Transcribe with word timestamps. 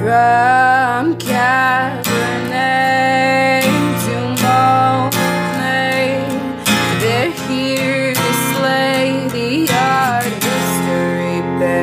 From 0.00 1.18
Cabernet 1.18 2.00
to 4.06 4.16
Monet, 4.42 6.24
they're 7.00 7.30
here 7.46 8.14
to 8.14 8.32
slay 8.54 9.28
the 9.28 9.68
art 9.74 10.24
history 10.24 11.42
babes. 11.60 11.76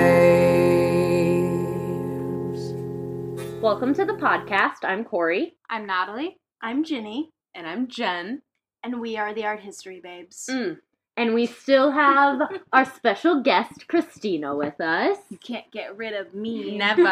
Welcome 3.62 3.94
to 3.94 4.04
the 4.04 4.14
podcast. 4.14 4.84
I'm 4.84 5.04
Corey. 5.06 5.56
I'm 5.70 5.86
Natalie. 5.86 6.40
I'm 6.60 6.84
Ginny, 6.84 7.30
And 7.54 7.68
I'm 7.68 7.88
Jen. 7.88 8.42
and 8.84 9.00
we 9.00 9.16
are 9.18 9.36
the 9.36 9.45
art 9.45 9.60
history 9.60 10.00
babes. 10.04 10.48
Mm. 10.50 10.78
And 11.18 11.34
we 11.34 11.48
still 11.48 11.90
have 11.92 12.42
our 12.72 12.86
special 12.86 13.42
guest, 13.42 13.88
Cristina, 13.88 14.56
with 14.56 14.80
us. 14.80 15.18
You 15.32 15.38
can't 15.38 15.70
get 15.72 15.98
rid 15.98 16.14
of 16.14 16.34
me. 16.36 16.78
Never. 16.78 17.02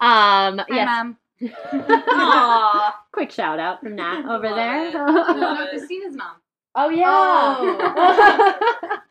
um, 0.00 0.58
Hi, 0.58 0.64
yes. 0.70 0.86
Mom. 0.88 1.16
Aww. 1.42 2.92
Quick 3.12 3.30
shout 3.30 3.58
out 3.58 3.80
from 3.82 3.96
Nat 3.96 4.24
over 4.30 4.48
Love 4.48 4.56
there. 4.56 4.92
No, 4.92 5.66
Cristina's 5.70 6.16
mom. 6.16 6.36
oh, 6.74 6.88
yeah. 6.88 8.54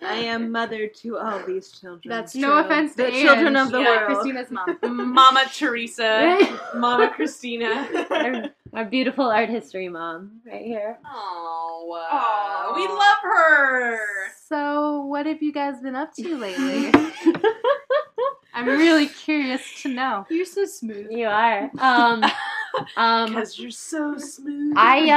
I 0.02 0.16
am 0.16 0.52
mother 0.52 0.88
to 0.88 1.18
all 1.18 1.46
these 1.46 1.70
children. 1.72 2.02
That's 2.10 2.34
No 2.36 2.54
true. 2.54 2.58
offense 2.66 2.96
The 2.96 3.12
to 3.12 3.22
children 3.22 3.56
of 3.56 3.72
the 3.72 3.82
yeah, 3.82 4.08
world. 4.08 4.08
Cristina's 4.08 4.50
mom. 4.50 4.78
Mama 5.14 5.44
Teresa. 5.54 6.38
Mama 6.76 7.10
Cristina. 7.16 8.52
Our, 8.76 8.84
our 8.84 8.90
beautiful 8.90 9.26
art 9.26 9.50
history 9.50 9.90
mom 9.90 10.42
right 10.46 10.64
here. 10.64 11.00
Oh, 11.06 11.98
Aw. 12.12 12.74
we 12.76 12.88
love 12.88 13.18
her. 13.24 14.00
So, 14.48 15.02
what 15.06 15.26
have 15.26 15.42
you 15.42 15.52
guys 15.52 15.82
been 15.82 15.96
up 15.96 16.14
to 16.16 16.38
lately? 16.38 16.92
I'm 18.54 18.68
really 18.68 19.08
curious 19.08 19.62
to 19.82 19.90
know. 19.90 20.26
You're 20.30 20.46
so 20.46 20.66
smooth. 20.66 21.12
You 21.12 21.28
are. 21.28 21.70
Um, 21.80 22.24
um, 22.98 23.30
Because 23.32 23.60
you're 23.60 23.72
so 23.72 24.18
smooth. 24.18 24.74
I 24.78 25.10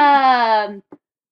um 0.66 0.82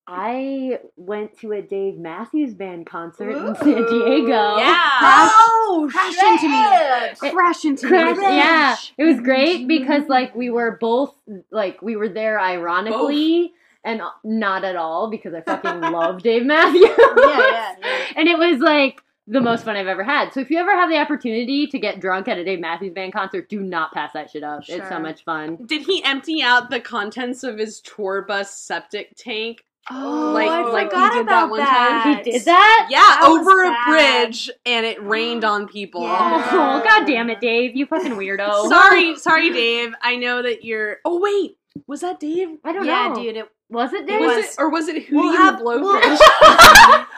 I 0.09 0.79
went 0.97 1.37
to 1.41 1.53
a 1.53 1.63
Dave 1.63 1.99
Matthews 1.99 2.55
Band 2.55 2.87
concert 2.87 3.31
in 3.31 3.57
San 3.57 3.65
Diego. 3.87 4.57
Yeah. 4.59 5.31
Oh, 5.33 5.89
crash 5.91 6.15
into 6.23 6.49
me. 6.49 7.29
It- 7.29 7.35
Crash 7.35 7.65
into 7.65 7.89
Crash- 7.89 8.17
me. 8.17 8.23
yeah, 8.37 8.77
it 8.99 9.05
was 9.05 9.21
great 9.21 9.67
because 9.67 10.05
like 10.09 10.35
we 10.35 10.49
were 10.51 10.79
both 10.81 11.15
like 11.51 11.83
we 11.83 11.97
were 11.97 12.09
there 12.09 12.41
ironically 12.41 13.53
and 13.85 14.01
not 14.25 14.65
at 14.65 14.77
all 14.77 15.11
because 15.11 15.35
I 15.35 15.41
fucking 15.41 15.81
love 15.93 16.23
Dave 16.23 16.45
Matthews. 16.45 16.83
Yeah, 16.85 17.07
yeah, 17.19 17.75
yeah. 17.81 17.99
And 18.17 18.29
it 18.29 18.39
was 18.39 18.61
like 18.61 19.01
the 19.29 19.41
most 19.41 19.65
fun 19.65 19.77
I've 19.77 19.89
ever 19.89 20.05
had. 20.05 20.33
So 20.33 20.39
if 20.41 20.51
you 20.51 20.59
ever 20.59 20.71
have 20.73 20.89
the 20.89 20.99
opportunity 20.99 21.67
to 21.67 21.79
get 21.81 21.99
drunk 22.01 22.29
at 22.29 22.39
a 22.39 22.45
Dave 22.45 22.61
Matthews 22.61 22.93
Band 22.95 23.13
concert, 23.13 23.49
do 23.49 23.61
not 23.61 23.93
pass 23.93 24.13
that 24.13 24.31
shit 24.31 24.45
up. 24.45 24.63
It's 24.69 24.89
so 24.89 25.01
much 25.01 25.25
fun. 25.25 25.57
Did 25.67 25.83
he 25.85 26.03
empty 26.05 26.43
out 26.43 26.71
the 26.71 26.79
contents 26.81 27.43
of 27.43 27.59
his 27.59 27.81
tour 27.81 28.23
bus 28.23 28.57
septic 28.57 29.17
tank? 29.17 29.65
Oh, 29.91 30.33
Like- 30.35 30.49
I 30.51 30.63
like 30.65 30.85
he 30.85 30.89
forgot 30.91 31.13
did 31.13 31.19
that 31.19 31.23
about 31.45 31.51
one 31.51 31.61
time? 31.61 32.17
He 32.25 32.31
did 32.33 32.45
that? 32.47 32.89
Yeah, 32.91 32.99
That 32.99 33.23
over 33.29 33.63
a 33.65 33.77
bridge, 33.89 34.51
and 34.65 34.85
it 34.85 35.01
rained 35.03 35.45
on 35.53 35.69
people. 35.69 36.03
Yeah. 36.03 36.45
Oh, 36.51 36.83
god 36.83 37.07
damn 37.07 37.31
it, 37.31 37.41
Dave. 37.41 37.77
You 37.77 37.87
fucking 37.87 38.13
weirdo. 38.13 38.69
Sorry, 38.69 39.17
sorry, 39.17 39.51
Dave. 39.51 39.95
I 40.03 40.17
know 40.17 40.43
that 40.43 40.65
you're. 40.65 40.99
Oh 41.05 41.21
wait, 41.21 41.57
was 41.87 42.01
that 42.01 42.19
Dave? 42.19 42.59
I 42.65 42.73
don't 42.73 42.85
Yeah, 42.85 43.09
know. 43.09 43.15
dude. 43.15 43.37
It, 43.37 43.49
Was 43.69 43.93
it 43.93 44.07
Dave? 44.07 44.21
Was 44.21 44.37
was. 44.37 44.45
it 44.45 44.55
or 44.59 44.71
was 44.71 44.89
it 44.89 45.09
Hootie 45.09 45.13
We'll 45.13 45.29
and 45.31 45.37
have- 45.39 45.59
the 45.59 45.65
we'll- 45.65 45.81
Blowfish? 45.81 46.03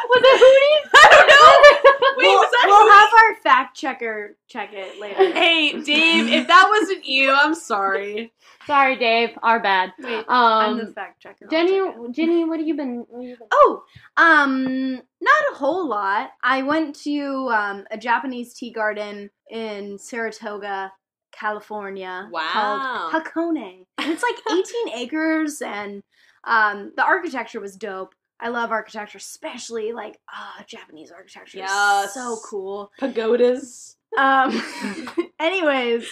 was 0.08 0.22
it 0.24 0.40
Hootie? 0.40 0.90
I 0.94 1.08
don't 1.10 1.28
know. 1.28 1.98
Wait, 2.18 2.26
we'll, 2.26 2.36
was 2.40 2.50
that 2.50 2.64
we'll 2.66 2.86
Hootie? 2.86 2.98
have 2.98 3.10
our 3.12 3.34
fact 3.42 3.76
checker 3.76 4.36
check 4.48 4.70
it 4.72 4.98
later. 4.98 5.32
Hey, 5.32 5.80
Dave, 5.82 6.28
if 6.28 6.46
that 6.48 6.66
wasn't 6.68 7.04
you, 7.06 7.32
I'm 7.32 7.54
sorry. 7.54 8.32
Sorry, 8.66 8.96
Dave. 8.96 9.30
Our 9.42 9.60
bad. 9.60 9.92
Wait, 9.98 10.24
I'm 10.28 10.78
the 10.78 10.84
Um, 10.84 10.92
fact 10.94 11.20
checker. 11.22 11.44
I'll 11.44 11.50
Ginny, 11.50 11.78
check. 11.80 11.96
Ginny, 12.12 12.44
what 12.44 12.58
have 12.58 12.66
you 12.66 12.74
been? 12.76 13.04
What 13.08 13.20
have 13.22 13.28
you 13.30 13.36
been? 13.36 13.48
Oh, 13.52 13.82
um, 14.16 14.94
not 15.20 15.42
a 15.52 15.54
whole 15.54 15.86
lot. 15.86 16.30
I 16.42 16.62
went 16.62 16.96
to 17.02 17.48
um, 17.50 17.84
a 17.90 17.98
Japanese 17.98 18.54
tea 18.54 18.70
garden 18.72 19.30
in 19.50 19.98
Saratoga, 19.98 20.92
California, 21.32 22.28
Wow. 22.32 23.10
called 23.12 23.24
Hakone. 23.24 23.84
And 23.98 24.12
it's 24.12 24.22
like 24.22 24.36
18 24.50 24.88
acres, 24.98 25.62
and 25.62 26.02
um, 26.48 26.92
the 26.96 27.04
architecture 27.04 27.60
was 27.60 27.76
dope. 27.76 28.14
I 28.40 28.48
love 28.48 28.70
architecture, 28.70 29.18
especially 29.18 29.92
like 29.92 30.18
ah, 30.30 30.64
Japanese 30.66 31.10
architecture. 31.10 31.58
Yeah, 31.58 32.06
so 32.06 32.38
cool. 32.44 32.90
Pagodas. 32.98 33.96
Um, 34.16 34.62
anyways, 35.38 36.08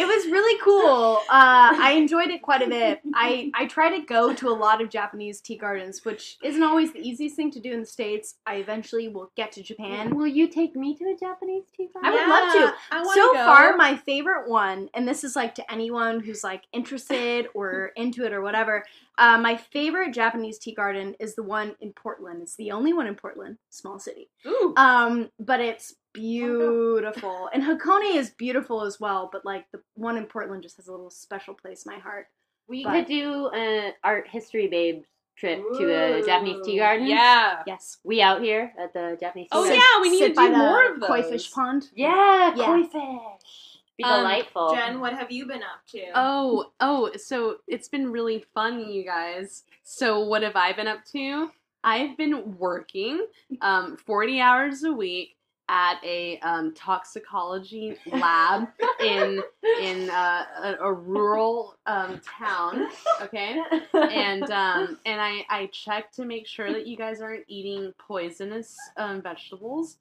it 0.00 0.06
was 0.06 0.26
really 0.32 0.58
cool. 0.62 1.18
Uh, 1.28 1.76
I 1.78 1.92
enjoyed 1.96 2.30
it 2.30 2.42
quite 2.42 2.62
a 2.62 2.68
bit. 2.68 3.00
I, 3.14 3.50
I 3.54 3.66
try 3.66 3.96
to 3.98 4.04
go 4.04 4.32
to 4.34 4.48
a 4.48 4.56
lot 4.56 4.80
of 4.80 4.88
Japanese 4.88 5.40
tea 5.40 5.56
gardens, 5.56 6.04
which 6.04 6.38
isn't 6.42 6.62
always 6.62 6.92
the 6.92 7.00
easiest 7.00 7.36
thing 7.36 7.50
to 7.52 7.60
do 7.60 7.72
in 7.72 7.80
the 7.80 7.86
States. 7.86 8.36
I 8.46 8.56
eventually 8.56 9.08
will 9.08 9.30
get 9.36 9.52
to 9.52 9.62
Japan. 9.62 10.16
Will 10.16 10.26
you 10.26 10.48
take 10.48 10.74
me 10.74 10.96
to 10.96 11.04
a 11.04 11.16
Japanese 11.18 11.64
tea 11.76 11.88
garden? 11.92 12.10
I 12.10 12.14
would 12.14 12.28
love 12.28 12.52
to. 12.72 12.74
I 12.90 13.02
wanna 13.02 13.14
So 13.14 13.32
go. 13.34 13.44
far, 13.44 13.76
my 13.76 13.96
favorite 13.96 14.48
one, 14.48 14.88
and 14.94 15.06
this 15.06 15.24
is 15.24 15.36
like 15.36 15.54
to 15.56 15.72
anyone 15.72 16.20
who's 16.20 16.42
like 16.42 16.64
interested 16.72 17.46
or 17.54 17.92
into 17.96 18.24
it 18.24 18.32
or 18.32 18.40
whatever, 18.40 18.84
uh, 19.18 19.38
my 19.38 19.56
favorite 19.56 20.12
Japanese 20.14 20.58
tea 20.58 20.72
garden 20.74 21.14
is 21.20 21.34
the 21.34 21.42
one 21.42 21.76
in 21.80 21.92
Portland. 21.92 22.40
It's 22.42 22.56
the 22.56 22.70
only 22.70 22.92
one 22.92 23.06
in 23.06 23.14
Portland, 23.14 23.58
small 23.68 23.98
city. 23.98 24.30
Ooh. 24.46 24.72
Um, 24.76 25.30
but 25.38 25.60
it's 25.60 25.94
beautiful. 26.12 27.48
And 27.52 27.62
Hakone 27.62 28.14
is 28.16 28.30
beautiful 28.30 28.82
as 28.82 29.00
well, 29.00 29.28
but 29.32 29.44
like 29.44 29.70
the 29.72 29.80
one 29.94 30.16
in 30.16 30.24
Portland 30.26 30.62
just 30.62 30.76
has 30.76 30.88
a 30.88 30.90
little 30.92 31.10
special 31.10 31.54
place 31.54 31.84
in 31.86 31.92
my 31.92 31.98
heart. 31.98 32.26
We 32.68 32.84
But- 32.84 32.92
could 32.92 33.06
do 33.06 33.48
an 33.48 33.92
art 34.04 34.28
history 34.28 34.68
babe 34.68 35.04
trip 35.36 35.62
to 35.78 35.84
a 36.18 36.22
Japanese 36.24 36.64
tea 36.66 36.78
garden. 36.78 37.06
Yeah. 37.06 37.62
Yes. 37.66 37.98
We 38.04 38.20
out 38.20 38.42
here 38.42 38.74
at 38.78 38.92
the 38.92 39.16
Japanese 39.18 39.46
tea 39.46 39.48
Oh, 39.52 39.62
garden. 39.64 39.80
yeah, 39.80 40.00
we 40.02 40.10
need 40.10 40.18
Sit 40.18 40.28
to 40.30 40.34
by 40.34 40.46
do 40.46 40.52
the 40.52 40.58
more 40.58 40.84
of 40.92 41.00
the 41.00 41.06
Koi 41.06 41.22
fish 41.22 41.50
pond. 41.50 41.88
Yeah, 41.94 42.54
Yeah. 42.54 42.66
koi 42.66 42.82
fish. 42.84 43.78
Be 43.96 44.04
Um, 44.04 44.18
delightful. 44.20 44.74
Jen, 44.74 45.00
what 45.00 45.14
have 45.14 45.30
you 45.32 45.46
been 45.46 45.62
up 45.62 45.84
to? 45.88 46.10
Oh, 46.14 46.72
oh, 46.80 47.10
so 47.16 47.58
it's 47.66 47.88
been 47.88 48.12
really 48.12 48.40
fun, 48.54 48.80
you 48.90 49.02
guys. 49.02 49.64
So 49.82 50.20
what 50.20 50.42
have 50.42 50.56
I 50.56 50.72
been 50.74 50.86
up 50.86 51.04
to? 51.12 51.50
I've 51.82 52.16
been 52.18 52.58
working 52.58 53.26
um, 53.62 53.96
40 53.96 54.40
hours 54.40 54.84
a 54.84 54.92
week 54.92 55.36
at 55.70 56.00
a 56.04 56.36
um, 56.40 56.74
toxicology 56.74 57.96
lab 58.12 58.66
in 58.98 59.40
in 59.80 60.10
uh, 60.10 60.44
a, 60.64 60.74
a 60.80 60.92
rural 60.92 61.76
um, 61.86 62.20
town. 62.20 62.88
Okay, 63.22 63.56
and 63.94 64.50
um, 64.50 64.98
and 65.06 65.20
I 65.20 65.44
I 65.48 65.70
check 65.72 66.10
to 66.12 66.24
make 66.24 66.46
sure 66.48 66.72
that 66.72 66.88
you 66.88 66.96
guys 66.96 67.20
aren't 67.20 67.44
eating 67.46 67.94
poisonous 67.98 68.76
um, 68.96 69.22
vegetables. 69.22 69.98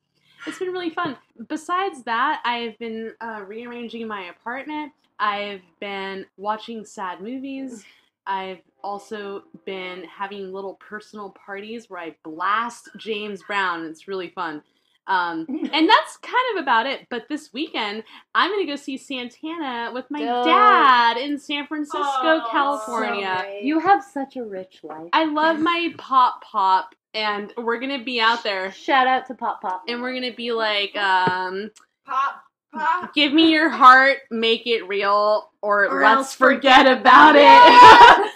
It's 0.48 0.58
been 0.58 0.72
really 0.72 0.90
fun. 0.90 1.18
Besides 1.48 2.04
that, 2.04 2.42
I've 2.46 2.78
been 2.80 3.14
uh, 3.22 3.44
rearranging 3.46 4.08
my 4.08 4.24
apartment. 4.24 4.92
I've 5.20 5.62
been 5.80 6.26
watching 6.38 6.84
sad 6.84 7.22
movies. 7.22 7.84
I've 8.26 8.62
also 8.84 9.44
been 9.66 10.06
having 10.06 10.52
little 10.54 10.76
personal 10.76 11.32
parties 11.32 11.90
where 11.90 12.00
I 12.00 12.16
blast 12.24 12.90
James 12.98 13.44
Brown. 13.44 13.86
It's 13.86 14.08
really 14.08 14.30
fun. 14.30 14.64
Um, 15.10 15.46
and 15.74 15.90
that's 15.90 16.18
kind 16.22 16.58
of 16.58 16.62
about 16.64 16.86
it. 16.86 17.08
But 17.10 17.28
this 17.28 17.52
weekend, 17.52 18.04
I'm 18.34 18.50
going 18.52 18.66
to 18.66 18.72
go 18.72 18.76
see 18.78 18.98
Santana 18.98 19.92
with 19.94 20.06
my 20.10 20.20
Dope. 20.20 20.46
dad 20.46 21.18
in 21.18 21.38
San 21.38 21.68
Francisco, 21.68 22.00
Oh, 22.02 22.48
California. 22.52 23.38
great. 23.42 23.64
You 23.64 23.80
have 23.80 24.04
such 24.04 24.38
a 24.38 24.44
rich 24.44 24.80
life. 24.84 25.10
I 25.12 25.26
love 25.26 25.60
my 25.60 25.94
pop 25.98 26.44
pop, 26.44 26.94
and 27.14 27.52
we're 27.58 27.80
going 27.80 27.98
to 28.00 28.06
be 28.06 28.22
out 28.22 28.44
there. 28.44 28.72
Shout 28.72 29.08
out 29.08 29.26
to 29.28 29.34
Pop 29.34 29.62
Pop. 29.62 29.84
And 29.88 30.02
we're 30.02 30.14
gonna 30.14 30.32
be 30.34 30.52
like, 30.52 30.96
um, 30.96 31.72
Pop, 32.06 32.44
pop. 32.74 33.14
give 33.16 33.34
me 33.34 33.52
your 33.52 33.70
heart, 33.70 34.18
make 34.30 34.68
it 34.68 34.88
real, 34.88 35.50
or, 35.62 35.88
Or 35.88 36.02
let's 36.04 36.36
forget, 36.36 36.86
forget 36.86 37.00
about 37.00 37.36
it. 37.36 38.32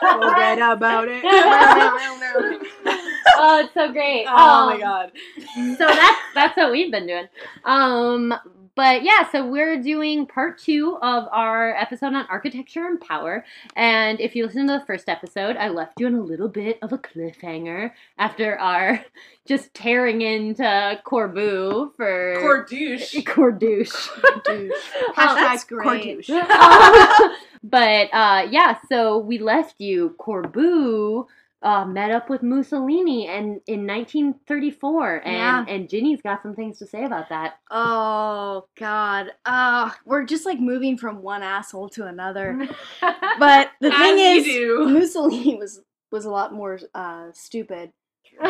Forget 0.00 0.58
about 0.58 1.06
it. 1.08 1.22
oh, 3.36 3.60
it's 3.64 3.74
so 3.74 3.92
great. 3.92 4.24
oh 4.28 4.66
my 4.66 4.74
Um, 4.74 4.80
god. 4.80 5.12
so 5.78 5.86
that's 5.86 6.18
that's 6.34 6.56
what 6.56 6.70
we've 6.72 6.90
been 6.90 7.06
doing. 7.06 7.26
Um, 7.64 8.34
but 8.76 9.02
yeah, 9.02 9.30
so 9.30 9.46
we're 9.46 9.82
doing 9.82 10.26
part 10.26 10.56
two 10.56 10.96
of 11.02 11.24
our 11.32 11.74
episode 11.76 12.14
on 12.14 12.24
architecture 12.30 12.86
and 12.86 13.00
power. 13.00 13.44
And 13.76 14.20
if 14.20 14.34
you 14.34 14.46
listen 14.46 14.68
to 14.68 14.78
the 14.78 14.86
first 14.86 15.08
episode, 15.08 15.56
I 15.56 15.68
left 15.68 16.00
you 16.00 16.06
in 16.06 16.14
a 16.14 16.22
little 16.22 16.48
bit 16.48 16.78
of 16.80 16.92
a 16.92 16.98
cliffhanger 16.98 17.90
after 18.16 18.58
our 18.58 19.04
just 19.46 19.74
tearing 19.74 20.22
into 20.22 20.62
Corbu 21.04 21.94
for 21.96 22.36
Cordouche. 22.38 23.22
Cordouche. 23.24 24.08
That's 25.16 25.64
great. 25.64 26.26
but 27.62 28.08
uh, 28.14 28.46
yeah, 28.50 28.78
so 28.88 29.18
we 29.18 29.38
left 29.38 29.74
you. 29.78 30.14
Corbu 30.18 31.26
uh, 31.62 31.84
met 31.84 32.10
up 32.10 32.30
with 32.30 32.42
Mussolini 32.42 33.28
and 33.28 33.60
in 33.66 33.86
1934, 33.86 35.16
and 35.26 35.34
Yeah. 35.34 35.64
and 35.68 35.88
Ginny's 35.88 36.22
got 36.22 36.42
some 36.42 36.54
things 36.54 36.78
to 36.78 36.86
say 36.86 37.04
about 37.04 37.28
that. 37.28 37.58
Oh 37.70 38.66
God. 38.78 39.32
Uh 39.44 39.90
we're 40.06 40.24
just 40.24 40.46
like 40.46 40.58
moving 40.60 40.96
from 40.96 41.22
one 41.22 41.42
asshole 41.42 41.90
to 41.90 42.06
another. 42.06 42.66
But 43.38 43.70
the 43.80 43.90
thing 43.90 44.18
is 44.18 44.46
you 44.46 44.86
do. 44.86 44.88
Mussolini 44.88 45.56
was 45.56 45.80
was 46.10 46.24
a 46.24 46.30
lot 46.30 46.52
more 46.54 46.78
uh 46.94 47.28
stupid. 47.32 47.92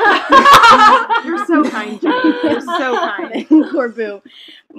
You're 1.25 1.47
so 1.47 1.69
kind, 1.69 2.01
Ginny. 2.01 2.35
You're 2.45 2.61
so 2.61 2.97
kind. 2.97 3.33
than 3.49 3.65
Corbu. 3.65 4.23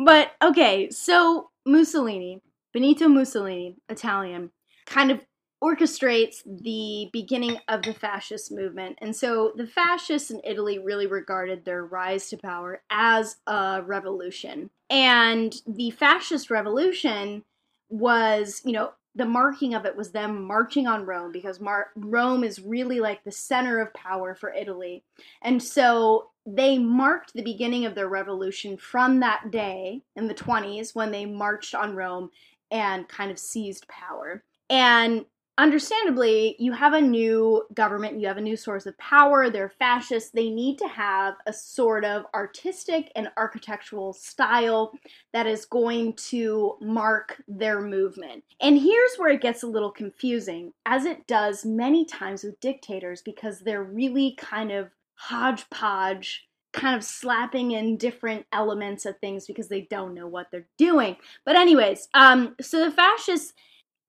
But 0.06 0.31
okay, 0.42 0.89
so 0.89 1.50
Mussolini, 1.66 2.42
Benito 2.74 3.07
Mussolini, 3.07 3.75
Italian, 3.89 4.51
kind 4.86 5.12
of 5.12 5.19
orchestrates 5.63 6.42
the 6.46 7.10
beginning 7.13 7.58
of 7.68 7.84
the 7.84 7.94
fascist 7.94 8.52
movement. 8.52 8.98
And 9.00 9.16
so 9.16 9.54
the 9.56 9.68
fascists 9.68 10.31
in 10.31 10.42
Italy 10.44 10.80
really 10.80 11.06
regarded 11.06 11.63
their 11.63 11.86
rise 11.86 12.30
to 12.30 12.38
power 12.38 12.81
as 12.90 13.38
a 13.46 13.84
revolution. 13.86 14.72
And 14.90 15.56
the 15.68 15.92
fascist 15.92 16.50
revolution 16.50 17.44
was, 17.90 18.62
you 18.66 18.72
know, 18.72 18.94
the 19.13 19.25
marking 19.25 19.74
of 19.74 19.86
it 19.86 19.96
was 19.96 20.12
them 20.12 20.44
marching 20.44 20.88
on 20.88 21.06
Rome 21.06 21.31
because 21.31 21.60
Mar- 21.60 21.92
Rome 21.96 22.44
is 22.44 22.60
really 22.60 23.00
like 23.00 23.24
the 23.24 23.31
center 23.31 23.80
of 23.81 23.94
power 23.94 24.34
for 24.34 24.54
Italy. 24.54 25.04
And 25.42 25.62
so 25.62 26.30
they 26.46 26.78
marked 26.78 27.34
the 27.34 27.44
beginning 27.44 27.86
of 27.86 27.94
their 27.94 28.07
revolution 28.07 28.78
from 28.78 29.19
that 29.19 29.52
day 29.52 30.02
in 30.16 30.28
the 30.28 30.34
20s 30.34 30.96
when 30.96 31.12
they 31.12 31.25
marched 31.25 31.75
on 31.75 31.96
Rome 31.96 32.31
and 32.72 33.07
kind 33.07 33.30
of 33.30 33.38
seized 33.38 33.86
power. 33.90 34.44
And 34.69 35.25
understandably, 35.57 36.56
you 36.59 36.71
have 36.71 36.94
a 36.94 37.01
new 37.01 37.63
government, 37.74 38.19
you 38.19 38.27
have 38.27 38.38
a 38.38 38.42
new 38.42 38.56
source 38.56 38.86
of 38.86 38.98
power, 38.98 39.50
they're 39.50 39.69
fascists, 39.69 40.31
they 40.31 40.50
need 40.50 40.77
to 40.77 40.88
have 40.88 41.36
a 41.45 41.53
sort 41.53 42.06
of 42.06 42.25
artistic 42.33 43.12
and 43.15 43.30
architectural 43.38 44.13
style 44.13 44.92
that 45.33 45.48
is 45.48 45.65
going 45.65 46.13
to 46.13 46.77
mark 46.81 47.42
their 47.48 47.81
movement. 47.81 48.44
And 48.59 48.80
here's 48.80 49.15
where 49.18 49.30
it 49.30 49.42
gets 49.42 49.63
a 49.63 49.68
little 49.68 49.92
confusing, 49.92 50.74
as 50.86 51.06
it 51.06 51.27
does 51.27 51.65
many 51.65 52.06
times 52.06 52.44
with 52.44 52.59
dictators, 52.59 53.21
because 53.21 53.59
they're 53.59 53.83
really 53.83 54.36
kind 54.38 54.71
of 54.71 54.89
hodgepodge, 55.15 56.47
kind 56.74 56.95
of 56.95 57.04
slapping 57.04 57.71
in 57.71 57.97
different 57.97 58.45
elements 58.54 59.06
of 59.06 59.19
things 59.19 59.45
because 59.45 59.68
they 59.68 59.81
don't 59.81 60.13
know 60.13 60.27
what 60.27 60.47
they're 60.51 60.68
doing. 60.77 61.18
But, 61.45 61.57
anyways, 61.57 62.07
um, 62.13 62.56
so 62.62 62.86
the 62.86 62.92
fascists 62.92 63.54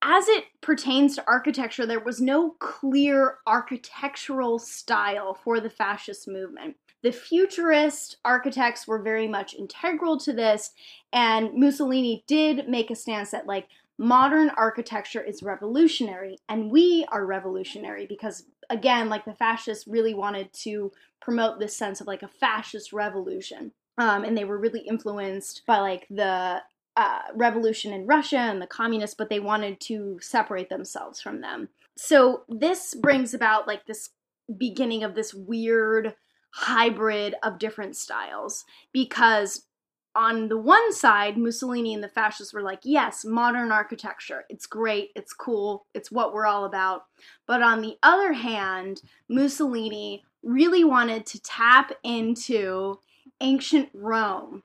as 0.02 0.28
it 0.28 0.44
pertains 0.60 1.14
to 1.14 1.24
architecture, 1.26 1.86
there 1.86 2.00
was 2.00 2.20
no 2.20 2.50
clear 2.58 3.38
architectural 3.46 4.58
style 4.58 5.34
for 5.34 5.60
the 5.60 5.70
fascist 5.70 6.26
movement. 6.26 6.76
The 7.02 7.12
futurist 7.12 8.16
architects 8.24 8.86
were 8.86 9.00
very 9.00 9.28
much 9.28 9.54
integral 9.54 10.18
to 10.20 10.32
this, 10.32 10.70
and 11.12 11.50
Mussolini 11.54 12.24
did 12.26 12.68
make 12.68 12.90
a 12.90 12.96
stance 12.96 13.30
that, 13.30 13.46
like, 13.46 13.68
modern 13.98 14.50
architecture 14.50 15.22
is 15.22 15.42
revolutionary, 15.42 16.38
and 16.48 16.70
we 16.70 17.04
are 17.10 17.24
revolutionary 17.24 18.06
because, 18.06 18.44
again, 18.70 19.08
like, 19.08 19.24
the 19.24 19.34
fascists 19.34 19.86
really 19.86 20.14
wanted 20.14 20.52
to 20.52 20.92
promote 21.20 21.60
this 21.60 21.76
sense 21.76 22.00
of, 22.00 22.06
like, 22.06 22.22
a 22.22 22.28
fascist 22.28 22.92
revolution. 22.92 23.72
Um, 23.98 24.24
and 24.24 24.36
they 24.36 24.44
were 24.44 24.58
really 24.58 24.80
influenced 24.80 25.62
by, 25.66 25.78
like, 25.78 26.06
the 26.08 26.62
uh, 26.96 27.22
revolution 27.34 27.92
in 27.92 28.06
Russia 28.06 28.38
and 28.38 28.60
the 28.60 28.66
communists, 28.66 29.16
but 29.16 29.28
they 29.28 29.40
wanted 29.40 29.80
to 29.80 30.18
separate 30.20 30.68
themselves 30.68 31.20
from 31.20 31.40
them. 31.40 31.68
So 31.96 32.42
this 32.48 32.94
brings 32.94 33.34
about 33.34 33.66
like 33.66 33.86
this 33.86 34.10
beginning 34.58 35.04
of 35.04 35.14
this 35.14 35.32
weird 35.32 36.14
hybrid 36.54 37.34
of 37.42 37.58
different 37.58 37.96
styles 37.96 38.64
because 38.92 39.66
on 40.14 40.48
the 40.48 40.58
one 40.58 40.92
side, 40.92 41.38
Mussolini 41.38 41.94
and 41.94 42.04
the 42.04 42.08
fascists 42.08 42.52
were 42.52 42.62
like, 42.62 42.80
yes, 42.82 43.24
modern 43.24 43.72
architecture. 43.72 44.44
It's 44.50 44.66
great. 44.66 45.10
It's 45.16 45.32
cool. 45.32 45.86
It's 45.94 46.12
what 46.12 46.34
we're 46.34 46.46
all 46.46 46.66
about. 46.66 47.04
But 47.46 47.62
on 47.62 47.80
the 47.80 47.96
other 48.02 48.34
hand, 48.34 49.00
Mussolini 49.30 50.22
really 50.42 50.84
wanted 50.84 51.24
to 51.26 51.40
tap 51.40 51.92
into 52.04 52.98
ancient 53.40 53.88
Rome 53.94 54.62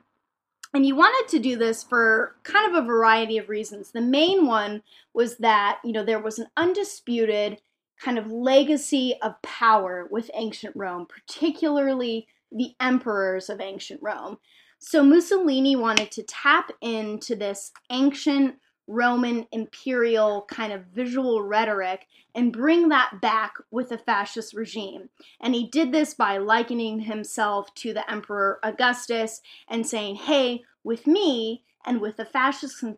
and 0.73 0.85
you 0.85 0.95
wanted 0.95 1.29
to 1.31 1.39
do 1.39 1.57
this 1.57 1.83
for 1.83 2.35
kind 2.43 2.69
of 2.69 2.83
a 2.83 2.87
variety 2.87 3.37
of 3.37 3.49
reasons. 3.49 3.91
The 3.91 4.01
main 4.01 4.45
one 4.45 4.83
was 5.13 5.37
that, 5.37 5.79
you 5.83 5.91
know, 5.91 6.03
there 6.03 6.19
was 6.19 6.39
an 6.39 6.47
undisputed 6.57 7.61
kind 7.99 8.17
of 8.17 8.31
legacy 8.31 9.15
of 9.21 9.41
power 9.41 10.07
with 10.11 10.29
ancient 10.35 10.75
Rome, 10.75 11.07
particularly 11.07 12.27
the 12.51 12.75
emperors 12.79 13.49
of 13.49 13.59
ancient 13.59 14.01
Rome. 14.03 14.37
So 14.79 15.03
Mussolini 15.03 15.75
wanted 15.75 16.11
to 16.11 16.23
tap 16.23 16.71
into 16.81 17.35
this 17.35 17.71
ancient 17.89 18.55
Roman 18.87 19.45
imperial 19.51 20.45
kind 20.49 20.71
of 20.73 20.85
visual 20.85 21.43
rhetoric 21.43 22.07
and 22.33 22.53
bring 22.53 22.89
that 22.89 23.19
back 23.21 23.55
with 23.71 23.89
the 23.89 23.97
fascist 23.97 24.53
regime. 24.53 25.09
And 25.41 25.53
he 25.53 25.67
did 25.67 25.91
this 25.91 26.13
by 26.13 26.37
likening 26.37 26.99
himself 27.01 27.73
to 27.75 27.93
the 27.93 28.09
Emperor 28.09 28.59
Augustus 28.63 29.41
and 29.67 29.85
saying, 29.85 30.15
hey, 30.15 30.63
with 30.83 31.05
me 31.07 31.63
and 31.85 31.99
with 31.99 32.17
the 32.17 32.25
fascist, 32.25 32.79
con- 32.79 32.97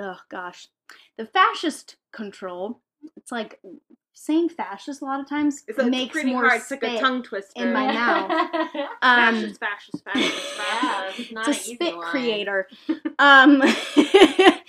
oh 0.00 0.18
gosh, 0.28 0.68
the 1.16 1.26
fascist 1.26 1.96
control, 2.12 2.80
it's 3.16 3.30
like 3.30 3.60
saying 4.12 4.48
fascist 4.50 5.00
a 5.00 5.04
lot 5.04 5.18
of 5.20 5.26
times 5.28 5.62
It's, 5.66 5.78
it's 5.78 5.88
makes 5.88 6.12
pretty 6.12 6.32
more 6.32 6.46
hard. 6.46 6.60
It's 6.60 6.70
like 6.70 6.82
a 6.82 6.98
tongue 7.00 7.22
twister. 7.22 7.62
in 7.62 7.72
my 7.72 7.86
mouth. 7.92 8.30
Um, 9.02 9.34
fascist, 9.34 9.60
fascist, 9.60 10.04
fascist, 10.04 10.58
fascist. 10.58 11.30
it's 11.30 11.48
it's 11.48 11.48
a 11.48 11.54
spit 11.74 11.98
creator. 12.00 12.68
um, 13.18 13.62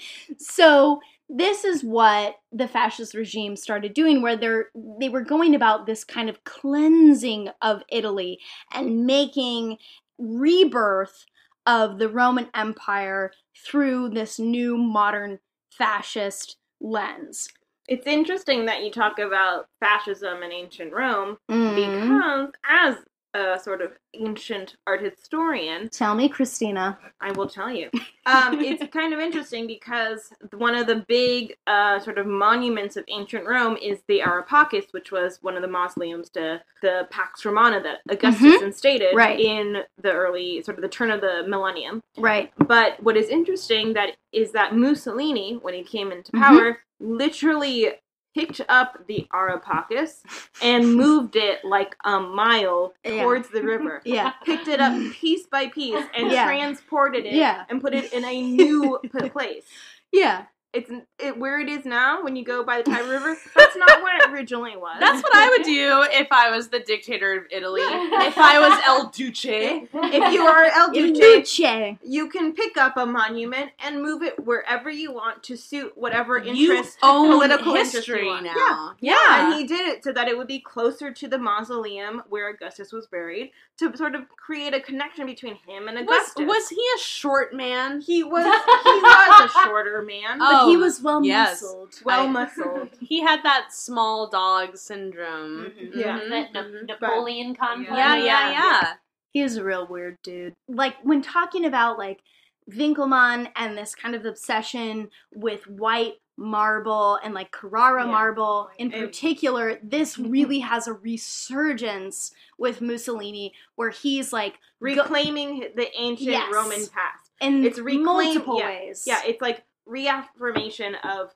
so 0.41 0.99
this 1.29 1.63
is 1.63 1.83
what 1.83 2.35
the 2.51 2.67
fascist 2.67 3.13
regime 3.13 3.55
started 3.55 3.93
doing, 3.93 4.21
where 4.21 4.35
they're 4.35 4.65
they 4.99 5.09
were 5.09 5.21
going 5.23 5.55
about 5.55 5.85
this 5.85 6.03
kind 6.03 6.29
of 6.29 6.43
cleansing 6.43 7.49
of 7.61 7.83
Italy 7.89 8.39
and 8.73 9.05
making 9.05 9.77
rebirth 10.19 11.25
of 11.65 11.99
the 11.99 12.09
Roman 12.09 12.47
Empire 12.53 13.31
through 13.65 14.09
this 14.09 14.39
new 14.39 14.77
modern 14.77 15.39
fascist 15.71 16.57
lens. 16.81 17.47
It's 17.87 18.07
interesting 18.07 18.65
that 18.65 18.83
you 18.83 18.91
talk 18.91 19.19
about 19.19 19.67
fascism 19.79 20.43
in 20.43 20.51
ancient 20.51 20.93
Rome 20.93 21.37
Mm. 21.49 21.75
because, 21.75 22.49
as 22.69 22.95
a 23.33 23.57
sort 23.61 23.81
of 23.81 23.91
ancient 24.13 24.75
art 24.85 25.01
historian, 25.01 25.87
Tell 25.89 26.15
me, 26.15 26.27
Cristina. 26.27 26.97
I 27.21 27.31
will 27.31 27.47
tell 27.47 27.71
you. 27.71 27.89
Um, 28.25 28.59
it's 28.59 28.83
kind 28.93 29.13
of 29.13 29.19
interesting 29.19 29.67
because 29.67 30.33
one 30.53 30.75
of 30.75 30.87
the 30.87 31.05
big 31.07 31.55
uh, 31.67 31.99
sort 31.99 32.17
of 32.17 32.25
monuments 32.27 32.97
of 32.97 33.05
ancient 33.07 33.47
Rome 33.47 33.77
is 33.81 33.99
the 34.07 34.21
Ara 34.21 34.43
Pacis, 34.43 34.85
which 34.91 35.11
was 35.11 35.39
one 35.41 35.55
of 35.55 35.61
the 35.61 35.67
mausoleums 35.67 36.29
to 36.31 36.61
the 36.81 37.07
Pax 37.09 37.45
Romana 37.45 37.81
that 37.81 37.99
Augustus 38.09 38.61
instated 38.61 39.15
Right. 39.15 39.39
in 39.39 39.77
the 40.01 40.11
early, 40.11 40.61
sort 40.61 40.77
of 40.77 40.81
the 40.81 40.89
turn 40.89 41.09
of 41.11 41.21
the 41.21 41.45
millennium. 41.47 42.01
Right. 42.17 42.51
But 42.57 43.01
what 43.01 43.15
is 43.15 43.29
interesting 43.29 43.93
that 43.93 44.17
is 44.33 44.51
that 44.51 44.75
Mussolini, 44.75 45.57
when 45.61 45.73
he 45.73 45.83
came 45.83 46.11
into 46.11 46.31
Mhm. 46.33 46.39
power, 46.41 46.79
literally 46.99 47.93
picked 48.33 48.61
up 48.69 49.05
the 49.07 49.27
Ara 49.33 49.59
Pacis 49.59 50.23
and 50.61 50.95
moved 50.95 51.35
it 51.35 51.63
like 51.65 51.95
a 52.05 52.19
mile 52.19 52.93
Yeah. 53.03 53.23
towards 53.23 53.49
the 53.49 53.61
river. 53.63 54.01
Yeah. 54.05 54.31
Picked 54.45 54.67
it 54.67 54.79
up 54.79 54.93
piece 55.13 55.47
by 55.47 55.67
piece 55.67 56.03
and 56.15 56.31
Yeah. 56.31 56.45
transported 56.45 57.25
it 57.25 57.33
Yeah. 57.33 57.65
and 57.69 57.81
put 57.81 57.93
it 57.93 58.11
in 58.13 58.23
a 58.23 58.41
new 58.41 58.99
place. 59.33 59.65
Yeah. 60.11 60.45
It's 60.73 60.89
it, 61.19 61.37
where 61.37 61.59
it 61.59 61.67
is 61.67 61.83
now 61.83 62.23
when 62.23 62.37
you 62.37 62.45
go 62.45 62.63
by 62.63 62.77
the 62.81 62.83
Tiber 62.89 63.09
River. 63.09 63.35
That's 63.57 63.75
not 63.75 64.01
where 64.01 64.15
it 64.23 64.29
originally 64.31 64.77
was. 64.77 64.95
That's 65.01 65.21
what 65.21 65.35
I 65.35 65.49
would 65.49 65.63
do 65.63 66.05
if 66.11 66.27
I 66.31 66.49
was 66.55 66.69
the 66.69 66.79
dictator 66.79 67.33
of 67.39 67.43
Italy. 67.51 67.81
if 67.81 68.37
I 68.37 68.57
was 68.57 68.79
El 68.87 69.09
Duce. 69.09 69.43
if 69.43 70.33
you 70.33 70.43
are 70.43 70.63
El 70.65 70.91
Duce, 70.93 71.17
Luce. 71.59 71.97
you 72.03 72.29
can 72.29 72.53
pick 72.53 72.77
up 72.77 72.95
a 72.95 73.05
monument 73.05 73.71
and 73.83 74.01
move 74.01 74.21
it 74.23 74.45
wherever 74.45 74.89
you 74.89 75.13
want 75.13 75.43
to 75.43 75.57
suit 75.57 75.91
whatever 75.97 76.37
You 76.37 76.71
interest, 76.71 76.97
own 77.03 77.27
political 77.33 77.73
interest 77.73 77.93
history 77.95 78.21
you 78.23 78.27
want. 78.27 78.45
now. 78.45 78.93
Yeah. 79.01 79.15
Yeah. 79.29 79.45
and 79.47 79.53
he 79.59 79.67
did 79.67 79.85
it 79.89 80.05
so 80.05 80.13
that 80.13 80.29
it 80.29 80.37
would 80.37 80.47
be 80.47 80.59
closer 80.61 81.11
to 81.11 81.27
the 81.27 81.37
mausoleum 81.37 82.23
where 82.29 82.47
Augustus 82.49 82.93
was 82.93 83.07
buried 83.07 83.51
to 83.77 83.95
sort 83.97 84.15
of 84.15 84.29
create 84.29 84.73
a 84.73 84.79
connection 84.79 85.25
between 85.25 85.55
him 85.67 85.89
and 85.89 85.97
Was, 86.07 86.31
Augustus. 86.37 86.45
was 86.47 86.69
he 86.69 86.81
a 86.95 86.99
short 86.99 87.53
man? 87.53 87.99
he 87.99 88.23
was 88.23 88.45
he 88.45 88.89
was 89.01 89.51
a 89.51 89.63
shorter 89.65 90.01
man, 90.03 90.37
Oh, 90.39 90.60
But 90.65 90.69
he 90.69 90.77
was 90.77 91.01
well 91.01 91.23
yes. 91.23 91.61
muscled. 91.61 91.93
well 92.05 92.23
I- 92.27 92.31
muscled. 92.31 92.89
He 92.99 93.21
had 93.21 93.43
that 93.43 93.67
small 93.71 94.29
dog 94.29 94.77
syndrome. 94.77 95.71
Mhm. 95.77 95.91
Yeah. 95.95 96.19
Mhm, 96.19 96.29
That 96.29 96.53
Na- 96.53 96.63
mhm. 96.63 96.87
Napoleon 96.87 97.55
complex. 97.55 97.91
Yeah, 97.97 98.15
yeah, 98.15 98.51
yeah. 98.51 98.93
He 99.33 99.41
is 99.41 99.55
a 99.57 99.63
real 99.63 99.87
weird 99.87 100.17
dude. 100.23 100.53
Like 100.67 100.95
when 101.03 101.21
talking 101.21 101.65
about 101.65 101.97
like 101.97 102.21
Winckelmann 102.69 103.49
and 103.55 103.77
this 103.77 103.95
kind 103.95 104.15
of 104.15 104.25
obsession 104.25 105.09
with 105.33 105.67
white 105.67 106.15
marble 106.37 107.19
and 107.23 107.33
like 107.33 107.51
Carrara 107.51 108.05
Yeah. 108.05 108.11
marble 108.11 108.69
in 108.77 108.91
particular, 108.91 109.79
this 109.83 110.17
really 110.17 110.59
has 110.59 110.87
a 110.87 110.93
resurgence 110.93 112.31
with 112.57 112.81
Mussolini 112.81 113.53
where 113.75 113.89
he's 113.89 114.31
like 114.33 114.53
go- 114.53 114.59
Reclaiming 114.79 115.69
the 115.75 115.87
ancient 115.99 116.31
Yes. 116.31 116.53
Roman 116.53 116.79
past. 116.87 117.31
And 117.39 117.65
It's 117.65 117.79
reclaim- 117.79 118.03
multiple 118.03 118.59
yeah, 118.59 118.65
ways. 118.67 119.03
Yeah, 119.07 119.21
it's 119.25 119.41
like 119.41 119.63
reaffirmation 119.85 120.95
of 120.95 121.31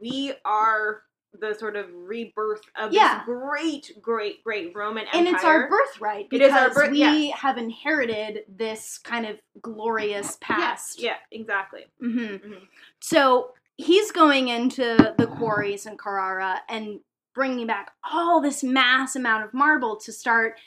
we 0.00 0.32
are 0.44 1.02
the 1.38 1.54
sort 1.54 1.76
of 1.76 1.86
rebirth 1.94 2.62
of 2.74 2.92
Yeah. 2.92 3.18
this 3.18 3.24
great, 3.26 3.92
great, 4.02 4.42
great 4.42 4.72
Roman 4.74 5.04
Empire. 5.06 5.18
and 5.20 5.28
it's 5.28 5.44
our 5.44 5.68
birthright 5.68 6.28
because 6.28 6.50
is 6.50 6.56
our 6.56 6.70
birth- 6.74 6.90
we 6.90 6.98
yes. 6.98 7.38
have 7.38 7.56
inherited 7.56 8.44
this 8.48 8.98
kind 8.98 9.26
of 9.26 9.38
glorious 9.62 10.36
past. 10.40 10.98
Yeah, 11.00 11.16
exactly. 11.30 11.86
hmm 12.00 12.18
Mhm. 12.18 12.66
So 13.00 13.54
he's 13.76 14.10
going 14.10 14.48
into 14.48 15.14
the 15.18 15.26
quarries 15.38 15.86
in 15.86 15.96
Carrara 15.96 16.62
and 16.68 17.00
bringing 17.32 17.66
back 17.68 17.92
all 18.12 18.40
this 18.40 18.64
mass 18.64 19.14
amount 19.14 19.44
of 19.44 19.54
marble 19.54 19.96
to 19.98 20.12
start 20.12 20.58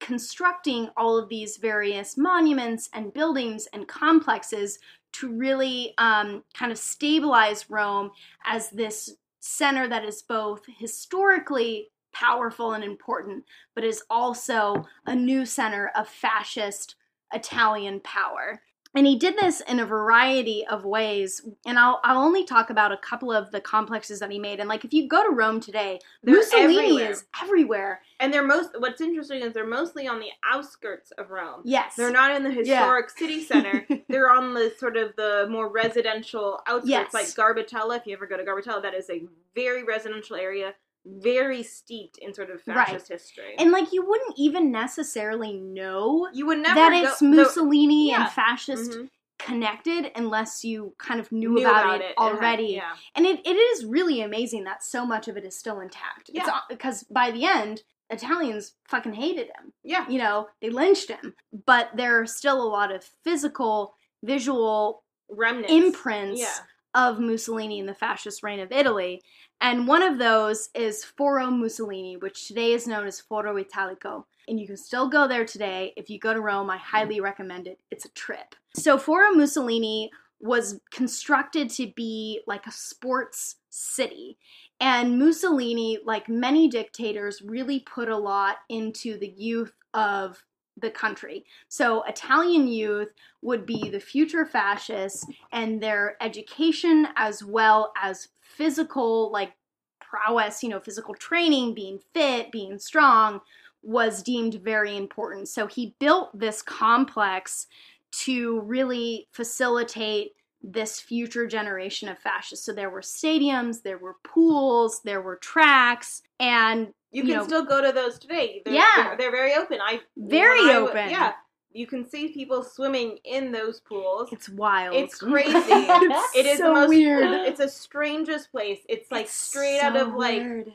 constructing 0.00 0.88
all 0.96 1.18
of 1.18 1.28
these 1.28 1.56
various 1.58 2.16
monuments 2.16 2.88
and 2.94 3.12
buildings 3.12 3.66
and 3.74 3.86
complexes 3.88 4.78
to 5.12 5.32
really 5.32 5.94
um, 5.98 6.44
kind 6.54 6.72
of 6.72 6.78
stabilize 6.78 7.70
Rome 7.70 8.10
as 8.44 8.70
this 8.70 9.10
center 9.40 9.88
that 9.88 10.04
is 10.04 10.22
both 10.22 10.62
historically 10.78 11.90
powerful 12.12 12.72
and 12.72 12.84
important, 12.84 13.44
but 13.74 13.84
is 13.84 14.02
also 14.10 14.84
a 15.06 15.14
new 15.14 15.46
center 15.46 15.90
of 15.94 16.08
fascist 16.08 16.96
Italian 17.32 18.00
power. 18.00 18.60
And 18.98 19.06
he 19.06 19.14
did 19.16 19.36
this 19.38 19.60
in 19.60 19.78
a 19.78 19.86
variety 19.86 20.66
of 20.66 20.84
ways. 20.84 21.40
And 21.64 21.78
I'll, 21.78 22.00
I'll 22.02 22.20
only 22.20 22.44
talk 22.44 22.68
about 22.68 22.90
a 22.90 22.96
couple 22.96 23.30
of 23.30 23.52
the 23.52 23.60
complexes 23.60 24.18
that 24.18 24.32
he 24.32 24.40
made. 24.40 24.58
And 24.58 24.68
like, 24.68 24.84
if 24.84 24.92
you 24.92 25.06
go 25.06 25.22
to 25.22 25.30
Rome 25.32 25.60
today, 25.60 26.00
They're 26.24 26.34
Mussolini 26.34 26.78
everywhere. 26.78 27.10
is 27.12 27.24
everywhere. 27.40 28.00
And 28.18 28.34
they're 28.34 28.42
most. 28.44 28.70
What's 28.76 29.00
interesting 29.00 29.42
is 29.42 29.52
they're 29.52 29.64
mostly 29.64 30.08
on 30.08 30.18
the 30.18 30.30
outskirts 30.44 31.12
of 31.12 31.30
Rome. 31.30 31.60
Yes. 31.64 31.94
They're 31.94 32.10
not 32.10 32.34
in 32.34 32.42
the 32.42 32.50
historic 32.50 33.10
city 33.10 33.40
center. 33.44 33.86
They're 34.08 34.32
on 34.32 34.52
the 34.54 34.72
sort 34.78 34.96
of 34.96 35.14
the 35.14 35.46
more 35.48 35.68
residential 35.70 36.58
outskirts, 36.66 36.88
Yes. 36.90 37.14
like 37.14 37.26
Garbatella. 37.26 37.98
If 37.98 38.06
you 38.08 38.14
ever 38.14 38.26
go 38.26 38.36
to 38.36 38.42
Garbatella, 38.42 38.82
that 38.82 38.94
is 38.94 39.08
a 39.10 39.22
very 39.54 39.84
residential 39.84 40.34
area, 40.34 40.74
very 41.20 41.62
steeped 41.62 42.18
in 42.18 42.34
sort 42.34 42.50
of 42.50 42.60
Right. 42.66 42.86
fascist 42.86 43.08
history. 43.08 43.54
And 43.58 43.70
like, 43.70 43.92
you 43.92 44.04
wouldn't 44.06 44.34
even 44.36 44.70
necessarily 44.70 45.54
know 45.54 46.28
you 46.32 46.46
would 46.46 46.58
never 46.58 46.74
that 46.74 46.90
go- 46.90 47.08
it's 47.10 47.22
Mussolini 47.22 48.10
yeah. 48.10 48.24
and 48.24 48.32
fascist 48.32 48.90
Mhm. 48.92 49.10
connected 49.38 50.12
unless 50.16 50.64
you 50.64 50.94
kind 50.98 51.20
of 51.20 51.30
knew, 51.32 51.50
Knew 51.54 51.60
about, 51.60 51.86
it, 51.86 51.92
and 51.92 52.02
had- 52.02 52.14
already. 52.18 52.66
yeah. 52.74 52.96
And 53.14 53.24
it, 53.26 53.40
it 53.46 53.56
is 53.56 53.84
really 53.84 54.20
amazing 54.20 54.64
that 54.64 54.82
so 54.84 55.06
much 55.06 55.28
of 55.28 55.36
it 55.36 55.44
is 55.44 55.58
still 55.58 55.80
intact. 55.80 56.30
Yeah. 56.32 56.46
all- 56.50 56.62
because 56.68 57.04
by 57.04 57.30
the 57.30 57.44
end, 57.44 57.82
Italians 58.10 58.74
fucking 58.88 59.14
hated 59.14 59.46
him. 59.58 59.72
Yeah. 59.84 60.08
You 60.08 60.18
know, 60.18 60.48
they 60.60 60.70
lynched 60.70 61.08
him. 61.10 61.34
But 61.66 61.90
there 61.94 62.20
are 62.20 62.26
still 62.26 62.60
a 62.62 62.68
lot 62.68 62.90
of 62.90 63.04
physical, 63.22 63.94
visual 64.22 65.04
Remnants. 65.28 65.70
imprints 65.72 66.40
Yeah. 66.40 66.54
of 66.94 67.20
Mussolini 67.20 67.78
in 67.78 67.86
the 67.86 67.94
fascist 67.94 68.42
reign 68.42 68.60
of 68.60 68.72
Italy. 68.72 69.22
And 69.60 69.88
one 69.88 70.02
of 70.02 70.18
those 70.18 70.70
is 70.74 71.04
Foro 71.04 71.50
Mussolini, 71.50 72.16
which 72.16 72.46
today 72.46 72.72
is 72.72 72.86
known 72.86 73.06
as 73.06 73.20
Foro 73.20 73.56
Italico. 73.56 74.26
And 74.46 74.58
you 74.58 74.66
can 74.66 74.76
still 74.76 75.08
go 75.08 75.26
there 75.26 75.44
today. 75.44 75.92
If 75.96 76.08
you 76.08 76.18
go 76.18 76.32
to 76.32 76.40
Rome, 76.40 76.70
I 76.70 76.76
highly 76.76 77.20
recommend 77.20 77.66
it. 77.66 77.80
It's 77.90 78.04
a 78.04 78.10
trip. 78.10 78.54
So, 78.74 78.96
Foro 78.96 79.32
Mussolini 79.32 80.10
was 80.40 80.80
constructed 80.92 81.68
to 81.70 81.92
be 81.96 82.40
like 82.46 82.66
a 82.66 82.72
sports 82.72 83.56
city. 83.68 84.38
And 84.80 85.18
Mussolini, 85.18 85.98
like 86.04 86.28
many 86.28 86.68
dictators, 86.68 87.42
really 87.42 87.80
put 87.80 88.08
a 88.08 88.16
lot 88.16 88.58
into 88.68 89.18
the 89.18 89.28
youth 89.28 89.72
of 89.92 90.44
the 90.80 90.90
country. 90.90 91.44
So, 91.68 92.02
Italian 92.04 92.68
youth 92.68 93.08
would 93.42 93.66
be 93.66 93.88
the 93.88 94.00
future 94.00 94.46
fascists, 94.46 95.26
and 95.52 95.82
their 95.82 96.16
education, 96.20 97.08
as 97.16 97.44
well 97.44 97.92
as 98.00 98.28
physical, 98.40 99.30
like 99.32 99.52
prowess, 100.00 100.62
you 100.62 100.68
know, 100.68 100.80
physical 100.80 101.14
training, 101.14 101.74
being 101.74 101.98
fit, 102.14 102.50
being 102.50 102.78
strong, 102.78 103.40
was 103.82 104.22
deemed 104.22 104.54
very 104.54 104.96
important. 104.96 105.48
So, 105.48 105.66
he 105.66 105.94
built 105.98 106.38
this 106.38 106.62
complex 106.62 107.66
to 108.10 108.60
really 108.60 109.28
facilitate 109.32 110.32
this 110.62 111.00
future 111.00 111.46
generation 111.46 112.08
of 112.08 112.18
fascists. 112.18 112.66
So 112.66 112.72
there 112.72 112.90
were 112.90 113.00
stadiums, 113.00 113.82
there 113.82 113.98
were 113.98 114.16
pools, 114.24 115.00
there 115.04 115.22
were 115.22 115.36
tracks, 115.36 116.22
and 116.40 116.88
You 117.10 117.22
you 117.22 117.28
can 117.28 117.36
know, 117.38 117.44
still 117.44 117.64
go 117.64 117.80
to 117.80 117.92
those 117.92 118.18
today. 118.18 118.62
They're, 118.64 118.74
Yeah. 118.74 118.84
they're, 118.96 119.16
they're 119.16 119.30
very 119.30 119.54
open. 119.54 119.78
I 119.82 120.00
Very 120.16 120.70
I 120.70 120.74
open. 120.76 121.10
yeah, 121.10 121.32
you 121.72 121.86
can 121.86 122.08
see 122.08 122.28
people 122.32 122.62
swimming 122.62 123.18
in 123.24 123.50
those 123.52 123.80
pools. 123.80 124.28
it's 124.32 124.48
wild. 124.48 124.94
It's 124.94 125.14
crazy. 125.18 125.52
It's 125.54 126.36
It 126.36 126.46
is 126.46 126.58
so 126.58 126.64
the 126.68 126.72
most. 126.72 126.88
weird. 126.88 127.24
It's 127.48 127.58
the 127.60 127.68
strangest 127.68 128.50
place. 128.50 128.80
It's 128.88 129.10
like 129.10 129.24
It's 129.26 129.32
straight 129.34 129.80
out 129.80 129.96
of 129.96 130.14
like 130.14 130.42
weird. 130.42 130.72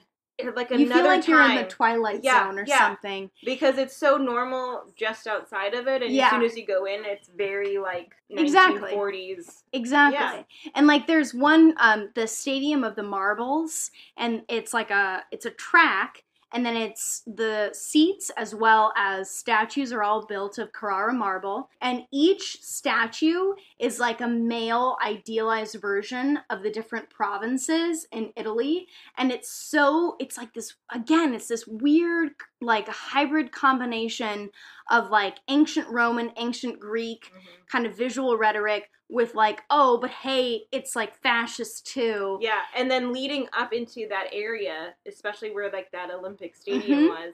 like 0.55 0.71
you 0.71 0.77
another 0.87 0.93
feel 1.01 1.05
like 1.05 1.27
you're 1.27 1.41
in 1.43 1.55
the 1.57 1.63
twilight 1.65 2.21
Yeah, 2.23 2.47
zone 2.47 2.57
or 2.59 2.65
yeah. 2.65 2.79
something. 2.79 3.29
because 3.45 3.77
it's 3.77 3.95
so 3.95 4.17
normal 4.17 4.85
just 4.95 5.27
outside 5.27 5.75
of 5.75 5.87
it, 5.87 6.01
and 6.01 6.11
Yeah. 6.11 6.25
as 6.25 6.31
soon 6.31 6.41
as 6.43 6.57
you 6.57 6.65
go 6.65 6.85
in, 6.85 7.05
it's 7.05 7.27
very 7.29 7.77
like 7.77 8.15
Exactly. 8.31 8.91
1940s. 8.93 9.63
Exactly. 9.73 10.45
And 10.73 10.87
like 10.87 11.05
there's 11.05 11.33
one 11.35 11.75
um 11.79 12.09
the 12.15 12.25
Stadium 12.27 12.83
of 12.83 12.95
the 12.95 13.03
Marbles 13.03 13.91
and 14.17 14.41
it's 14.49 14.73
like 14.73 14.89
a 14.89 15.23
it's 15.31 15.45
a 15.45 15.51
track 15.51 16.22
and 16.53 16.65
then 16.65 16.77
it's 16.77 17.23
the 17.25 17.71
seats 17.73 18.29
as 18.37 18.53
well 18.53 18.93
as 18.95 19.29
statues 19.29 19.91
are 19.91 20.03
all 20.03 20.25
built 20.25 20.59
of 20.59 20.71
Carrara 20.71 21.13
marble. 21.13 21.69
And 21.81 22.03
each 22.11 22.61
statue 22.61 23.53
is 23.79 23.99
like 23.99 24.21
a 24.21 24.27
male 24.27 24.95
idealized 25.03 25.77
version 25.81 26.39
of 26.49 26.61
the 26.61 26.69
different 26.69 27.09
provinces 27.09 28.05
in 28.11 28.31
Italy. 28.35 28.87
And 29.17 29.31
it's 29.31 29.49
so 29.49 30.15
it's 30.19 30.37
like 30.37 30.53
this 30.53 30.75
again 30.93 31.33
it's 31.33 31.47
this 31.47 31.65
weird 31.67 32.31
like 32.63 32.87
a 32.87 32.91
hybrid 32.91 33.51
combination 33.51 34.49
of 34.89 35.09
like 35.09 35.37
ancient 35.49 35.87
Roman 35.89 36.31
ancient 36.37 36.79
Greek 36.79 37.31
kind 37.71 37.85
of 37.85 37.95
visual 37.97 38.37
rhetoric 38.37 38.89
with 39.09 39.35
like, 39.35 39.61
oh, 39.69 39.97
but 39.99 40.09
hey, 40.09 40.63
it's 40.71 40.95
like 40.95 41.15
fascist 41.21 41.85
too. 41.85 42.39
Yeah, 42.41 42.61
and 42.75 42.89
then 42.89 43.13
leading 43.13 43.47
up 43.57 43.71
into 43.73 44.07
that 44.09 44.27
area, 44.31 44.95
especially 45.07 45.51
where 45.51 45.69
like 45.71 45.91
that 45.91 46.09
Olympic 46.11 46.55
Stadium 46.55 46.99
Mhm. 47.03 47.09
was, 47.09 47.33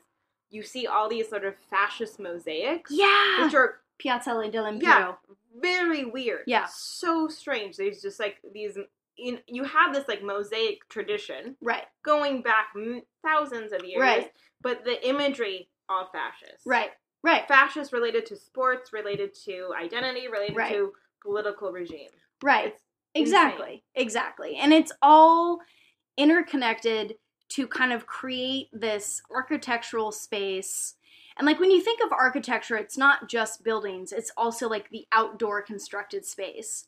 you 0.50 0.64
see 0.64 0.88
all 0.88 1.08
these 1.08 1.30
sort 1.30 1.46
of 1.46 1.56
fascist 1.70 2.20
mosaics, 2.20 2.92
Yeah. 2.92 3.46
which 3.46 3.54
are 3.54 3.80
Piazzale 4.04 4.52
dell'Impero. 4.52 4.82
yeah 4.84 5.14
very 5.56 6.06
weird. 6.06 6.44
Yeah. 6.48 6.68
so 6.70 7.28
strange. 7.28 7.76
There's 7.78 8.02
just 8.02 8.20
like 8.20 8.38
these. 8.54 8.78
In, 9.22 9.40
you 9.48 9.64
have 9.64 9.94
this 9.94 10.08
like 10.08 10.24
mosaic 10.24 10.88
tradition 10.90 11.56
Right. 11.62 11.86
going 12.04 12.42
back 12.42 12.68
m- 12.76 13.02
thousands 13.24 13.72
of 13.74 13.84
years, 13.84 14.00
Right. 14.02 14.32
but 14.62 14.84
the 14.86 15.08
imagery 15.08 15.70
all 15.90 16.10
fascist. 16.12 16.66
Right. 16.66 16.92
Right. 17.24 17.48
Fascist 17.48 17.92
related 17.92 18.26
to 18.28 18.36
sports, 18.38 18.94
related 18.94 19.34
to 19.46 19.74
identity, 19.78 20.28
related 20.28 20.56
Right. 20.56 20.72
to 20.72 20.94
political 21.22 21.72
regime. 21.72 22.10
Right. 22.42 22.68
It's 22.74 22.82
Exactly. 23.16 23.84
Exactly. 23.96 24.56
And 24.56 24.72
it's 24.74 24.92
all 25.02 25.60
interconnected 26.18 27.18
to 27.50 27.68
kind 27.68 27.92
of 27.92 28.06
create 28.06 28.70
this 28.72 29.22
architectural 29.32 30.12
space. 30.12 30.96
And 31.38 31.46
like 31.46 31.60
when 31.60 31.72
you 31.72 31.82
think 31.82 32.02
of 32.04 32.12
architecture, 32.12 32.78
it's 32.78 32.98
not 32.98 33.28
just 33.28 33.64
buildings, 33.64 34.12
it's 34.12 34.32
also 34.38 34.68
like 34.70 34.90
the 34.90 35.08
outdoor 35.12 35.62
constructed 35.62 36.26
space. 36.26 36.86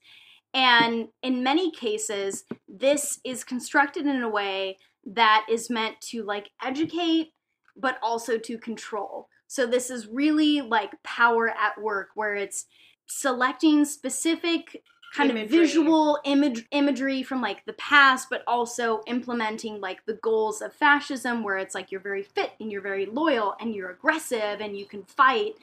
And 0.53 1.07
in 1.23 1.43
many 1.43 1.71
cases, 1.71 2.43
this 2.67 3.19
is 3.23 3.43
constructed 3.43 4.05
in 4.05 4.21
a 4.21 4.29
way 4.29 4.77
that 5.05 5.45
is 5.49 5.69
meant 5.69 5.99
to 6.01 6.23
like 6.23 6.49
educate, 6.63 7.33
but 7.75 7.97
also 8.01 8.37
to 8.37 8.57
control. 8.57 9.27
So 9.47 9.65
this 9.65 9.89
is 9.89 10.07
really 10.07 10.61
like 10.61 10.91
power 11.03 11.49
at 11.49 11.81
work, 11.81 12.09
where 12.15 12.35
it's 12.35 12.65
selecting 13.07 13.85
specific 13.85 14.81
kind 15.13 15.29
Imagery. 15.29 15.45
of 15.45 15.51
visual 15.51 16.19
image 16.23 16.65
imagery 16.71 17.21
from 17.21 17.41
like 17.41 17.65
the 17.65 17.73
past 17.73 18.27
but 18.29 18.43
also 18.47 19.01
implementing 19.07 19.81
like 19.81 20.05
the 20.05 20.13
goals 20.13 20.61
of 20.61 20.73
fascism 20.73 21.43
where 21.43 21.57
it's 21.57 21.75
like 21.75 21.91
you're 21.91 21.99
very 21.99 22.23
fit 22.23 22.51
and 22.61 22.71
you're 22.71 22.81
very 22.81 23.05
loyal 23.05 23.55
and 23.59 23.75
you're 23.75 23.89
aggressive 23.89 24.61
and 24.61 24.77
you 24.77 24.85
can 24.85 25.03
fight 25.03 25.55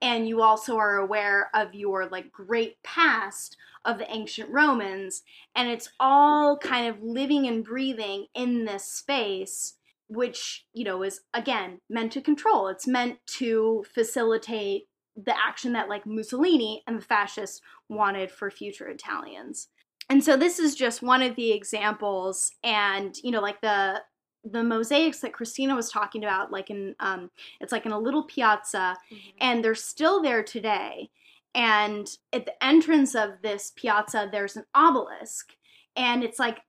and 0.00 0.28
you 0.28 0.42
also 0.42 0.76
are 0.76 0.96
aware 0.96 1.50
of 1.54 1.74
your 1.74 2.06
like 2.08 2.32
great 2.32 2.82
past 2.82 3.56
of 3.84 3.98
the 3.98 4.10
ancient 4.12 4.50
Romans 4.50 5.22
and 5.54 5.68
it's 5.68 5.90
all 5.98 6.58
kind 6.58 6.86
of 6.86 7.02
living 7.02 7.46
and 7.46 7.64
breathing 7.64 8.26
in 8.34 8.64
this 8.64 8.84
space 8.84 9.74
which 10.08 10.64
you 10.72 10.84
know 10.84 11.02
is 11.02 11.20
again 11.34 11.80
meant 11.88 12.12
to 12.12 12.20
control 12.20 12.68
it's 12.68 12.86
meant 12.86 13.18
to 13.26 13.84
facilitate 13.94 14.88
the 15.24 15.34
action 15.36 15.72
that 15.72 15.88
like 15.88 16.06
Mussolini 16.06 16.82
and 16.86 16.98
the 16.98 17.04
fascists 17.04 17.60
wanted 17.88 18.30
for 18.30 18.50
future 18.50 18.88
Italians. 18.88 19.68
And 20.08 20.22
so 20.22 20.36
this 20.36 20.58
is 20.58 20.74
just 20.74 21.02
one 21.02 21.22
of 21.22 21.36
the 21.36 21.52
examples 21.52 22.52
and 22.62 23.16
you 23.22 23.30
know 23.30 23.40
like 23.40 23.60
the 23.60 24.02
the 24.44 24.62
mosaics 24.62 25.20
that 25.20 25.32
Cristina 25.32 25.74
was 25.74 25.90
talking 25.90 26.24
about 26.24 26.52
like 26.52 26.70
in 26.70 26.94
um 27.00 27.30
it's 27.60 27.72
like 27.72 27.86
in 27.86 27.92
a 27.92 27.98
little 27.98 28.24
piazza 28.24 28.96
and 29.40 29.64
they're 29.64 29.74
still 29.74 30.22
there 30.22 30.42
today. 30.42 31.10
And 31.54 32.08
at 32.32 32.46
the 32.46 32.64
entrance 32.64 33.14
of 33.14 33.42
this 33.42 33.72
piazza 33.74 34.28
there's 34.30 34.56
an 34.56 34.64
obelisk. 34.74 35.54
And 35.96 36.22
it's 36.22 36.38
like 36.38 36.60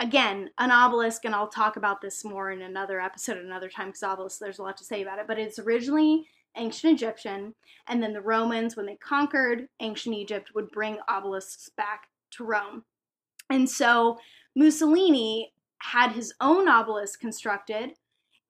again 0.00 0.50
an 0.58 0.70
obelisk 0.70 1.24
and 1.24 1.34
I'll 1.34 1.48
talk 1.48 1.76
about 1.76 2.00
this 2.00 2.24
more 2.24 2.50
in 2.50 2.62
another 2.62 3.00
episode 3.00 3.36
at 3.36 3.44
another 3.44 3.68
time 3.68 3.88
because 3.88 4.02
obelisk 4.02 4.38
there's 4.38 4.58
a 4.58 4.62
lot 4.62 4.76
to 4.78 4.84
say 4.84 5.02
about 5.02 5.18
it. 5.18 5.26
But 5.26 5.38
it's 5.38 5.58
originally 5.58 6.26
ancient 6.56 6.92
Egyptian, 6.92 7.54
and 7.86 8.02
then 8.02 8.12
the 8.12 8.20
Romans, 8.20 8.76
when 8.76 8.86
they 8.86 8.96
conquered 8.96 9.68
ancient 9.80 10.14
Egypt, 10.14 10.50
would 10.54 10.70
bring 10.70 10.98
obelisks 11.08 11.70
back 11.76 12.08
to 12.32 12.44
Rome. 12.44 12.84
And 13.48 13.68
so 13.68 14.18
Mussolini 14.54 15.52
had 15.78 16.12
his 16.12 16.32
own 16.40 16.68
obelisk 16.68 17.20
constructed, 17.20 17.92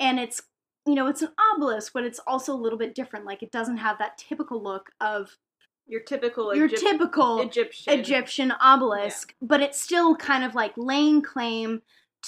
and 0.01 0.19
it's 0.19 0.41
you 0.87 0.95
know 0.95 1.07
it's 1.07 1.23
an 1.23 1.33
obelisk, 1.55 1.93
but 1.93 2.05
it's 2.05 2.21
also 2.27 2.53
a 2.53 2.57
little 2.57 2.79
bit 2.79 2.95
different. 2.95 3.27
Like 3.27 3.43
it 3.43 3.53
doesn't 3.53 3.79
have 3.79 3.99
that 3.99 4.19
typical 4.19 4.63
look 4.63 4.91
of 5.01 5.37
Your 5.87 6.01
typical 6.01 6.55
your 6.55 6.67
Egypt- 6.67 6.83
typical 6.83 7.41
Egyptian. 7.41 7.99
Egyptian 7.99 8.53
obelisk, 8.61 9.35
but 9.43 9.61
it's 9.61 9.81
still 9.81 10.17
kind 10.17 10.45
of 10.45 10.55
like 10.55 10.73
laying 10.77 11.23
claim 11.23 11.83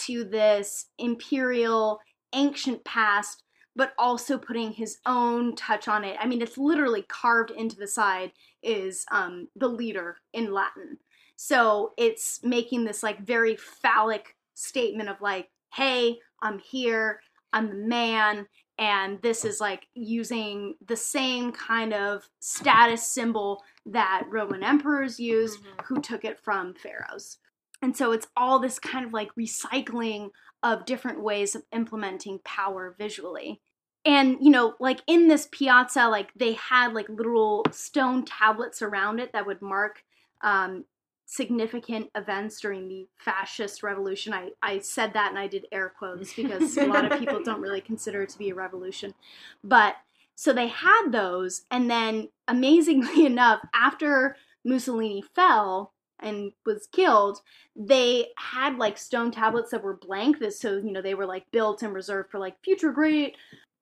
to 0.06 0.24
this 0.24 0.86
imperial 0.98 2.00
ancient 2.32 2.84
past, 2.84 3.42
but 3.74 3.92
also 3.98 4.38
putting 4.38 4.72
his 4.72 4.98
own 5.06 5.56
touch 5.56 5.88
on 5.88 6.04
it. 6.04 6.16
I 6.20 6.26
mean, 6.26 6.42
it's 6.42 6.56
literally 6.58 7.02
carved 7.02 7.50
into 7.50 7.76
the 7.76 7.88
side 7.88 8.32
is 8.62 9.04
um, 9.10 9.48
the 9.56 9.68
leader 9.68 10.18
in 10.32 10.52
Latin. 10.52 10.98
So 11.36 11.92
it's 11.96 12.40
making 12.44 12.84
this 12.84 13.02
like 13.02 13.20
very 13.20 13.56
phallic 13.56 14.36
statement 14.60 15.08
of 15.08 15.20
like, 15.20 15.48
hey, 15.74 16.18
I'm 16.42 16.58
here, 16.58 17.20
I'm 17.52 17.68
the 17.68 17.86
man, 17.86 18.46
and 18.78 19.20
this 19.20 19.44
is 19.44 19.60
like 19.60 19.86
using 19.94 20.74
the 20.86 20.96
same 20.96 21.52
kind 21.52 21.92
of 21.92 22.28
status 22.40 23.06
symbol 23.06 23.62
that 23.86 24.24
Roman 24.30 24.62
emperors 24.62 25.20
used 25.20 25.60
who 25.84 26.00
took 26.00 26.24
it 26.24 26.40
from 26.40 26.74
pharaohs. 26.74 27.38
And 27.82 27.96
so 27.96 28.12
it's 28.12 28.26
all 28.36 28.58
this 28.58 28.78
kind 28.78 29.04
of 29.04 29.12
like 29.12 29.34
recycling 29.38 30.30
of 30.62 30.86
different 30.86 31.22
ways 31.22 31.54
of 31.54 31.62
implementing 31.72 32.40
power 32.44 32.94
visually. 32.98 33.60
And 34.06 34.38
you 34.40 34.50
know, 34.50 34.74
like 34.80 35.00
in 35.06 35.28
this 35.28 35.48
piazza, 35.52 36.08
like 36.08 36.30
they 36.34 36.54
had 36.54 36.94
like 36.94 37.08
literal 37.10 37.66
stone 37.70 38.24
tablets 38.24 38.80
around 38.80 39.18
it 39.18 39.32
that 39.34 39.46
would 39.46 39.60
mark 39.60 40.02
um, 40.42 40.84
significant 41.30 42.10
events 42.16 42.60
during 42.60 42.88
the 42.88 43.06
fascist 43.16 43.84
revolution. 43.84 44.34
I, 44.34 44.50
I 44.64 44.80
said 44.80 45.12
that 45.12 45.30
and 45.30 45.38
I 45.38 45.46
did 45.46 45.64
air 45.70 45.92
quotes 45.96 46.34
because 46.36 46.76
a 46.76 46.86
lot 46.86 47.10
of 47.10 47.20
people 47.20 47.40
don't 47.44 47.60
really 47.60 47.80
consider 47.80 48.22
it 48.22 48.30
to 48.30 48.38
be 48.38 48.50
a 48.50 48.54
revolution. 48.54 49.14
But 49.62 49.94
so 50.34 50.52
they 50.52 50.66
had 50.66 51.10
those, 51.12 51.62
and 51.70 51.88
then 51.88 52.30
amazingly 52.48 53.26
enough, 53.26 53.60
after 53.72 54.36
Mussolini 54.64 55.22
fell 55.36 55.92
and 56.18 56.50
was 56.66 56.88
killed, 56.90 57.42
they 57.76 58.28
had 58.36 58.76
like 58.76 58.98
stone 58.98 59.30
tablets 59.30 59.70
that 59.70 59.84
were 59.84 59.96
blank. 59.96 60.40
That 60.40 60.52
so 60.54 60.78
you 60.78 60.90
know 60.90 61.00
they 61.00 61.14
were 61.14 61.26
like 61.26 61.50
built 61.52 61.82
and 61.82 61.94
reserved 61.94 62.30
for 62.30 62.40
like 62.40 62.56
future 62.64 62.90
great 62.90 63.36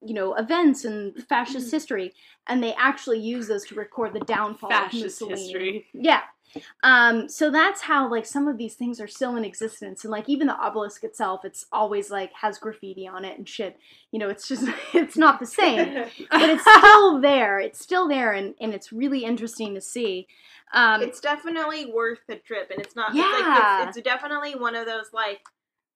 you 0.05 0.15
know 0.15 0.35
events 0.35 0.85
in 0.85 1.15
fascist 1.29 1.69
mm-hmm. 1.69 1.77
history, 1.77 2.13
and 2.47 2.63
they 2.63 2.75
actually 2.75 3.21
used 3.21 3.49
those 3.49 3.65
to 3.67 3.75
record 3.75 4.13
the 4.13 4.21
downfall 4.21 4.71
of 4.71 4.77
Fascist 4.77 5.23
Mussolini. 5.23 5.43
history. 5.43 5.87
Yeah. 5.95 6.21
Um, 6.83 7.29
so 7.29 7.51
that's 7.51 7.83
how 7.83 8.11
like 8.11 8.27
some 8.27 8.49
of 8.49 8.59
these 8.59 8.75
things 8.75 9.01
are 9.01 9.07
still 9.07 9.37
in 9.37 9.45
existence, 9.45 10.05
and 10.05 10.11
like 10.11 10.29
even 10.29 10.47
the 10.47 10.55
obelisk 10.55 11.05
itself, 11.05 11.45
it's 11.45 11.67
always 11.73 12.11
like 12.11 12.33
has 12.35 12.59
graffiti 12.59 13.07
on 13.07 13.25
it 13.25 13.39
and 13.39 13.49
shit. 13.49 13.79
You 14.11 14.19
know, 14.19 14.29
it's 14.29 14.49
just 14.49 14.65
it's 14.95 15.17
not 15.17 15.41
the 15.41 15.47
same, 15.47 16.05
but 16.31 16.51
it's 16.51 16.63
still 16.79 17.21
there. 17.21 17.59
It's 17.59 17.81
still 17.81 18.09
there, 18.09 18.33
and 18.33 18.55
and 18.61 18.75
it's 18.75 18.93
really 18.93 19.25
interesting 19.25 19.75
to 19.75 19.81
see. 19.81 20.27
Um, 20.73 21.03
it's 21.03 21.21
definitely 21.21 21.87
worth 21.87 22.21
the 22.29 22.37
trip, 22.37 22.71
and 22.71 22.81
it's 22.81 22.95
not. 22.95 23.15
Yeah. 23.15 23.25
It's, 23.25 23.41
like, 23.41 23.89
it's, 23.89 23.97
it's 23.99 24.05
definitely 24.05 24.55
one 24.55 24.75
of 24.75 24.87
those 24.87 25.13
like 25.13 25.41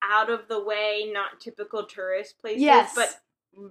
out 0.02 0.30
of 0.30 0.48
the 0.48 0.62
way, 0.62 1.10
not 1.12 1.40
typical 1.40 1.84
tourist 1.84 2.38
places. 2.40 2.62
Yes. 2.62 2.92
but 2.94 3.20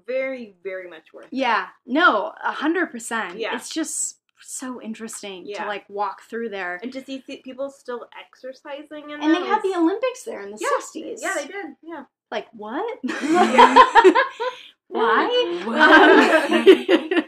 very, 0.08 0.56
very 0.64 0.90
much 0.90 1.14
worth. 1.14 1.26
it. 1.26 1.34
yeah, 1.34 1.68
no, 1.86 2.34
a 2.44 2.52
hundred 2.52 2.92
percent. 2.92 3.38
Yeah. 3.38 3.56
it's 3.56 3.70
just 3.70 4.18
so 4.42 4.82
interesting 4.82 5.46
to 5.56 5.66
like 5.66 5.86
walk 5.90 6.22
through 6.24 6.50
there. 6.50 6.80
and 6.82 6.92
to 6.94 7.04
see 7.04 7.20
people 7.44 7.70
still 7.70 8.08
exercising 8.20 9.10
in 9.12 9.22
And 9.22 9.36
they 9.36 9.46
had 9.46 9.62
the 9.62 9.76
Olympics 9.78 10.24
there 10.24 10.42
in 10.42 10.52
the 10.52 10.58
Yeah. 10.60 10.68
sixties. 10.80 11.22
Yeah, 11.22 11.34
they 11.36 11.48
did. 11.48 11.66
Yeah. 11.82 12.06
Like 12.32 12.48
what? 12.54 13.00
Yeah. 13.04 13.76
Why? 14.88 15.28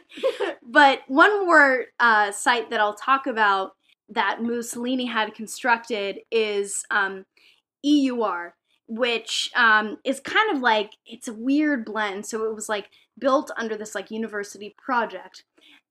but 0.64 1.00
one 1.08 1.46
more 1.46 1.86
uh, 2.00 2.32
site 2.32 2.70
that 2.70 2.80
I'll 2.80 2.94
talk 2.96 3.28
about 3.28 3.76
that 4.10 4.42
Mussolini 4.42 5.06
had 5.06 5.34
constructed 5.34 6.20
is 6.30 6.86
um, 6.92 7.26
EUR, 7.84 8.54
which 8.88 9.50
um, 9.56 9.98
is 10.04 10.20
kind 10.20 10.56
of 10.56 10.62
like 10.62 10.92
it's 11.06 11.28
a 11.30 11.34
weird 11.34 11.86
blend. 11.86 12.26
So 12.26 12.44
it 12.46 12.54
was 12.54 12.68
like 12.70 12.90
built 13.18 13.50
under 13.58 13.78
this 13.78 13.96
like 13.96 14.12
university 14.12 14.76
project. 14.78 15.44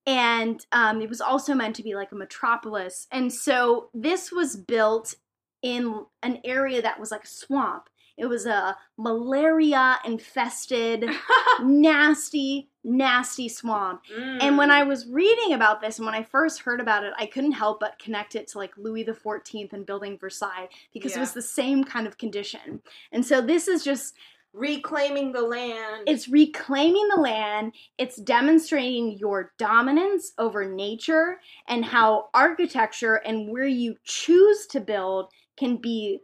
And 0.07 0.65
um, 0.73 1.01
it 1.01 1.09
was 1.09 1.21
also 1.21 1.55
meant 1.55 1.77
to 1.77 1.83
be 1.83 1.95
like 1.95 2.13
a 2.13 2.17
metropolis. 2.17 3.07
And 3.13 3.33
so 3.33 3.89
this 3.95 4.33
was 4.33 4.57
built 4.57 5.15
in 5.63 6.05
an 6.23 6.41
area 6.45 6.83
that 6.83 6.99
was 6.99 7.11
like 7.13 7.25
a 7.25 7.29
swamp. 7.29 7.89
It 8.19 8.27
was 8.27 8.45
a 8.47 8.77
malaria 8.99 9.99
infested, 10.05 11.09
nasty, 11.63 12.69
nasty 12.85 13.49
swamp. 13.49 14.03
And 14.15 14.59
when 14.59 14.69
Mm. 14.69 14.73
I 14.73 14.83
was 14.83 15.07
reading 15.07 15.55
about 15.55 15.81
this 15.81 15.99
and 15.99 16.07
when 16.07 16.15
I 16.15 16.23
first 16.23 16.61
heard 16.61 16.81
about 16.81 17.05
it, 17.05 17.13
I 17.17 17.27
couldn't 17.27 17.53
help 17.53 17.81
but 17.81 17.99
connect 17.99 18.35
it 18.35 18.49
to 18.49 18.59
like 18.59 18.77
Louis 18.77 19.05
the 19.05 19.15
Fourteenth 19.15 19.73
and 19.73 19.87
building 19.87 20.19
Versailles 20.19 20.69
because 20.93 21.17
it 21.17 21.21
was 21.21 21.33
the 21.33 21.43
same 21.43 21.85
kind 21.85 22.07
of 22.07 22.19
condition. 22.19 22.83
And 23.13 23.25
so 23.25 23.41
this 23.41 23.67
is 23.69 23.83
just 23.83 24.15
reclaiming 24.53 25.33
the 25.33 25.43
land. 25.43 26.05
it's 26.07 26.29
reclaiming 26.29 27.09
the 27.09 27.21
land, 27.21 27.75
it's 27.99 28.17
demonstrating 28.17 29.17
your 29.19 29.53
dominance 29.59 30.33
over 30.39 30.65
nature 30.69 31.41
and 31.69 31.85
how 31.85 32.29
architecture 32.35 33.17
and 33.17 33.51
where 33.51 33.67
you 33.67 33.97
choose 34.05 34.67
to 34.67 34.81
build 34.81 35.31
can 35.57 35.77
be 35.77 36.21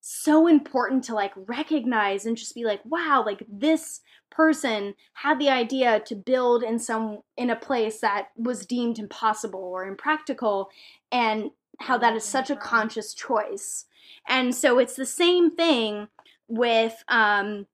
so 0.00 0.46
important 0.46 1.02
to 1.02 1.14
like 1.14 1.32
recognize 1.34 2.26
and 2.26 2.36
just 2.36 2.54
be 2.54 2.64
like 2.64 2.80
wow 2.84 3.22
like 3.24 3.42
this 3.48 4.02
person 4.30 4.94
had 5.14 5.38
the 5.38 5.48
idea 5.48 5.98
to 6.00 6.14
build 6.14 6.62
in 6.62 6.78
some 6.78 7.20
in 7.38 7.48
a 7.48 7.56
place 7.56 8.00
that 8.00 8.28
was 8.36 8.66
deemed 8.66 8.98
impossible 8.98 9.60
or 9.60 9.86
impractical 9.86 10.68
and 11.10 11.50
how 11.80 11.98
that 11.98 12.16
is 12.16 12.24
such 12.24 12.50
a 12.50 12.54
mm-hmm. 12.54 12.62
conscious 12.62 13.14
choice. 13.14 13.86
And 14.28 14.54
so 14.54 14.78
it's 14.78 14.96
the 14.96 15.06
same 15.06 15.54
thing 15.54 16.08
with 16.48 16.94
um 17.08 17.66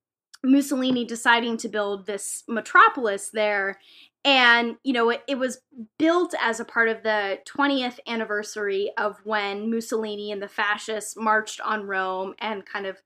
Mussolini 0.43 1.05
deciding 1.05 1.57
to 1.59 1.69
build 1.69 2.07
this 2.07 2.45
metropolis 2.49 3.31
there. 3.31 3.79
And, 4.25 4.77
you 4.85 4.93
know, 4.93 5.11
it, 5.11 5.23
it 5.29 5.39
was 5.39 5.61
built 5.99 6.35
as 6.41 6.61
a 6.61 6.65
part 6.65 6.89
of 6.89 7.03
the 7.03 7.39
20th 7.49 7.99
anniversary 8.07 8.91
of 8.99 9.17
when 9.25 9.71
Mussolini 9.71 10.31
and 10.31 10.43
the 10.43 10.49
fascists 10.49 11.17
marched 11.17 11.61
on 11.63 11.87
Rome 11.87 12.35
and 12.39 12.65
kind 12.67 12.87
of 12.87 12.99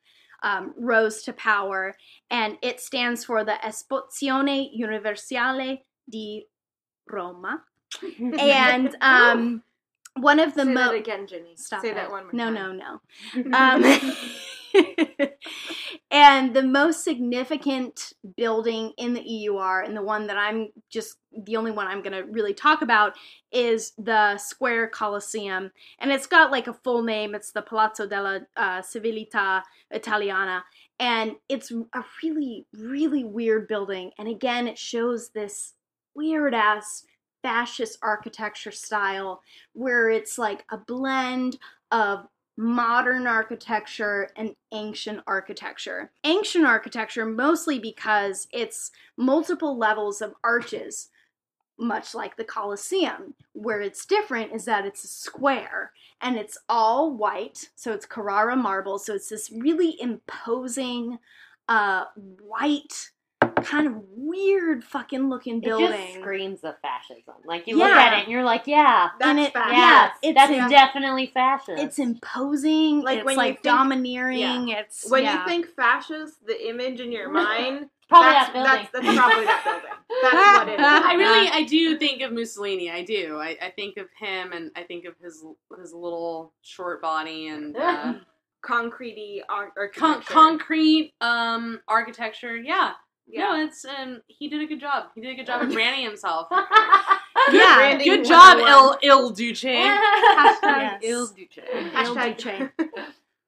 um, 0.43 0.75
rose 0.77 1.23
to 1.23 1.33
power, 1.33 1.95
and 2.31 2.59
it 2.63 2.79
stands 2.79 3.25
for 3.25 3.45
the 3.45 3.57
Esposizione 3.65 4.69
Universale 4.75 5.79
di 6.11 6.45
Roma. 7.09 7.63
And 8.39 8.95
um, 9.01 9.63
one 10.17 10.39
of 10.39 10.55
the 10.55 10.65
Say 10.65 10.73
mo- 10.73 10.93
that 10.93 10.95
again, 10.95 11.27
Ginny. 11.27 11.57
Stop 11.57 11.81
Say 11.81 11.91
it. 11.91 11.95
that 11.95 12.11
one 12.11 12.25
more 12.25 12.33
no, 12.33 12.45
time. 12.55 12.79
no, 12.79 13.01
no. 13.35 13.57
Um, 13.57 13.83
and 16.11 16.55
the 16.55 16.63
most 16.63 17.05
significant 17.05 18.13
building 18.37 18.93
in 18.99 19.15
the 19.15 19.23
EUR, 19.23 19.81
and 19.83 19.97
the 19.97 20.03
one 20.03 20.27
that 20.27 20.37
I'm 20.37 20.69
just 20.91 21.17
the 21.45 21.57
only 21.57 21.71
one 21.71 21.87
I'm 21.87 22.03
going 22.03 22.13
to 22.13 22.31
really 22.31 22.55
talk 22.55 22.83
about, 22.83 23.15
is 23.53 23.93
the 23.99 24.39
Square 24.39 24.89
Colosseum. 24.89 25.71
And 25.99 26.13
it's 26.13 26.27
got 26.27 26.51
like 26.51 26.67
a 26.67 26.75
full 26.75 27.03
name. 27.03 27.35
It's 27.35 27.53
the 27.53 27.63
Palazzo 27.63 28.07
della 28.07 28.43
uh, 28.57 28.81
Civiltà 28.81 29.63
Italiana. 29.91 30.65
And 31.01 31.33
it's 31.49 31.73
a 31.73 32.05
really, 32.23 32.67
really 32.73 33.25
weird 33.25 33.67
building. 33.67 34.13
And 34.19 34.29
again, 34.29 34.69
it 34.69 34.79
shows 34.79 35.31
this 35.31 35.75
weird 36.15 36.55
ass 36.55 37.05
fascist 37.43 37.99
architecture 38.03 38.71
style 38.71 39.43
where 39.75 40.09
it's 40.09 40.39
like 40.39 40.65
a 40.71 40.79
blend 40.79 41.59
of 41.91 42.27
modern 42.57 43.27
architecture 43.27 44.29
and 44.37 44.55
ancient 44.73 45.21
architecture. 45.27 46.11
Ancient 46.23 46.65
architecture 46.65 47.27
mostly 47.27 47.79
because 47.79 48.47
it's 48.53 48.91
multiple 49.17 49.77
levels 49.77 50.21
of 50.23 50.35
arches, 50.45 51.09
much 51.79 52.15
like 52.15 52.37
the 52.37 52.45
Colosseum. 52.45 53.35
Where 53.53 53.81
it's 53.81 54.07
different 54.07 54.53
is 54.53 54.65
that 54.67 54.87
it's 54.87 55.05
a 55.05 55.09
square 55.09 55.93
and 56.21 56.37
it's 56.37 56.59
all 56.69 57.17
white, 57.17 57.71
so 57.75 57.93
it's 57.93 58.07
Carrara 58.07 58.57
marble, 58.57 58.99
so 58.99 59.15
it's 59.15 59.29
this 59.29 59.51
really 59.51 60.01
imposing 60.01 61.19
uh 61.67 62.05
white 62.47 63.11
kind 63.65 63.87
of 63.87 63.95
weird 64.17 64.85
fucking 64.85 65.29
looking 65.29 65.61
building. 65.61 65.87
It 65.87 65.91
building. 65.91 66.07
just 66.09 66.19
screams 66.21 66.61
of 66.65 66.75
fascism. 66.81 67.35
Like 67.45 67.67
you 67.67 67.77
look 67.79 67.91
at 67.91 68.19
it 68.19 68.23
and 68.25 68.33
you're 68.33 68.45
like, 68.45 68.67
yeah, 68.67 69.09
and 69.21 69.39
That's 69.39 69.49
it, 69.49 69.53
fascist. 69.53 69.77
yeah, 69.77 70.11
it's 70.23 70.39
that's 70.39 70.53
in- 70.53 70.71
definitely 70.71 71.27
fascist. 71.33 71.83
it's 71.83 71.99
imposing. 71.99 73.03
Like 73.03 73.19
it's 73.19 73.25
when 73.27 73.35
you 73.35 73.39
like 73.39 73.55
think- 73.63 73.63
domineering. 73.65 74.69
It's 74.69 75.09
When 75.11 75.25
yeah. 75.25 75.41
you 75.43 75.47
think 75.49 75.67
fascist, 75.75 76.45
the 76.47 76.69
image 76.69 77.01
in 77.01 77.13
your 77.13 77.29
mind, 77.31 77.89
probably 78.09 78.33
that's, 78.33 78.53
that 78.53 78.93
building. 78.93 78.93
That's, 78.93 78.93
that's 79.03 79.19
probably 79.19 79.45
that 79.47 79.65
building. 79.65 79.91
That's 80.23 80.59
what 80.59 80.69
it 80.69 80.81
is. 80.81 80.81
I 80.87 81.15
really, 81.15 81.49
I 81.49 81.65
do 81.65 81.99
think 81.99 82.23
of 82.23 82.33
Mussolini. 82.33 82.91
I 82.91 83.03
do. 83.03 83.39
I, 83.41 83.57
I 83.61 83.71
think 83.71 83.97
of 83.97 84.07
him, 84.19 84.53
and 84.53 84.71
I 84.77 84.83
think 84.85 85.07
of 85.07 85.15
his 85.23 85.45
his 85.81 85.93
little 85.93 86.53
short 86.63 87.03
body 87.03 87.49
and 87.49 87.77
uh, 87.77 88.15
Concretey 88.65 89.41
ar- 89.49 89.73
con- 89.95 90.23
concrete 90.23 91.15
um, 91.21 91.81
architecture. 91.89 92.57
Yeah. 92.57 92.93
Yeah. 93.27 93.45
No, 93.45 93.65
it's 93.65 93.85
um, 93.85 94.21
he 94.29 94.49
did 94.49 94.61
a 94.61 94.67
good 94.67 94.81
job. 94.81 95.05
He 95.15 95.21
did 95.21 95.31
a 95.31 95.35
good 95.35 95.47
job 95.47 95.63
of 95.63 95.71
branding 95.73 96.05
himself. 96.05 96.49
Yeah. 97.53 97.77
Branding 97.77 98.09
Good 98.09 98.25
job, 98.25 98.57
Il 98.59 98.97
Il 99.03 99.31
Duce. 99.31 99.63
Hashtag 99.65 100.99
Yes. 101.03 101.03
Il 101.03 101.27
Duce. 101.27 101.59
Hashtag 101.93 102.39
Hashtag 102.39 102.71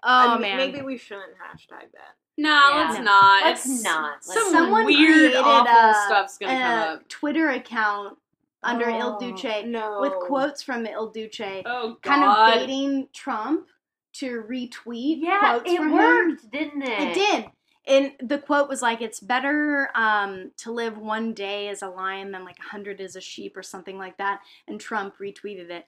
Oh 0.03 0.33
Um, 0.35 0.41
man. 0.43 0.57
Maybe 0.59 0.83
we 0.83 0.99
shouldn't 0.99 1.33
hashtag 1.35 1.91
that. 1.95 2.15
No, 2.37 2.51
Yeah. 2.51 2.89
let's 2.91 3.01
not. 3.03 3.45
Let's 3.45 3.65
It's- 3.67 3.83
not. 3.85 4.11
Let's 4.17 4.35
Some 4.35 4.53
Someone 4.53 4.85
weird, 4.85 4.99
created 5.33 5.37
awful 5.37 5.91
a, 5.91 5.95
stuff's 6.07 6.37
gonna 6.37 6.53
come 6.53 6.95
up. 6.97 7.09
Twitter 7.09 7.49
account 7.51 8.19
under 8.63 8.91
Il 8.91 9.17
Oh, 9.17 9.19
Duce 9.19 9.65
No. 9.65 10.01
with 10.03 10.13
quotes 10.21 10.63
from 10.63 10.85
Il 10.87 11.09
Duce, 11.11 11.41
Oh 11.65 11.97
God. 12.03 12.03
kind 12.03 12.25
of 12.25 12.55
baiting 12.55 13.09
Trump 13.15 13.67
to 14.15 14.43
retweet 14.43 15.21
yeah, 15.23 15.39
quotes 15.39 15.71
it 15.71 15.77
from 15.79 15.89
him. 15.91 15.97
worked, 15.97 16.51
didn't 16.51 16.83
it? 16.83 17.01
It 17.01 17.15
did. 17.15 17.47
And 17.87 18.13
the 18.21 18.39
quote 18.39 18.69
was 18.69 18.83
like, 18.83 19.01
"It's 19.01 19.21
better 19.21 19.91
um, 19.95 20.51
to 20.59 20.73
live 20.73 20.99
one 20.99 21.35
day 21.35 21.69
as 21.69 21.83
a 21.83 21.89
lion 21.89 22.33
than 22.33 22.45
like 22.45 22.59
a 22.59 22.71
hundred 22.71 23.01
as 23.01 23.17
a 23.17 23.21
sheep," 23.21 23.57
or 23.57 23.63
something 23.63 23.99
like 23.99 24.19
that. 24.19 24.41
And 24.67 24.81
Trump 24.81 25.19
retweeted 25.19 25.71
it. 25.71 25.87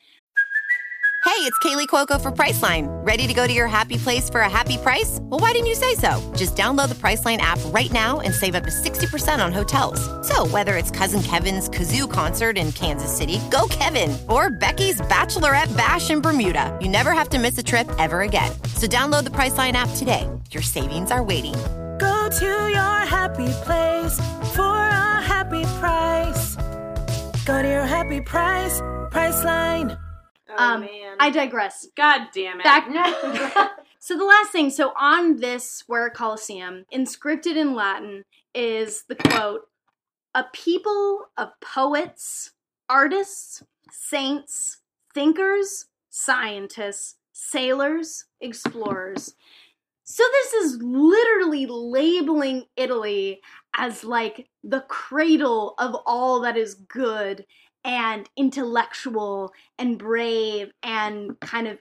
Hey, 1.25 1.45
it's 1.45 1.59
Kaley 1.59 1.87
Cuoco 1.87 2.21
for 2.21 2.33
Priceline. 2.33 2.87
Ready 3.07 3.27
to 3.27 3.35
go 3.35 3.47
to 3.47 3.53
your 3.53 3.67
happy 3.67 3.97
place 3.97 4.31
for 4.31 4.41
a 4.41 4.49
happy 4.49 4.77
price? 4.79 5.19
Well, 5.23 5.39
why 5.39 5.53
didn't 5.53 5.67
you 5.67 5.75
say 5.75 5.95
so? 5.95 6.21
Just 6.35 6.57
download 6.57 6.89
the 6.89 6.95
Priceline 6.95 7.37
app 7.37 7.59
right 7.67 7.93
now 7.93 8.21
and 8.21 8.35
save 8.35 8.55
up 8.55 8.65
to 8.65 8.71
60% 8.71 9.45
on 9.45 9.53
hotels. 9.53 10.01
So, 10.27 10.47
whether 10.49 10.77
it's 10.77 10.91
Cousin 10.91 11.23
Kevin's 11.23 11.69
Kazoo 11.69 12.11
concert 12.11 12.57
in 12.57 12.73
Kansas 12.73 13.15
City, 13.15 13.41
go 13.51 13.67
Kevin, 13.69 14.17
or 14.29 14.51
Becky's 14.51 15.01
Bachelorette 15.03 15.77
Bash 15.77 16.11
in 16.11 16.21
Bermuda, 16.21 16.77
you 16.81 16.89
never 16.89 17.13
have 17.13 17.29
to 17.29 17.39
miss 17.39 17.59
a 17.59 17.63
trip 17.63 17.89
ever 17.99 18.23
again. 18.23 18.51
So, 18.75 18.87
download 18.87 19.25
the 19.25 19.31
Priceline 19.31 19.75
app 19.75 19.91
today. 19.97 20.29
Your 20.51 20.63
savings 20.63 21.11
are 21.11 21.23
waiting. 21.23 21.55
Go 21.99 22.29
to 22.29 22.47
your 22.47 23.01
happy 23.07 23.49
place 23.65 24.21
for 24.55 24.63
a 24.63 25.21
happy 25.21 25.65
price. 25.81 26.55
Go 27.45 27.61
to 27.61 27.69
your 27.69 27.87
happy 27.87 28.21
price, 28.21 28.81
Priceline. 29.11 29.99
Oh, 30.49 30.55
um, 30.57 30.81
man. 30.83 31.17
I 31.19 31.31
digress. 31.31 31.89
God 31.97 32.29
damn 32.33 32.61
it. 32.61 32.65
Back. 32.65 32.87
so 33.99 34.17
the 34.17 34.25
last 34.25 34.53
thing, 34.53 34.71
so 34.71 34.93
on 34.97 35.39
this 35.39 35.69
Square 35.69 36.11
Colosseum, 36.11 36.85
inscripted 36.95 37.57
in 37.57 37.75
Latin, 37.75 38.25
is 38.55 39.03
the 39.09 39.17
quote: 39.17 39.63
"A 40.37 40.45
people 40.53 41.27
of 41.37 41.49
poets, 41.61 42.53
artists, 42.89 43.65
saints, 43.91 44.79
thinkers, 45.15 45.87
scientists, 46.11 47.17
sailors, 47.33 48.27
explorers." 48.41 49.35
So 50.11 50.23
this 50.33 50.55
is 50.55 50.79
literally 50.81 51.67
labeling 51.67 52.65
Italy 52.79 53.43
as 53.77 54.05
like 54.05 54.49
the 54.65 54.81
cradle 54.89 55.75
of 55.79 55.95
all 56.07 56.41
that 56.41 56.57
is 56.57 56.77
good 56.77 57.45
and 57.85 58.27
intellectual 58.35 59.53
and 59.79 59.99
brave 59.99 60.71
and 60.83 61.39
kind 61.41 61.69
of 61.69 61.79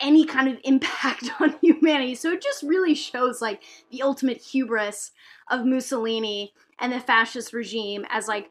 any 0.00 0.26
kind 0.26 0.48
of 0.48 0.58
impact 0.64 1.30
on 1.40 1.54
humanity. 1.62 2.14
So 2.14 2.30
it 2.30 2.42
just 2.42 2.62
really 2.62 2.94
shows 2.94 3.40
like 3.40 3.62
the 3.90 4.02
ultimate 4.02 4.42
hubris 4.42 5.12
of 5.50 5.64
Mussolini 5.64 6.52
and 6.78 6.92
the 6.92 7.00
fascist 7.00 7.54
regime 7.54 8.04
as 8.10 8.28
like 8.28 8.50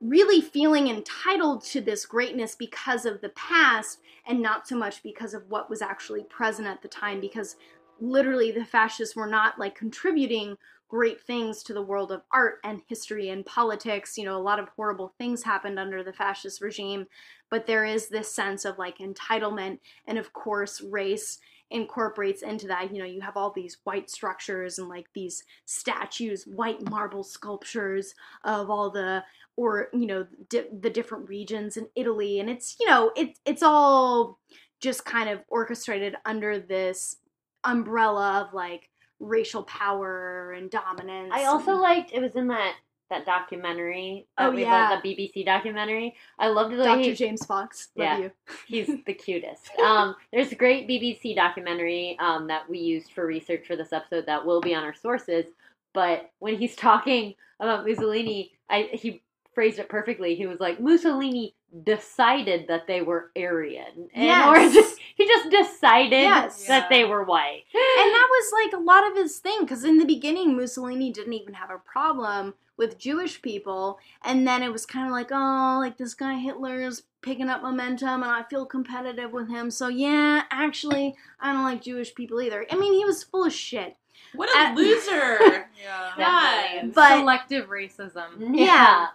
really 0.00 0.40
feeling 0.40 0.88
entitled 0.88 1.62
to 1.62 1.82
this 1.82 2.06
greatness 2.06 2.54
because 2.54 3.04
of 3.04 3.20
the 3.20 3.28
past 3.30 3.98
and 4.26 4.40
not 4.40 4.66
so 4.66 4.76
much 4.76 5.02
because 5.02 5.34
of 5.34 5.50
what 5.50 5.68
was 5.68 5.82
actually 5.82 6.22
present 6.24 6.66
at 6.66 6.80
the 6.80 6.88
time 6.88 7.20
because 7.20 7.56
literally 8.00 8.50
the 8.50 8.64
fascists 8.64 9.16
were 9.16 9.26
not 9.26 9.58
like 9.58 9.74
contributing 9.74 10.56
great 10.88 11.20
things 11.20 11.62
to 11.62 11.72
the 11.72 11.82
world 11.82 12.10
of 12.10 12.22
art 12.32 12.58
and 12.64 12.82
history 12.88 13.28
and 13.28 13.46
politics. 13.46 14.18
You 14.18 14.24
know, 14.24 14.36
a 14.36 14.42
lot 14.42 14.58
of 14.58 14.68
horrible 14.70 15.14
things 15.18 15.44
happened 15.44 15.78
under 15.78 16.02
the 16.02 16.12
fascist 16.12 16.60
regime, 16.60 17.06
but 17.48 17.66
there 17.66 17.84
is 17.84 18.08
this 18.08 18.30
sense 18.32 18.64
of 18.64 18.76
like 18.78 18.98
entitlement. 18.98 19.78
And 20.06 20.18
of 20.18 20.32
course, 20.32 20.80
race 20.80 21.38
incorporates 21.70 22.42
into 22.42 22.66
that. 22.66 22.92
You 22.92 22.98
know, 22.98 23.08
you 23.08 23.20
have 23.20 23.36
all 23.36 23.52
these 23.52 23.78
white 23.84 24.10
structures 24.10 24.78
and 24.78 24.88
like 24.88 25.06
these 25.14 25.44
statues, 25.64 26.42
white 26.44 26.82
marble 26.90 27.22
sculptures 27.22 28.14
of 28.44 28.68
all 28.68 28.90
the 28.90 29.22
or 29.56 29.88
you 29.92 30.06
know 30.06 30.26
di- 30.48 30.68
the 30.80 30.90
different 30.90 31.28
regions 31.28 31.76
in 31.76 31.86
Italy 31.94 32.40
and 32.40 32.48
it's 32.48 32.76
you 32.80 32.86
know 32.86 33.12
it, 33.16 33.38
it's 33.44 33.62
all 33.62 34.38
just 34.80 35.04
kind 35.04 35.28
of 35.28 35.40
orchestrated 35.48 36.16
under 36.24 36.58
this 36.58 37.16
umbrella 37.64 38.46
of 38.46 38.54
like 38.54 38.88
racial 39.18 39.62
power 39.64 40.52
and 40.52 40.70
dominance. 40.70 41.30
I 41.32 41.44
also 41.44 41.72
and- 41.72 41.80
liked 41.80 42.12
it 42.12 42.20
was 42.20 42.36
in 42.36 42.48
that 42.48 42.74
that 43.10 43.26
documentary. 43.26 44.26
That 44.38 44.46
Oh, 44.46 44.50
we 44.52 44.62
yeah. 44.62 45.00
the 45.02 45.08
BBC 45.08 45.44
documentary. 45.44 46.14
I 46.38 46.46
loved 46.46 46.72
the 46.72 46.78
way 46.78 46.84
Dr. 46.84 47.00
he, 47.00 47.14
James 47.14 47.44
Fox. 47.44 47.88
Love 47.96 48.04
Yeah. 48.06 48.18
you. 48.18 48.30
he's 48.68 48.86
the 49.04 49.14
cutest. 49.14 49.68
Um, 49.84 50.14
there's 50.32 50.52
a 50.52 50.54
great 50.54 50.88
BBC 50.88 51.34
documentary 51.34 52.16
um, 52.20 52.46
that 52.46 52.70
we 52.70 52.78
used 52.78 53.10
for 53.10 53.26
research 53.26 53.66
for 53.66 53.74
this 53.74 53.92
episode 53.92 54.26
that 54.26 54.46
will 54.46 54.60
be 54.60 54.76
on 54.76 54.84
our 54.84 54.94
sources. 54.94 55.44
But 55.92 56.30
when 56.38 56.56
he's 56.56 56.76
talking 56.76 57.34
about 57.58 57.84
Mussolini, 57.84 58.52
I 58.68 58.88
he 58.92 59.22
phrased 59.54 59.78
it 59.78 59.88
perfectly. 59.88 60.34
He 60.34 60.46
was 60.46 60.60
like 60.60 60.80
Mussolini 60.80 61.54
decided 61.84 62.66
that 62.68 62.86
they 62.86 63.00
were 63.02 63.30
Aryan, 63.36 64.08
and 64.14 64.48
or 64.56 64.58
Yes. 64.60 64.74
just, 64.74 64.98
he 65.16 65.26
just 65.26 65.50
decided 65.50 66.12
Yes. 66.22 66.66
that 66.66 66.88
they 66.90 67.04
were 67.04 67.24
white. 67.24 67.62
and 67.74 68.10
that 68.14 68.28
was 68.30 68.52
like 68.64 68.72
a 68.80 68.82
lot 68.82 69.06
of 69.10 69.16
his 69.16 69.38
thing 69.38 69.58
because 69.60 69.84
in 69.84 69.98
the 69.98 70.04
beginning 70.04 70.56
mussolini 70.56 71.12
didn't 71.12 71.32
even 71.34 71.54
have 71.54 71.70
a 71.70 71.78
problem 71.78 72.54
with 72.76 72.98
jewish 72.98 73.40
people 73.42 73.98
and 74.24 74.46
then 74.48 74.62
it 74.62 74.72
was 74.72 74.84
kind 74.86 75.06
of 75.06 75.12
like 75.12 75.28
oh 75.30 75.78
like 75.80 75.96
this 75.98 76.14
guy 76.14 76.34
hitler 76.38 76.80
is 76.80 77.02
picking 77.22 77.48
up 77.48 77.62
momentum 77.62 78.22
and 78.22 78.32
i 78.32 78.42
feel 78.44 78.64
competitive 78.66 79.30
with 79.32 79.48
him 79.48 79.70
so 79.70 79.86
yeah 79.88 80.42
actually 80.50 81.14
i 81.40 81.52
don't 81.52 81.62
like 81.64 81.82
jewish 81.82 82.14
people 82.14 82.40
either 82.40 82.66
i 82.70 82.76
mean 82.76 82.92
he 82.94 83.04
was 83.04 83.22
full 83.22 83.44
of 83.44 83.52
shit 83.52 83.96
What 84.34 84.48
a 84.56 84.70
Uh, 84.70 84.74
loser. 84.74 85.66
Yeah. 85.82 86.10
God. 86.16 86.92
But- 86.94 87.18
Selective 87.18 87.68
racism. 87.68 88.54
Yeah. 88.56 89.06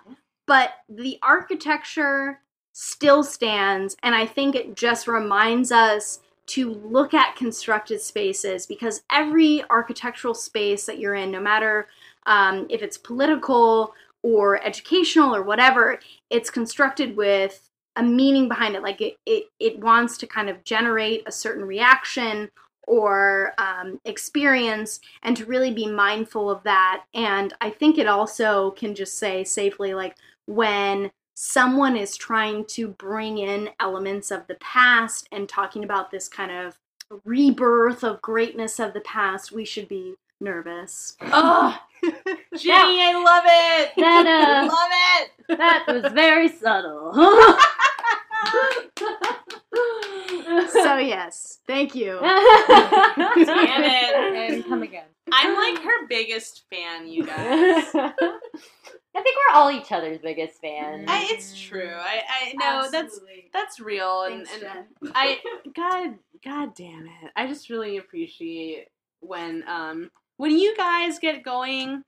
But 0.46 0.72
the 0.90 1.18
architecture 1.24 2.42
still 2.74 3.24
stands 3.24 3.96
and 4.04 4.14
i 4.14 4.26
think 4.26 4.56
it 4.56 4.76
just 4.76 5.08
reminds 5.08 5.72
us 5.72 6.20
to 6.48 6.74
look 6.86 7.14
at 7.14 7.36
constructed 7.36 8.02
spaces 8.02 8.66
because 8.66 9.02
every 9.12 9.64
architectural 9.70 10.34
space 10.34 10.86
that 10.86 11.00
you're 11.00 11.16
in, 11.16 11.32
no 11.32 11.42
matter 11.42 11.88
um, 12.28 12.68
if 12.70 12.82
it's 12.82 12.98
political 12.98 13.94
or 14.22 14.64
educational 14.64 15.36
or 15.36 15.44
whatever, 15.44 16.00
it's 16.30 16.50
constructed 16.50 17.16
with 17.16 17.70
a 17.96 18.04
meaning 18.04 18.48
behind 18.48 18.76
it. 18.76 18.84
Like 18.84 19.02
it, 19.02 19.18
it, 19.26 19.46
it 19.60 19.80
wants 19.80 20.18
to 20.18 20.28
kind 20.28 20.50
of 20.50 20.64
generate 20.64 21.24
a 21.28 21.32
certain 21.32 21.66
reaction 21.66 22.50
or 22.88 23.54
um, 23.58 24.00
experience 24.06 25.00
and 25.24 25.36
to 25.38 25.46
really 25.46 25.74
be 25.74 25.88
mindful 25.88 26.52
of 26.52 26.62
that. 26.64 27.04
And 27.16 27.54
I 27.62 27.72
think 27.72 27.98
it 27.98 28.08
also 28.08 28.72
can 28.72 28.94
just 28.94 29.18
say 29.18 29.44
safely, 29.44 29.96
like 29.96 30.16
when 30.48 31.12
someone 31.36 31.96
is 31.98 32.16
trying 32.16 32.64
to 32.66 32.88
bring 32.88 33.38
in 33.38 33.70
elements 33.80 34.32
of 34.32 34.48
the 34.48 34.56
past 34.56 35.28
and 35.32 35.48
talking 35.50 35.84
about 35.84 36.10
this 36.12 36.28
kind 36.28 36.52
of 36.52 36.80
rebirth 37.24 38.04
of 38.04 38.22
greatness 38.22 38.80
of 38.80 38.94
the 38.94 39.02
past, 39.02 39.52
we 39.52 39.66
should 39.66 39.88
be 39.88 40.16
nervous. 40.40 41.16
Oh, 41.22 41.78
Ginny, 42.04 43.04
I 43.04 43.14
love 43.14 43.44
it. 43.46 43.92
That, 43.98 44.26
uh, 44.26 44.66
love 44.68 44.90
it. 45.20 45.32
that 45.58 45.84
was 45.88 46.12
very 46.14 46.50
subtle. 46.50 47.14
so 50.72 50.98
yes, 50.98 51.60
thank 51.68 51.94
you. 51.96 52.20
Damn 52.22 53.84
it. 53.84 54.54
And 54.54 54.66
come 54.66 54.84
again. 54.84 55.06
I'm 55.32 55.56
like 55.56 55.82
her 55.84 56.06
biggest 56.08 56.66
fan, 56.70 57.08
you 57.08 57.26
guys. 57.26 57.92
I 59.16 59.22
think 59.22 59.38
we're 59.38 59.56
all 59.56 59.72
each 59.72 59.92
other's 59.92 60.18
biggest 60.18 60.60
fans. 60.60 61.06
I, 61.08 61.28
it's 61.30 61.60
true. 61.60 61.94
I, 61.96 62.22
I 62.30 62.54
know 62.58 62.90
that's 62.92 63.20
that's 63.54 63.80
real, 63.80 64.24
and, 64.24 64.46
Thanks, 64.46 64.54
and 64.54 64.62
Jen. 65.02 65.12
I 65.16 65.40
God 65.76 66.16
God 66.44 66.76
damn 66.76 67.06
it! 67.06 67.32
I 67.36 67.48
just 67.48 67.70
really 67.70 67.98
appreciate 67.98 68.88
when 69.22 69.64
um 69.68 70.12
when 70.38 70.58
you 70.58 70.76
guys 70.76 71.20
get 71.20 71.44
going 71.44 72.04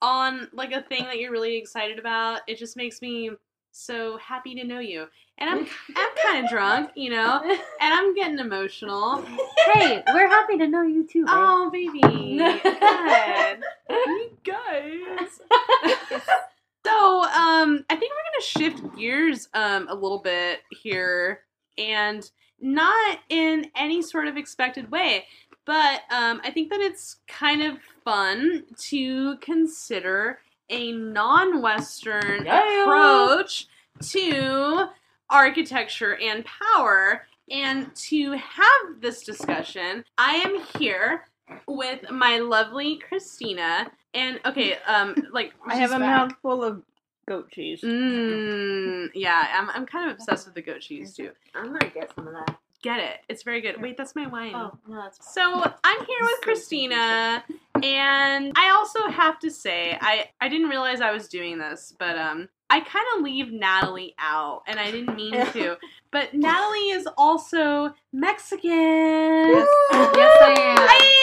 on 0.00 0.48
like 0.52 0.72
a 0.72 0.82
thing 0.82 1.04
that 1.04 1.18
you're 1.18 1.32
really 1.32 1.56
excited 1.56 1.98
about. 1.98 2.40
It 2.46 2.58
just 2.58 2.76
makes 2.76 3.02
me 3.02 3.30
so 3.72 4.18
happy 4.18 4.54
to 4.54 4.64
know 4.64 4.78
you. 4.78 5.06
And 5.38 5.50
I'm 5.50 5.66
I'm 5.96 6.10
kind 6.22 6.44
of 6.44 6.50
drunk, 6.50 6.90
you 6.94 7.10
know, 7.10 7.40
and 7.42 7.58
I'm 7.80 8.14
getting 8.14 8.38
emotional. 8.38 9.22
hey, 9.72 10.02
we're 10.14 10.28
happy 10.28 10.58
to 10.58 10.68
know 10.68 10.82
you 10.82 11.04
too. 11.06 11.24
babe. 11.24 11.34
Oh, 11.34 11.70
baby, 11.70 12.00
God, 12.38 13.58
you 14.06 14.30
guys. 14.44 15.40
So, 17.02 17.22
um, 17.24 17.84
I 17.90 17.96
think 17.96 18.12
we're 18.12 18.62
gonna 18.70 18.78
shift 18.78 18.96
gears 18.96 19.48
um 19.54 19.88
a 19.88 19.94
little 19.94 20.20
bit 20.20 20.60
here, 20.70 21.40
and 21.76 22.28
not 22.60 23.18
in 23.28 23.66
any 23.76 24.02
sort 24.02 24.28
of 24.28 24.36
expected 24.36 24.88
way, 24.90 25.24
but 25.64 26.02
um, 26.10 26.40
I 26.44 26.52
think 26.52 26.70
that 26.70 26.78
it's 26.80 27.16
kind 27.26 27.60
of 27.62 27.78
fun 28.04 28.64
to 28.90 29.36
consider 29.38 30.38
a 30.70 30.92
non-Western 30.92 32.44
Yeah. 32.46 32.82
approach 32.84 33.66
to 34.10 34.86
architecture 35.28 36.16
and 36.16 36.44
power. 36.44 37.26
And 37.50 37.94
to 37.96 38.32
have 38.32 39.00
this 39.00 39.24
discussion, 39.24 40.04
I 40.16 40.36
am 40.36 40.64
here 40.78 41.24
with 41.66 42.08
my 42.10 42.38
lovely 42.38 42.96
Cristina. 42.96 43.90
And 44.14 44.40
okay, 44.46 44.76
um, 44.86 45.16
like 45.32 45.52
I 45.66 45.74
have 45.74 45.90
a 45.90 45.98
back. 45.98 46.30
mouthful 46.30 46.62
of 46.62 46.82
goat 47.32 47.50
cheese. 47.50 47.80
Mm, 47.80 49.10
yeah, 49.14 49.48
I'm, 49.54 49.70
I'm 49.70 49.86
kind 49.86 50.10
of 50.10 50.16
obsessed 50.16 50.46
with 50.46 50.54
the 50.54 50.62
goat 50.62 50.80
cheese 50.80 51.14
too. 51.14 51.30
I'm 51.54 51.66
gonna 51.66 51.90
get 51.92 52.14
some 52.14 52.26
of 52.28 52.34
that. 52.34 52.58
Get 52.82 52.98
it? 52.98 53.20
It's 53.28 53.42
very 53.44 53.60
good. 53.60 53.80
Wait, 53.80 53.96
that's 53.96 54.14
my 54.16 54.26
wine. 54.26 54.54
Oh, 54.54 54.72
no, 54.88 54.96
that's 54.96 55.32
So 55.32 55.40
I'm 55.84 56.04
here 56.04 56.18
with 56.20 56.40
Cristina, 56.42 57.44
and 57.82 58.52
I 58.56 58.70
also 58.76 59.08
have 59.08 59.38
to 59.40 59.50
say 59.50 59.96
I 60.00 60.26
I 60.40 60.48
didn't 60.48 60.68
realize 60.68 61.00
I 61.00 61.12
was 61.12 61.28
doing 61.28 61.58
this, 61.58 61.94
but 61.98 62.18
um 62.18 62.48
I 62.68 62.80
kind 62.80 63.06
of 63.16 63.22
leave 63.22 63.52
Natalie 63.52 64.14
out, 64.18 64.62
and 64.66 64.80
I 64.80 64.90
didn't 64.90 65.14
mean 65.14 65.32
to. 65.52 65.76
But 66.10 66.34
Natalie 66.34 66.90
is 66.90 67.08
also 67.16 67.94
Mexican. 68.12 68.70
Yes, 68.70 69.68
I 69.92 70.54
am. 70.58 70.88
Hey, 70.88 71.06
it 71.06 71.16
was 71.16 71.21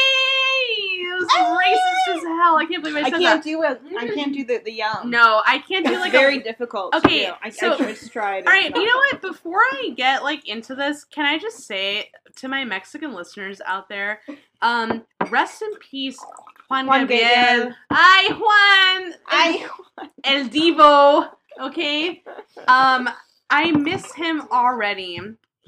racist 1.37 2.15
as 2.17 2.23
hell. 2.23 2.57
I 2.57 2.65
can't 2.69 2.83
believe 2.83 2.97
I 3.03 3.07
I 3.07 3.09
can't 3.11 3.23
that. 3.23 3.43
do 3.43 3.63
it. 3.63 3.81
I 3.97 4.07
can't 4.07 4.33
do 4.33 4.43
the 4.43 4.61
the 4.63 4.71
yum. 4.71 5.09
No, 5.09 5.41
I 5.45 5.59
can't 5.59 5.85
do 5.85 5.97
like 5.99 6.11
very 6.11 6.37
a. 6.37 6.43
difficult. 6.43 6.95
Okay, 6.95 7.25
to 7.25 7.31
do. 7.31 7.33
I, 7.43 7.49
so- 7.49 7.73
I 7.73 7.77
just 7.77 8.11
tried. 8.11 8.47
All 8.47 8.53
right, 8.53 8.73
you 8.75 8.85
know 8.85 8.97
what? 8.97 9.21
Before 9.21 9.59
I 9.59 9.93
get 9.95 10.23
like 10.23 10.47
into 10.47 10.75
this, 10.75 11.03
can 11.03 11.25
I 11.25 11.37
just 11.37 11.59
say 11.65 12.09
to 12.37 12.47
my 12.47 12.63
Mexican 12.65 13.13
listeners 13.13 13.61
out 13.65 13.89
there, 13.89 14.21
um, 14.61 15.03
rest 15.29 15.61
in 15.61 15.73
peace, 15.79 16.17
Juan, 16.69 16.87
Juan 16.87 17.01
Gabriel. 17.07 17.25
Gabriel. 17.35 17.73
Ay, 17.89 18.27
Juan. 18.31 19.13
I 19.27 19.69
El 20.23 20.45
Divo. 20.45 21.29
Okay. 21.61 22.23
Um, 22.67 23.09
I 23.49 23.71
miss 23.71 24.13
him 24.13 24.43
already. 24.51 25.19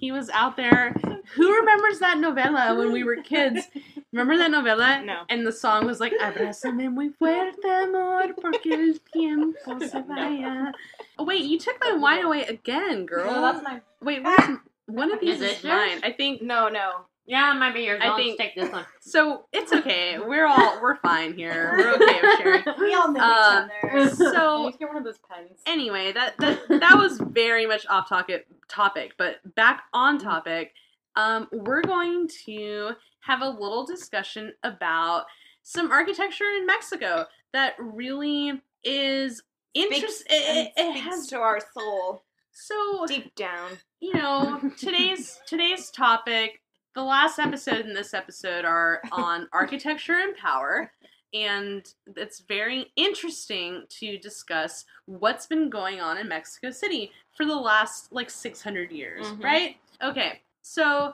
He 0.01 0.11
was 0.11 0.31
out 0.31 0.57
there. 0.57 0.95
Who 1.35 1.55
remembers 1.55 1.99
that 1.99 2.17
novela 2.17 2.75
when 2.75 2.91
we 2.91 3.03
were 3.03 3.17
kids? 3.17 3.67
Remember 4.11 4.35
that 4.35 4.49
novela? 4.49 5.05
No. 5.05 5.21
And 5.29 5.45
the 5.45 5.51
song 5.51 5.85
was 5.85 5.99
like, 5.99 6.11
Abrázame 6.19 6.91
muy 6.91 7.09
fuerte, 7.11 7.63
amor, 7.63 8.33
porque 8.41 8.71
el 8.71 8.95
tiempo 9.13 9.79
se 9.79 10.01
vaya. 10.01 10.73
Oh, 11.19 11.23
wait, 11.23 11.45
you 11.45 11.59
took 11.59 11.77
my 11.79 11.93
wine 11.93 12.25
away 12.25 12.43
again, 12.45 13.05
girl. 13.05 13.31
No, 13.31 13.41
that's 13.41 13.63
my. 13.63 13.81
Wait, 14.01 14.23
where's 14.23 14.57
one 14.87 15.13
of 15.13 15.19
these 15.21 15.35
Is 15.39 15.59
is, 15.59 15.63
it 15.63 15.67
mine. 15.67 15.99
I 16.03 16.11
think 16.11 16.41
No, 16.41 16.67
no. 16.67 17.05
Yeah, 17.25 17.55
it 17.55 17.59
might 17.59 17.73
be 17.73 17.81
yours. 17.81 18.01
I 18.03 18.07
I'll 18.07 18.15
think- 18.17 18.37
just 18.37 18.39
take 18.39 18.55
this 18.55 18.71
one. 18.71 18.85
so. 19.01 19.45
It's 19.53 19.71
okay. 19.71 20.17
We're 20.19 20.47
all 20.47 20.81
we're 20.81 20.95
fine 20.97 21.33
here. 21.35 21.73
We're 21.77 21.93
okay 21.95 22.19
with 22.21 22.37
sharing. 22.39 22.63
We 22.79 22.93
all 22.93 23.11
know 23.11 23.19
Uh, 23.21 23.67
each 23.83 23.91
other. 23.91 24.09
So 24.15 24.71
get 24.79 24.87
one 24.87 24.97
of 24.97 25.03
those 25.03 25.19
pens. 25.19 25.61
anyway, 25.65 26.11
that 26.13 26.35
that 26.39 26.59
that 26.69 26.97
was 26.97 27.19
very 27.19 27.65
much 27.65 27.85
off 27.87 28.09
topic 28.09 28.47
topic, 28.67 29.13
but 29.17 29.37
back 29.55 29.83
on 29.93 30.17
topic. 30.19 30.73
Um, 31.15 31.49
we're 31.51 31.81
going 31.81 32.29
to 32.45 32.91
have 33.19 33.41
a 33.41 33.49
little 33.49 33.85
discussion 33.85 34.53
about 34.63 35.25
some 35.61 35.91
architecture 35.91 36.45
in 36.57 36.65
Mexico 36.65 37.25
that 37.51 37.73
really 37.77 38.61
is 38.85 39.43
interesting. 39.73 40.27
It, 40.29 40.71
it, 40.77 40.81
it 40.81 40.99
has 41.01 41.27
to 41.27 41.37
our 41.37 41.59
soul 41.73 42.23
so 42.53 43.05
deep 43.07 43.35
down. 43.35 43.71
you 43.99 44.13
know 44.13 44.71
today's 44.77 45.39
today's 45.45 45.89
topic 45.91 46.60
the 46.95 47.03
last 47.03 47.39
episode 47.39 47.85
and 47.85 47.95
this 47.95 48.13
episode 48.13 48.65
are 48.65 49.01
on 49.11 49.47
architecture 49.53 50.19
and 50.21 50.35
power 50.35 50.91
and 51.33 51.93
it's 52.17 52.39
very 52.41 52.91
interesting 52.97 53.83
to 53.87 54.17
discuss 54.17 54.83
what's 55.05 55.45
been 55.45 55.69
going 55.69 56.01
on 56.01 56.17
in 56.17 56.27
Mexico 56.27 56.71
City 56.71 57.09
for 57.37 57.45
the 57.45 57.55
last 57.55 58.11
like 58.11 58.29
600 58.29 58.91
years, 58.91 59.25
Mhm. 59.27 59.41
right? 59.43 59.77
Okay. 60.03 60.41
So 60.61 61.13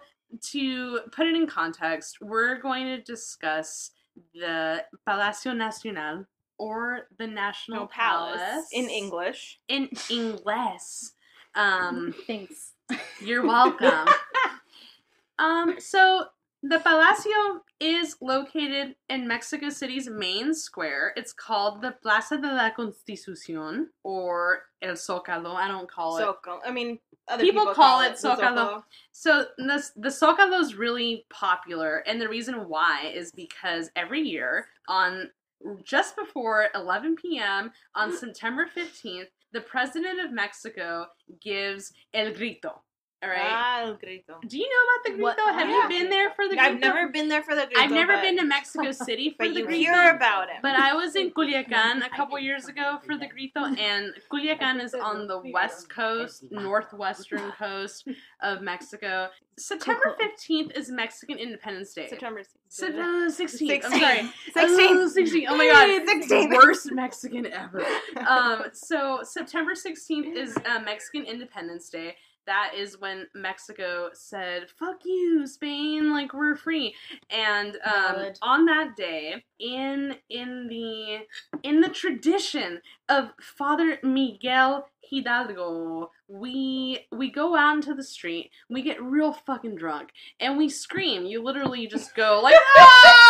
to 0.49 1.01
put 1.11 1.27
it 1.27 1.35
in 1.35 1.45
context, 1.45 2.17
we're 2.19 2.55
going 2.55 2.87
to 2.87 2.99
discuss 3.03 3.91
the 4.33 4.83
Palacio 5.05 5.53
Nacional 5.53 6.25
or 6.57 7.07
the 7.19 7.27
National 7.27 7.81
No 7.81 7.85
palace 7.87 8.41
Palace 8.41 8.67
in 8.73 8.89
English. 8.89 9.59
in 9.67 9.87
English. 10.09 11.11
Um, 11.53 12.15
Thanks. 12.25 12.71
you're 13.21 13.45
welcome. 13.45 14.07
um, 15.39 15.75
so 15.79 16.25
the 16.63 16.79
Palacio 16.79 17.61
is 17.79 18.15
located 18.21 18.95
in 19.09 19.27
Mexico 19.27 19.69
City's 19.69 20.09
main 20.09 20.53
square. 20.53 21.13
It's 21.15 21.31
called 21.31 21.81
the 21.81 21.91
Plaza 22.01 22.37
de 22.37 22.51
la 22.51 22.71
Constitucion 22.71 23.89
or 24.03 24.63
El 24.81 24.93
Zócalo. 24.93 25.53
I 25.53 25.67
don't 25.67 25.89
call 25.89 26.17
it. 26.17 26.23
Zocalo. 26.23 26.59
I 26.65 26.71
mean, 26.71 26.97
other 27.27 27.43
People 27.43 27.61
people, 27.61 27.75
call 27.75 27.99
call, 27.99 28.01
it 28.01 28.17
the 28.19 28.29
Zócalo. 28.29 28.83
So 29.11 29.45
the 29.57 29.83
the 29.95 30.09
Zócalo 30.09 30.59
is 30.59 30.75
really 30.75 31.25
popular, 31.29 31.97
and 32.07 32.19
the 32.19 32.29
reason 32.29 32.67
why 32.67 33.11
is 33.13 33.31
because 33.31 33.91
every 33.95 34.21
year 34.21 34.67
on 34.87 35.29
just 35.83 36.15
before 36.15 36.67
11 36.75 37.15
p.m. 37.15 37.71
on 37.95 38.15
September 38.15 38.67
15th, 38.75 39.27
the 39.53 39.61
president 39.61 40.19
of 40.19 40.31
Mexico 40.31 41.07
gives 41.41 41.93
El 42.13 42.31
Grito. 42.33 42.81
All 43.23 43.29
right. 43.29 43.39
El 43.87 43.95
grito. 43.95 44.39
Do 44.47 44.57
you 44.57 44.67
know 44.69 44.83
about 44.83 45.03
the 45.05 45.11
Grito? 45.11 45.23
What- 45.45 45.55
Have 45.55 45.69
yeah. 45.69 45.83
you 45.83 45.89
been 45.89 46.09
there 46.09 46.29
for 46.31 46.47
the 46.47 46.55
Grito? 46.55 46.63
I've 46.63 46.79
never 46.79 47.07
been 47.09 47.27
there 47.29 47.41
for 47.43 47.55
the 47.55 47.65
grito. 47.65 47.79
I've 47.79 47.91
never 47.91 48.13
but, 48.13 48.21
been 48.21 48.37
to 48.37 48.43
Mexico 48.43 48.91
City 48.91 49.29
for 49.37 49.45
but 49.45 49.53
the 49.53 49.59
you 49.61 49.65
Grito. 49.65 49.91
hear 49.91 50.15
about 50.15 50.49
it. 50.49 50.57
But 50.61 50.75
I 50.75 50.93
was 50.93 51.15
in 51.15 51.31
Culiacan 51.31 52.05
a 52.05 52.09
couple 52.09 52.37
years 52.39 52.67
ago 52.67 52.99
for 53.05 53.17
the 53.17 53.27
Grito, 53.27 53.63
and 53.63 54.13
Culiacan 54.31 54.83
is 54.83 54.93
on 54.93 55.27
the 55.27 55.39
west 55.53 55.89
coast, 55.89 56.43
northwestern 56.51 57.51
coast 57.57 58.07
of 58.41 58.61
Mexico. 58.61 59.29
September 59.59 60.15
15th 60.21 60.77
is 60.77 60.91
Mexican 60.91 61.37
Independence 61.39 61.93
Day. 61.93 62.07
September 62.07 62.41
16th. 62.41 62.45
September 62.69 63.27
16th. 63.27 63.85
I'm 63.85 63.99
sorry. 63.99 64.17
16th. 64.19 64.31
Oh, 64.55 65.11
16th. 65.17 65.45
Oh 65.49 65.57
my 65.57 65.67
god. 65.67 66.29
16th. 66.29 66.53
Worst 66.53 66.91
Mexican 66.91 67.47
ever. 67.47 67.83
Um, 68.27 68.65
so 68.73 69.21
September 69.23 69.71
16th 69.73 70.35
is 70.35 70.55
uh, 70.57 70.79
Mexican 70.81 71.23
Independence 71.23 71.89
Day. 71.89 72.17
That 72.47 72.71
is 72.75 72.99
when 72.99 73.27
Mexico 73.35 74.09
said, 74.13 74.69
"Fuck 74.79 75.05
you, 75.05 75.45
Spain! 75.45 76.11
Like 76.11 76.33
we're 76.33 76.55
free." 76.55 76.95
And 77.29 77.77
um, 77.85 78.33
on 78.41 78.65
that 78.65 78.95
day, 78.95 79.43
in 79.59 80.15
in 80.29 80.67
the 80.67 81.19
in 81.63 81.81
the 81.81 81.89
tradition 81.89 82.81
of 83.09 83.31
Father 83.39 83.99
Miguel 84.03 84.87
Hidalgo, 85.01 86.11
we 86.27 87.07
we 87.11 87.31
go 87.31 87.55
out 87.55 87.75
into 87.75 87.93
the 87.93 88.03
street, 88.03 88.51
we 88.69 88.81
get 88.81 89.01
real 89.01 89.33
fucking 89.33 89.75
drunk, 89.75 90.09
and 90.39 90.57
we 90.57 90.69
scream. 90.69 91.25
You 91.25 91.43
literally 91.43 91.87
just 91.87 92.15
go 92.15 92.39
like, 92.43 92.55
"Ah!" 92.77 93.27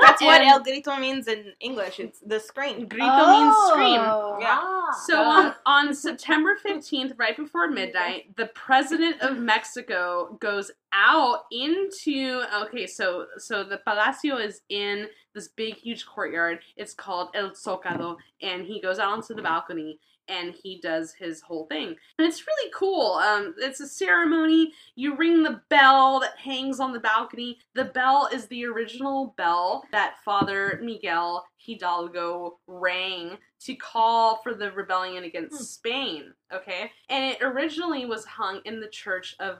That's 0.00 0.22
what 0.22 0.42
El 0.42 0.62
Grito 0.62 0.96
means 0.98 1.28
in 1.28 1.52
English. 1.60 1.98
It's 1.98 2.20
the 2.20 2.40
scream. 2.40 2.86
Grito 2.86 3.30
means 3.30 3.56
scream. 3.68 4.00
Yeah. 4.40 4.90
So 5.06 5.22
on, 5.22 5.54
on 5.66 5.94
September 5.94 6.56
15th, 6.64 7.18
right 7.18 7.36
before 7.36 7.68
midnight, 7.68 8.36
the 8.36 8.46
president 8.46 9.20
of 9.22 9.38
Mexico 9.38 10.36
goes 10.40 10.70
out 10.94 11.42
into 11.50 12.42
okay, 12.62 12.86
so 12.86 13.26
so 13.36 13.64
the 13.64 13.78
Palacio 13.78 14.36
is 14.38 14.62
in 14.68 15.08
this 15.34 15.48
big 15.48 15.74
huge 15.76 16.06
courtyard. 16.06 16.60
It's 16.76 16.94
called 16.94 17.30
El 17.34 17.50
Zócalo, 17.50 18.16
and 18.40 18.64
he 18.64 18.80
goes 18.80 18.98
out 18.98 19.12
onto 19.12 19.34
the 19.34 19.42
balcony 19.42 19.98
and 20.28 20.54
he 20.54 20.80
does 20.80 21.12
his 21.12 21.40
whole 21.40 21.66
thing. 21.66 21.96
And 22.18 22.26
it's 22.26 22.46
really 22.46 22.70
cool. 22.74 23.14
Um, 23.14 23.54
it's 23.58 23.80
a 23.80 23.86
ceremony. 23.86 24.72
You 24.94 25.16
ring 25.16 25.42
the 25.42 25.60
bell 25.68 26.20
that 26.20 26.38
hangs 26.38 26.80
on 26.80 26.92
the 26.92 27.00
balcony. 27.00 27.58
The 27.74 27.84
bell 27.84 28.28
is 28.32 28.46
the 28.46 28.64
original 28.66 29.34
bell 29.36 29.84
that 29.92 30.16
Father 30.24 30.80
Miguel 30.82 31.44
Hidalgo 31.56 32.58
rang 32.66 33.38
to 33.60 33.74
call 33.74 34.40
for 34.42 34.54
the 34.54 34.72
rebellion 34.72 35.24
against 35.24 35.74
Spain. 35.74 36.32
Okay? 36.52 36.90
And 37.08 37.24
it 37.32 37.42
originally 37.42 38.06
was 38.06 38.24
hung 38.24 38.60
in 38.64 38.80
the 38.80 38.88
church 38.88 39.36
of 39.40 39.58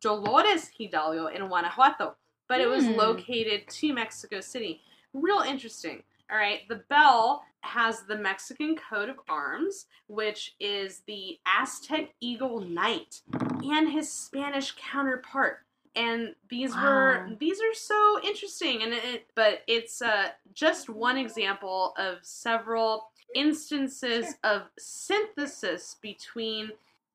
Dolores 0.00 0.70
Hidalgo 0.76 1.26
in 1.26 1.46
Guanajuato, 1.46 2.16
but 2.48 2.60
it 2.60 2.68
was 2.68 2.84
Hmm. 2.86 2.92
located 2.96 3.68
to 3.68 3.92
Mexico 3.92 4.40
City. 4.40 4.82
Real 5.12 5.40
interesting. 5.40 6.02
All 6.30 6.38
right, 6.38 6.66
the 6.68 6.76
bell 6.88 7.44
has 7.60 8.02
the 8.02 8.16
Mexican 8.16 8.76
coat 8.76 9.08
of 9.08 9.20
arms, 9.28 9.86
which 10.06 10.54
is 10.58 11.00
the 11.06 11.38
Aztec 11.46 12.14
eagle 12.20 12.60
knight 12.60 13.20
and 13.62 13.90
his 13.90 14.10
Spanish 14.10 14.72
counterpart. 14.72 15.64
And 15.94 16.34
these 16.48 16.74
were 16.74 17.28
these 17.38 17.60
are 17.60 17.74
so 17.74 18.18
interesting, 18.24 18.82
and 18.82 18.94
it, 18.94 19.26
but 19.34 19.62
it's 19.66 20.00
uh, 20.00 20.30
just 20.54 20.88
one 20.88 21.18
example 21.18 21.92
of 21.98 22.18
several 22.22 23.10
instances 23.34 24.34
of 24.42 24.62
synthesis 24.78 25.96
between 26.00 26.70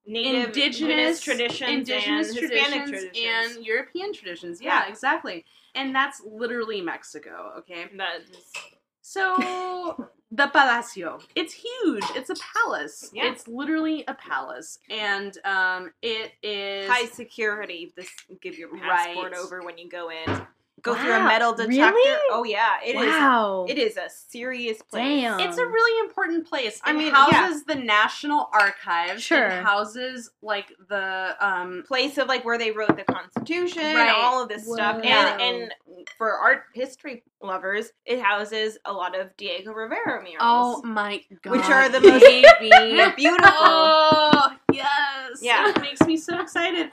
Native 0.08 0.46
indigenous 0.48 1.20
traditions 1.22 1.70
indigenous 1.70 2.30
and 2.30 2.38
traditions 2.40 2.90
traditions. 2.90 3.56
and 3.58 3.66
European 3.66 4.14
traditions. 4.14 4.62
Yeah, 4.62 4.86
Yeah. 4.86 4.90
exactly. 4.92 5.46
And 5.76 5.94
that's 5.94 6.22
literally 6.26 6.82
Mexico. 6.82 7.54
Okay, 7.60 7.88
That 7.98 8.22
is- 8.22 8.54
so 9.02 10.10
the 10.32 10.48
Palacio, 10.48 11.20
it's 11.36 11.54
huge. 11.54 12.04
It's 12.16 12.30
a 12.30 12.36
palace. 12.54 13.10
Yeah. 13.14 13.30
It's 13.32 13.48
literally 13.48 14.04
a 14.08 14.14
palace, 14.14 14.80
and 14.90 15.38
um, 15.46 15.92
it 16.02 16.32
is 16.44 16.90
high 16.90 17.06
security. 17.06 17.94
This 17.96 18.10
give 18.42 18.58
your 18.58 18.70
passport 18.78 19.32
Right. 19.34 19.40
over 19.42 19.62
when 19.62 19.78
you 19.78 19.90
go 19.90 20.10
in. 20.10 20.48
Go 20.84 20.94
through 20.96 21.12
a 21.14 21.20
metal 21.24 21.54
detector. 21.54 21.92
really? 21.96 22.28
Oh 22.32 22.44
yeah, 22.44 22.76
it 22.86 22.96
is. 22.96 23.08
wow. 23.08 23.66
It 23.68 23.80
is 23.80 23.98
a 23.98 24.10
serious 24.10 24.80
place. 24.84 25.04
Damn. 25.22 25.40
It's 25.40 25.58
a 25.58 25.66
really 25.66 26.08
important 26.08 26.48
place. 26.48 26.80
I 26.84 26.92
It 26.92 26.98
mean, 26.98 27.12
houses 27.12 27.64
the 27.66 27.76
National 27.76 28.48
Archives. 28.54 29.24
Sure. 29.24 29.48
It 29.48 29.64
houses 29.64 30.30
like 30.44 30.72
the 30.88 31.36
um 31.42 31.84
Place 31.88 32.18
of 32.20 32.28
like 32.28 32.46
where 32.46 32.60
they 32.60 32.72
wrote 32.72 32.96
the 32.96 33.04
Constitution, 33.12 33.96
Right. 33.96 34.14
all 34.16 34.44
of 34.44 34.50
this 34.50 34.72
stuff, 34.72 35.02
and 35.04 35.42
and 35.42 35.74
for 36.18 36.32
art 36.34 36.66
history 36.74 37.24
lovers, 37.42 37.92
it 38.06 38.22
houses 38.22 38.78
a 38.86 38.94
lot 38.94 39.20
of 39.20 39.36
Diego 39.36 39.72
Rivera 39.74 40.22
murals. 40.22 40.38
Oh 40.42 40.82
my 40.84 41.22
god. 41.42 41.52
Which 41.54 41.66
are 41.66 41.90
the 41.90 42.02
most 42.02 42.24
beautiful. 43.16 43.50
Oh 43.52 44.50
yes. 44.72 45.40
Yeah. 45.42 45.70
It 45.72 45.82
makes 45.82 46.02
me 46.02 46.18
so 46.18 46.40
excited. 46.40 46.92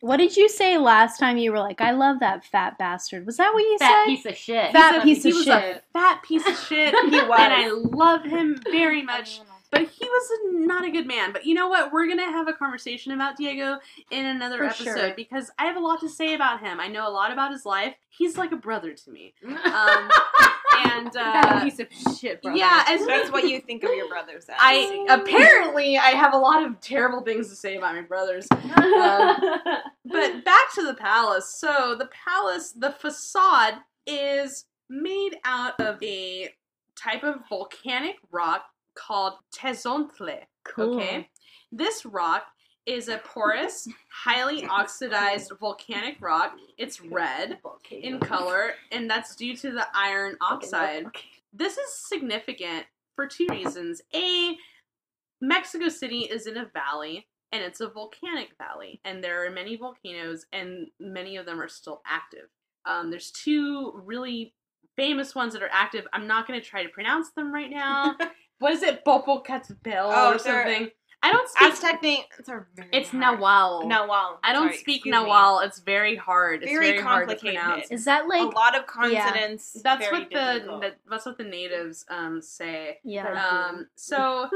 What 0.00 0.18
did 0.18 0.36
you 0.36 0.48
say 0.48 0.78
last 0.78 1.18
time 1.18 1.38
you 1.38 1.50
were 1.50 1.58
like, 1.58 1.80
I 1.80 1.90
love 1.90 2.20
that 2.20 2.44
fat 2.44 2.78
bastard? 2.78 3.26
Was 3.26 3.36
that 3.38 3.52
what 3.52 3.60
you 3.60 3.76
Fat 3.78 3.88
said? 3.88 3.94
Fat 3.96 4.06
piece 4.06 4.26
of 4.26 4.36
shit. 4.36 4.72
Fat 4.72 5.02
He's 5.02 5.02
a- 5.02 5.04
piece 5.04 5.22
he 5.24 5.30
of 5.30 5.36
was 5.36 5.44
shit. 5.44 5.76
A 5.76 5.82
fat 5.92 6.22
piece 6.22 6.46
of 6.46 6.58
shit. 6.58 6.94
He 7.10 7.20
was. 7.20 7.40
And 7.40 7.52
I 7.52 7.68
love 7.70 8.24
him 8.24 8.60
very 8.70 9.02
much. 9.02 9.40
But 9.70 9.82
he 9.82 10.06
was 10.08 10.30
not 10.44 10.86
a 10.86 10.90
good 10.90 11.06
man. 11.06 11.30
But 11.30 11.44
you 11.44 11.52
know 11.52 11.68
what? 11.68 11.92
We're 11.92 12.08
gonna 12.08 12.22
have 12.24 12.48
a 12.48 12.54
conversation 12.54 13.12
about 13.12 13.36
Diego 13.36 13.76
in 14.10 14.24
another 14.24 14.56
For 14.56 14.64
episode 14.64 14.84
sure. 14.98 15.12
because 15.14 15.50
I 15.58 15.66
have 15.66 15.76
a 15.76 15.80
lot 15.80 16.00
to 16.00 16.08
say 16.08 16.32
about 16.32 16.60
him. 16.60 16.80
I 16.80 16.88
know 16.88 17.06
a 17.06 17.12
lot 17.12 17.32
about 17.32 17.52
his 17.52 17.66
life. 17.66 17.94
He's 18.08 18.38
like 18.38 18.50
a 18.52 18.56
brother 18.56 18.94
to 18.94 19.10
me. 19.10 19.34
Um, 19.44 20.10
and 20.84 21.12
Fat 21.12 21.46
uh, 21.46 21.64
piece 21.64 21.78
of 21.78 21.86
shit, 22.18 22.42
bro. 22.42 22.54
yeah, 22.54 22.84
as 22.88 23.06
That's 23.06 23.30
what 23.30 23.48
you 23.48 23.60
think 23.60 23.84
of 23.84 23.90
your 23.94 24.08
brothers 24.08 24.44
as. 24.48 24.56
I 24.58 25.06
apparently 25.10 25.98
I 25.98 26.10
have 26.10 26.34
a 26.34 26.38
lot 26.38 26.64
of 26.64 26.80
terrible 26.80 27.22
things 27.22 27.48
to 27.48 27.56
say 27.56 27.76
about 27.76 27.94
my 27.94 28.02
brothers. 28.02 28.46
Um, 28.50 29.36
but 30.04 30.44
back 30.44 30.72
to 30.74 30.84
the 30.84 30.96
palace. 30.98 31.54
So 31.58 31.96
the 31.98 32.08
palace, 32.26 32.72
the 32.72 32.92
facade 32.92 33.74
is 34.06 34.66
made 34.88 35.36
out 35.44 35.78
of 35.80 36.02
a 36.02 36.50
type 36.96 37.22
of 37.22 37.36
volcanic 37.48 38.16
rock 38.30 38.64
called 38.94 39.34
tezontle. 39.54 40.40
Cool. 40.64 40.96
Okay, 40.96 41.28
this 41.72 42.04
rock 42.04 42.44
is 42.88 43.08
a 43.08 43.18
porous, 43.18 43.86
highly 44.10 44.64
oxidized 44.66 45.52
volcanic 45.60 46.16
rock. 46.20 46.56
It's 46.78 47.02
red 47.02 47.58
in 47.90 48.18
color, 48.18 48.72
and 48.90 49.08
that's 49.10 49.36
due 49.36 49.54
to 49.58 49.70
the 49.70 49.86
iron 49.94 50.36
oxide. 50.40 51.04
This 51.52 51.76
is 51.76 51.92
significant 52.08 52.86
for 53.14 53.26
two 53.26 53.46
reasons. 53.50 54.00
A, 54.14 54.56
Mexico 55.40 55.88
City 55.90 56.20
is 56.20 56.46
in 56.46 56.56
a 56.56 56.64
valley, 56.72 57.26
and 57.52 57.62
it's 57.62 57.80
a 57.80 57.88
volcanic 57.88 58.50
valley, 58.56 59.00
and 59.04 59.22
there 59.22 59.44
are 59.46 59.50
many 59.50 59.76
volcanoes, 59.76 60.46
and 60.52 60.88
many 60.98 61.36
of 61.36 61.44
them 61.44 61.60
are 61.60 61.68
still 61.68 62.00
active. 62.06 62.48
Um, 62.86 63.10
there's 63.10 63.30
two 63.30 63.92
really 64.04 64.54
famous 64.96 65.34
ones 65.34 65.52
that 65.52 65.62
are 65.62 65.70
active. 65.70 66.06
I'm 66.14 66.26
not 66.26 66.48
going 66.48 66.58
to 66.58 66.64
try 66.66 66.82
to 66.82 66.88
pronounce 66.88 67.30
them 67.32 67.52
right 67.52 67.70
now. 67.70 68.16
what 68.60 68.72
is 68.72 68.82
it? 68.82 69.04
Popocatépetl 69.04 70.10
Oh, 70.10 70.34
or 70.34 70.38
something. 70.38 70.90
I 71.28 71.32
don't 71.32 71.48
speak. 71.48 71.72
Aztec 71.72 72.02
names 72.02 72.48
are 72.48 72.68
very 72.74 72.88
it's 72.92 73.10
hard. 73.10 73.38
Nahual. 73.40 73.84
Nahual. 73.84 74.38
I 74.42 74.52
don't 74.52 74.68
Sorry, 74.68 74.76
speak 74.78 74.96
excuse 75.06 75.14
me. 75.14 75.66
It's 75.66 75.80
very 75.80 76.16
hard. 76.16 76.62
It's 76.62 76.72
Very 76.72 76.92
very 76.92 77.02
hard 77.02 77.28
to 77.28 77.34
complicated. 77.36 77.60
pronounce. 77.62 77.90
Is 77.90 78.04
that 78.04 78.28
like 78.28 78.40
a 78.42 78.56
lot 78.56 78.76
of 78.76 78.86
consonants. 78.86 79.80
That's 79.82 80.04
very 80.06 80.20
what 80.20 80.30
the, 80.30 80.52
difficult. 80.54 80.80
the 80.82 80.94
that's 81.10 81.26
what 81.26 81.38
the 81.38 81.44
natives 81.44 82.04
um 82.08 82.40
say. 82.42 82.98
yeah? 83.04 83.68
Um, 83.68 83.88
so, 83.96 84.48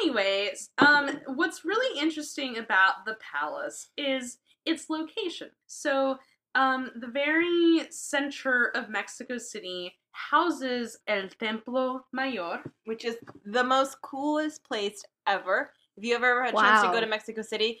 anyways, 0.00 0.70
um, 0.78 1.20
what's 1.26 1.64
really 1.64 1.98
interesting 2.00 2.58
about 2.58 3.04
the 3.06 3.16
palace 3.20 3.88
is 3.96 4.38
its 4.66 4.90
location. 4.90 5.48
So, 5.66 6.18
um, 6.54 6.90
the 6.96 7.06
very 7.08 7.86
center 7.90 8.66
of 8.74 8.88
Mexico 8.88 9.38
City 9.38 9.94
houses 10.12 10.98
El 11.06 11.28
Templo 11.28 12.04
Mayor. 12.12 12.60
which 12.86 13.04
is 13.04 13.16
the 13.44 13.62
most 13.62 14.00
coolest 14.02 14.64
place 14.64 15.04
ever. 15.26 15.70
If 15.98 16.04
you 16.04 16.14
ever 16.14 16.44
had 16.44 16.54
a 16.54 16.56
chance 16.56 16.82
to 16.82 16.88
go 16.92 17.00
to 17.00 17.06
Mexico 17.06 17.42
City, 17.42 17.80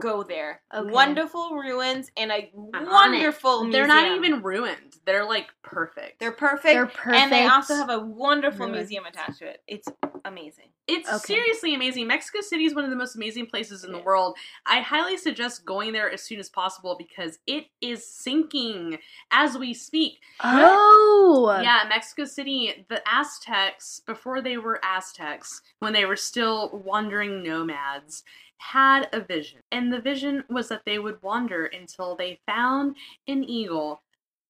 go 0.00 0.22
there. 0.22 0.62
Okay. 0.74 0.90
Wonderful 0.90 1.54
ruins 1.54 2.10
and 2.16 2.30
a 2.30 2.50
I'm 2.74 2.86
wonderful 2.86 3.64
museum. 3.64 3.72
They're 3.72 3.86
not 3.88 4.16
even 4.16 4.42
ruined. 4.42 4.96
They're 5.04 5.24
like 5.26 5.48
perfect. 5.62 6.20
They're 6.20 6.32
perfect. 6.32 6.64
They're 6.64 6.86
perfect. 6.86 7.16
And 7.16 7.32
they 7.32 7.46
also 7.46 7.74
have 7.74 7.90
a 7.90 7.98
wonderful 7.98 8.68
museum 8.68 9.06
attached 9.06 9.38
to 9.38 9.46
it. 9.46 9.62
It's 9.66 9.88
amazing. 10.24 10.66
It's 10.86 11.08
Okay. 11.08 11.34
seriously 11.34 11.74
amazing. 11.74 12.06
Mexico 12.06 12.40
City 12.40 12.64
is 12.64 12.74
one 12.74 12.84
of 12.84 12.90
the 12.90 12.96
most 12.96 13.14
amazing 13.14 13.46
places 13.46 13.84
in 13.84 13.92
the 13.92 13.98
world. 13.98 14.36
I 14.64 14.80
highly 14.80 15.16
suggest 15.18 15.64
going 15.64 15.92
there 15.92 16.10
as 16.10 16.22
soon 16.22 16.38
as 16.38 16.48
possible 16.48 16.96
because 16.98 17.38
it 17.46 17.66
is 17.80 18.08
sinking 18.10 18.98
as 19.30 19.58
we 19.58 19.74
speak. 19.74 20.20
Oh, 20.42 21.58
Yeah, 21.62 21.84
Mexico 21.88 22.24
City, 22.24 22.86
the 22.88 23.02
Aztecs, 23.06 24.00
before 24.06 24.40
they 24.40 24.56
were 24.56 24.80
Aztecs, 24.82 25.60
when 25.80 25.92
they 25.92 26.04
were 26.06 26.16
still 26.16 26.70
wandering 26.84 27.42
nomads, 27.42 28.24
had 28.58 29.08
a 29.12 29.20
vision. 29.20 29.60
And 29.72 29.92
the 29.92 30.00
vision 30.00 30.44
was 30.48 30.68
that 30.68 30.82
they 30.84 30.98
would 30.98 31.22
wander 31.22 31.66
until 31.66 32.14
they 32.14 32.40
found 32.46 32.96
an 33.26 33.44
eagle 33.44 34.02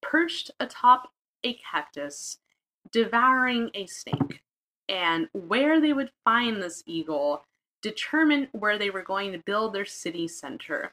perched 0.02 0.50
atop 0.60 1.12
a 1.44 1.54
cactus, 1.54 2.38
devouring 2.92 3.70
a 3.74 3.86
snake. 3.86 4.42
And 4.88 5.28
where 5.32 5.80
they 5.80 5.92
would 5.92 6.10
find 6.24 6.62
this 6.62 6.82
eagle 6.86 7.44
determined 7.82 8.48
where 8.52 8.78
they 8.78 8.90
were 8.90 9.02
going 9.02 9.32
to 9.32 9.38
build 9.38 9.72
their 9.74 9.84
city 9.84 10.26
center. 10.26 10.92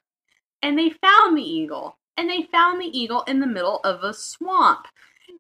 And 0.62 0.78
they 0.78 0.90
found 0.90 1.38
the 1.38 1.44
eagle. 1.44 1.98
And 2.18 2.30
they 2.30 2.44
found 2.44 2.80
the 2.80 2.98
eagle 2.98 3.24
in 3.24 3.40
the 3.40 3.48
middle 3.48 3.80
of 3.84 4.04
a 4.04 4.14
swamp. 4.14 4.88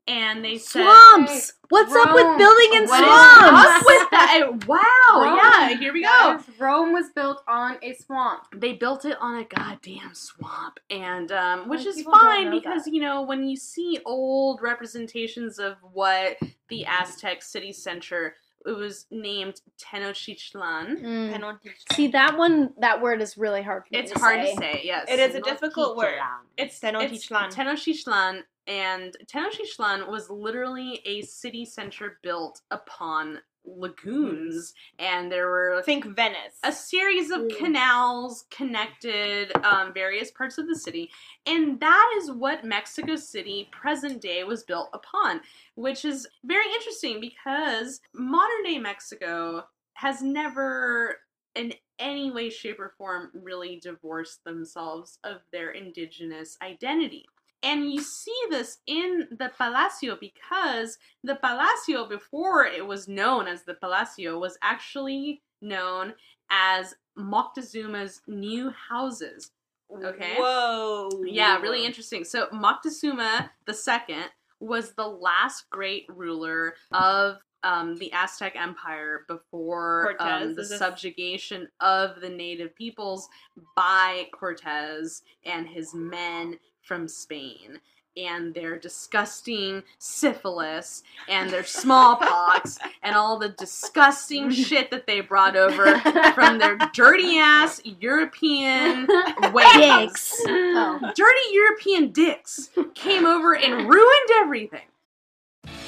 And 0.07 0.43
they 0.45 0.57
said 0.57 0.83
Swamps. 0.83 1.53
What's 1.69 1.93
up 1.95 2.13
with 2.13 2.37
building 2.37 2.73
in 2.73 2.87
What 2.87 3.03
is 3.03 3.07
swamps? 3.07 3.71
up 3.71 3.85
with 3.85 4.09
that? 4.11 4.67
Wow! 4.67 5.23
Rome, 5.23 5.35
yeah, 5.37 5.77
here 5.79 5.91
we 5.93 6.01
go. 6.03 6.07
guys, 6.07 6.41
Rome 6.59 6.93
was 6.93 7.09
built 7.15 7.41
on 7.47 7.77
a 7.81 7.93
swamp. 7.95 8.43
They 8.55 8.73
built 8.73 9.05
it 9.05 9.17
on 9.19 9.39
a 9.39 9.43
goddamn 9.45 10.13
swamp, 10.13 10.79
and 10.91 11.31
um, 11.31 11.67
which 11.69 11.79
Like, 11.85 11.87
is 11.97 12.03
fine 12.03 12.51
because 12.51 12.83
that. 12.85 12.93
you 12.93 13.01
know 13.01 13.23
when 13.23 13.47
you 13.47 13.55
see 13.57 13.99
old 14.05 14.61
representations 14.61 15.57
of 15.57 15.77
what 15.91 16.37
the 16.69 16.85
Aztec 16.85 17.41
city 17.41 17.73
center, 17.73 18.35
it 18.67 18.71
was 18.77 19.07
named 19.09 19.61
Tenochtitlan. 19.79 21.01
Mm. 21.01 21.59
See 21.93 22.07
that 22.09 22.37
one. 22.37 22.73
That 22.79 23.01
word 23.01 23.21
is 23.21 23.37
really 23.37 23.61
hard 23.63 23.83
for 23.83 23.89
me 23.93 23.99
It's 23.99 24.11
to 24.11 24.19
hard 24.19 24.41
say. 24.45 24.53
to 24.53 24.57
say. 24.59 24.81
Yes, 24.83 25.05
It 25.09 25.19
is 25.19 25.35
a 25.35 25.41
difficult 25.41 25.97
word. 25.97 26.19
It's 26.57 26.79
Tenochtitlan. 26.79 27.47
It's 27.47 27.55
Tenochtitlan, 27.55 28.41
and 28.67 29.15
Tenochtitlan 29.27 30.09
was 30.09 30.29
literally 30.29 31.01
a 31.05 31.21
city 31.21 31.65
center 31.65 32.19
built 32.23 32.61
upon 32.71 33.39
lagoons, 33.67 34.73
and 34.99 35.31
there 35.31 35.49
were 35.49 35.81
Think 35.83 36.05
Venice. 36.15 36.59
a 36.63 36.71
series 36.71 37.31
of 37.31 37.47
canals 37.57 38.45
connected 38.51 39.51
um, 39.65 39.93
various 39.93 40.31
parts 40.31 40.57
of 40.57 40.67
the 40.67 40.75
city, 40.75 41.09
and 41.45 41.79
that 41.79 42.15
is 42.17 42.31
what 42.31 42.63
Mexico 42.63 43.15
City 43.15 43.67
present 43.71 44.21
day 44.21 44.43
was 44.43 44.63
built 44.63 44.89
upon, 44.93 45.41
which 45.75 46.05
is 46.05 46.27
very 46.43 46.67
interesting 46.75 47.19
because 47.19 48.01
modern 48.13 48.63
day 48.63 48.77
Mexico 48.77 49.65
has 49.93 50.21
never 50.21 51.17
in 51.55 51.73
any 51.99 52.29
way, 52.31 52.49
shape, 52.49 52.79
or 52.79 52.93
form 52.97 53.31
really 53.33 53.79
divorced 53.81 54.43
themselves 54.43 55.19
of 55.23 55.37
their 55.51 55.71
indigenous 55.71 56.57
identity. 56.61 57.25
And 57.65 57.91
you 57.91 58.01
see 58.01 58.39
this 58.51 58.77
in 58.85 59.27
the 59.31 59.51
Palacio 59.57 60.17
because 60.19 60.99
the 61.23 61.35
Palacio, 61.35 62.07
before 62.07 62.65
it 62.65 62.85
was 62.85 63.07
known 63.07 63.47
as 63.47 63.63
the 63.63 63.73
Palacio, 63.73 64.37
was 64.37 64.57
actually 64.61 65.41
known 65.61 66.13
as 66.51 66.93
Moctezuma's 67.17 68.21
new 68.27 68.69
houses. 68.69 69.51
Okay. 69.91 70.35
Whoa. 70.37 71.09
Yeah, 71.25 71.59
really 71.59 71.85
interesting. 71.85 72.23
So 72.23 72.47
Moctezuma 72.53 73.49
II 73.67 74.15
was 74.59 74.93
the 74.93 75.07
last 75.07 75.69
great 75.71 76.05
ruler 76.09 76.75
of 76.91 77.37
um, 77.63 77.95
the 77.97 78.13
Aztec 78.13 78.55
Empire 78.55 79.25
before 79.27 80.15
um, 80.19 80.53
the 80.53 80.63
subjugation 80.63 81.67
of 81.79 82.21
the 82.21 82.29
native 82.29 82.75
peoples 82.75 83.27
by 83.75 84.27
Cortez 84.31 85.23
and 85.45 85.67
his 85.67 85.93
men 85.95 86.59
from 86.85 87.07
Spain. 87.07 87.79
And 88.17 88.53
their 88.53 88.79
disgusting 88.79 89.83
syphilis 89.99 91.03
and 91.27 91.49
their 91.49 91.65
smallpox 91.65 92.79
and 93.03 93.13
all 93.13 93.37
the 93.37 93.49
disgusting 93.49 94.49
shit 94.51 94.89
that 94.91 95.05
they 95.05 95.19
brought 95.19 95.57
over 95.57 95.99
from 96.33 96.57
their 96.57 96.77
dirty 96.93 97.37
ass 97.39 97.81
European 97.99 99.05
ways. 99.51 99.73
Dicks. 99.73 100.41
Oh. 100.47 101.11
Dirty 101.13 101.51
European 101.51 102.11
dicks 102.13 102.69
came 102.93 103.25
over 103.25 103.53
and 103.53 103.89
ruined 103.89 104.29
everything. 104.35 104.85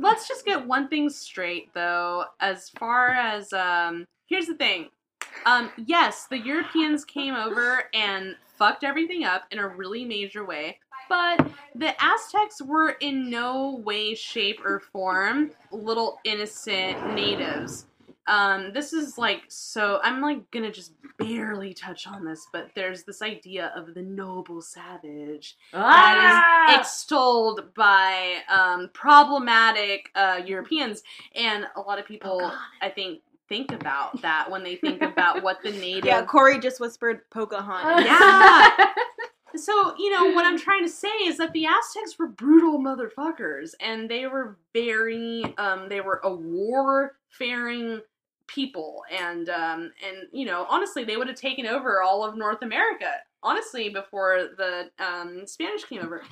Let's 0.00 0.28
just 0.28 0.44
get 0.44 0.66
one 0.66 0.88
thing 0.88 1.10
straight, 1.10 1.74
though. 1.74 2.24
As 2.40 2.70
far 2.70 3.08
as 3.08 3.52
um, 3.52 4.04
here's 4.26 4.46
the 4.46 4.54
thing. 4.54 4.90
Um, 5.44 5.70
yes, 5.76 6.26
the 6.30 6.38
Europeans 6.38 7.04
came 7.04 7.34
over 7.34 7.84
and 7.94 8.36
fucked 8.56 8.84
everything 8.84 9.24
up 9.24 9.44
in 9.50 9.58
a 9.58 9.66
really 9.66 10.04
major 10.04 10.44
way. 10.44 10.78
But 11.08 11.50
the 11.74 11.94
Aztecs 12.02 12.60
were 12.60 12.90
in 13.00 13.30
no 13.30 13.80
way, 13.84 14.14
shape, 14.14 14.60
or 14.64 14.80
form 14.80 15.50
little 15.72 16.20
innocent 16.24 17.14
natives. 17.14 17.86
Um, 18.28 18.72
this 18.74 18.92
is 18.92 19.16
like 19.16 19.42
so. 19.48 20.00
I'm 20.02 20.20
like 20.20 20.50
gonna 20.50 20.70
just 20.70 20.92
barely 21.18 21.72
touch 21.72 22.06
on 22.06 22.24
this, 22.24 22.46
but 22.52 22.68
there's 22.74 23.04
this 23.04 23.22
idea 23.22 23.72
of 23.74 23.94
the 23.94 24.02
noble 24.02 24.60
savage 24.60 25.56
that 25.72 26.68
is 26.70 26.78
extolled 26.78 27.74
by 27.74 28.36
um, 28.50 28.90
problematic 28.92 30.10
uh, 30.14 30.40
Europeans, 30.44 31.02
and 31.34 31.66
a 31.74 31.80
lot 31.80 31.98
of 31.98 32.06
people, 32.06 32.52
I 32.82 32.90
think, 32.90 33.20
think 33.48 33.72
about 33.72 34.20
that 34.22 34.50
when 34.50 34.62
they 34.62 34.76
think 34.76 35.00
about 35.00 35.42
what 35.42 35.62
the 35.62 35.72
native. 35.72 36.04
Yeah, 36.04 36.24
Corey 36.24 36.60
just 36.60 36.80
whispered 36.80 37.28
Pocahontas. 37.30 38.04
Yeah. 38.06 38.92
So, 39.56 39.94
you 39.98 40.10
know, 40.12 40.34
what 40.34 40.44
I'm 40.44 40.58
trying 40.58 40.84
to 40.84 40.90
say 40.90 41.08
is 41.24 41.38
that 41.38 41.52
the 41.52 41.64
Aztecs 41.64 42.18
were 42.18 42.28
brutal 42.28 42.78
motherfuckers 42.78 43.70
and 43.80 44.08
they 44.08 44.26
were 44.26 44.58
very 44.74 45.42
um 45.56 45.88
they 45.88 46.02
were 46.02 46.20
a 46.22 46.32
war-faring 46.32 48.02
people 48.48 49.04
and 49.10 49.48
um 49.48 49.92
and 50.06 50.26
you 50.32 50.46
know, 50.46 50.66
honestly, 50.68 51.04
they 51.04 51.16
would 51.16 51.28
have 51.28 51.36
taken 51.36 51.66
over 51.66 52.02
all 52.02 52.24
of 52.24 52.36
North 52.36 52.62
America 52.62 53.12
honestly 53.42 53.88
before 53.88 54.48
the 54.56 54.90
um 54.98 55.46
Spanish 55.46 55.84
came 55.84 56.02
over. 56.02 56.22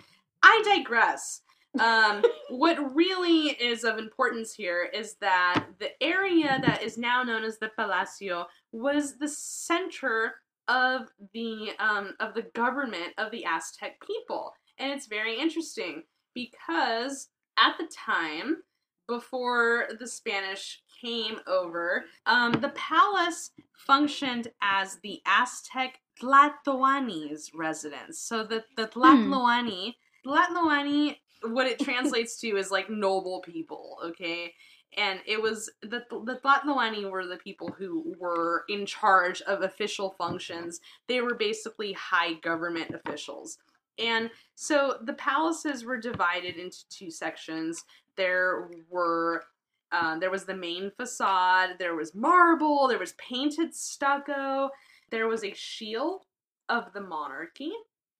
I 0.42 0.62
digress. 0.76 1.42
Um, 1.78 2.24
what 2.50 2.94
really 2.94 3.48
is 3.50 3.84
of 3.84 3.98
importance 3.98 4.54
here 4.54 4.88
is 4.92 5.16
that 5.20 5.66
the 5.78 5.90
area 6.02 6.60
that 6.64 6.82
is 6.82 6.96
now 6.96 7.22
known 7.22 7.44
as 7.44 7.58
the 7.58 7.70
Palacio 7.76 8.46
was 8.72 9.18
the 9.18 9.28
center 9.28 10.36
of 10.68 11.08
the 11.32 11.70
um, 11.78 12.14
of 12.20 12.34
the 12.34 12.46
government 12.54 13.12
of 13.18 13.30
the 13.30 13.44
Aztec 13.44 14.00
people, 14.00 14.52
and 14.78 14.90
it's 14.92 15.06
very 15.06 15.38
interesting 15.38 16.02
because 16.34 17.28
at 17.58 17.76
the 17.78 17.88
time 17.94 18.58
before 19.06 19.88
the 20.00 20.06
Spanish 20.06 20.82
came 21.00 21.38
over, 21.46 22.04
um, 22.26 22.52
the 22.52 22.70
palace 22.70 23.50
functioned 23.72 24.48
as 24.62 24.98
the 25.02 25.20
Aztec 25.26 26.00
Tlatoani's 26.20 27.52
residence. 27.54 28.18
So 28.18 28.44
the 28.44 28.64
the 28.76 28.88
Tlatoani, 28.88 29.94
Tlatoani, 30.26 31.16
what 31.42 31.66
it 31.66 31.78
translates 31.78 32.40
to 32.40 32.56
is 32.56 32.70
like 32.70 32.88
noble 32.88 33.40
people. 33.40 33.98
Okay, 34.04 34.54
and 34.96 35.20
it 35.26 35.40
was 35.40 35.70
the 35.82 36.04
the 36.10 36.40
Tlatoani 36.42 37.10
were 37.10 37.26
the 37.26 37.36
people 37.36 37.68
who 37.68 38.14
were 38.18 38.64
in 38.68 38.86
charge 38.86 39.42
of 39.42 39.62
official 39.62 40.14
functions. 40.18 40.80
They 41.06 41.20
were 41.20 41.34
basically 41.34 41.92
high 41.92 42.34
government 42.34 42.94
officials. 42.94 43.58
And 43.98 44.30
so 44.54 44.98
the 45.02 45.14
palaces 45.14 45.84
were 45.84 45.96
divided 45.96 46.56
into 46.56 46.86
two 46.90 47.10
sections. 47.10 47.82
There 48.16 48.68
were 48.90 49.44
uh, 49.92 50.18
there 50.18 50.30
was 50.30 50.44
the 50.44 50.56
main 50.56 50.90
facade, 50.96 51.76
there 51.78 51.94
was 51.94 52.14
marble, 52.14 52.88
there 52.88 52.98
was 52.98 53.14
painted 53.14 53.74
stucco, 53.74 54.70
there 55.10 55.28
was 55.28 55.44
a 55.44 55.54
shield 55.54 56.24
of 56.68 56.92
the 56.92 57.00
monarchy, 57.00 57.72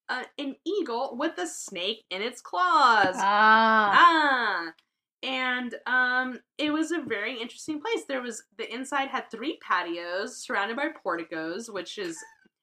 uh, 0.09 0.25
an 0.39 0.55
eagle 0.64 1.17
with 1.19 1.37
a 1.39 1.47
snake 1.47 2.05
in 2.11 2.23
its 2.23 2.41
claws. 2.41 3.17
Ah. 3.19 3.93
Ah. 3.95 4.73
And 5.23 5.75
um, 5.87 6.39
it 6.59 6.73
was 6.73 6.93
a 6.93 7.01
very 7.01 7.41
interesting 7.41 7.81
place. 7.81 8.05
There 8.07 8.23
was 8.23 8.45
the 8.59 8.73
inside 8.73 9.09
had 9.09 9.31
three 9.31 9.59
patios 9.67 10.37
surrounded 10.37 10.77
by 10.77 10.89
porticos, 11.03 11.69
which 11.69 11.99
is 11.99 12.17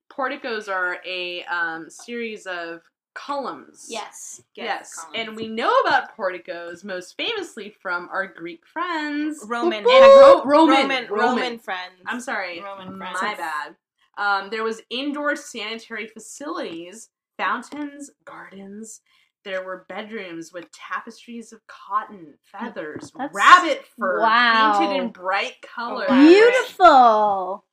porticos 0.09 0.69
are 0.69 0.99
a 1.05 1.43
um, 1.45 1.89
series 1.89 2.45
of 2.45 2.81
columns. 3.13 3.87
Yes. 3.89 4.41
Yes, 4.55 5.05
and 5.15 5.35
we 5.35 5.47
know 5.47 5.71
about 5.85 6.15
porticos 6.15 6.83
most 6.83 7.15
famously 7.17 7.69
from 7.81 8.09
our 8.11 8.27
Greek 8.27 8.65
friends, 8.65 9.43
Roman. 9.47 9.79
and 9.79 9.87
Ro- 9.87 10.43
Roman, 10.45 10.75
Roman, 10.81 11.07
Roman 11.09 11.59
friends. 11.59 11.93
I'm 12.05 12.19
sorry, 12.19 12.61
Roman 12.61 12.97
friends. 12.97 13.17
my 13.21 13.35
bad. 13.35 13.75
Um, 14.17 14.49
there 14.51 14.63
was 14.63 14.81
indoor 14.89 15.35
sanitary 15.35 16.07
facilities, 16.07 17.09
fountains, 17.37 18.11
gardens. 18.25 19.01
There 19.43 19.65
were 19.65 19.85
bedrooms 19.89 20.53
with 20.53 20.71
tapestries 20.71 21.51
of 21.51 21.59
cotton, 21.67 22.35
feathers, 22.43 23.11
That's- 23.17 23.33
rabbit 23.33 23.85
fur, 23.99 24.21
wow. 24.21 24.77
painted 24.79 25.03
in 25.03 25.09
bright 25.09 25.55
colors. 25.61 26.07
Beautiful. 26.09 27.65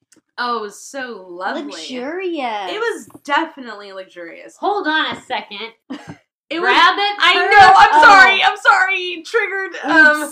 Oh, 0.43 0.59
it 0.59 0.63
was 0.63 0.81
so 0.83 1.27
lovely. 1.29 1.65
Luxurious. 1.65 2.71
It 2.73 2.79
was 2.81 3.09
definitely 3.25 3.93
luxurious. 3.93 4.57
Hold 4.57 4.89
on 4.89 5.15
a 5.17 5.21
second. 5.21 5.73
It 6.49 6.59
was- 6.59 6.67
rabbit. 6.69 7.15
I 7.21 7.35
know. 7.35 7.75
I'm 7.77 7.89
Oh. 7.93 8.03
sorry. 8.03 8.43
I'm 8.43 8.57
sorry. 8.57 9.23
Triggered. 9.25 9.77
Um. 9.85 10.31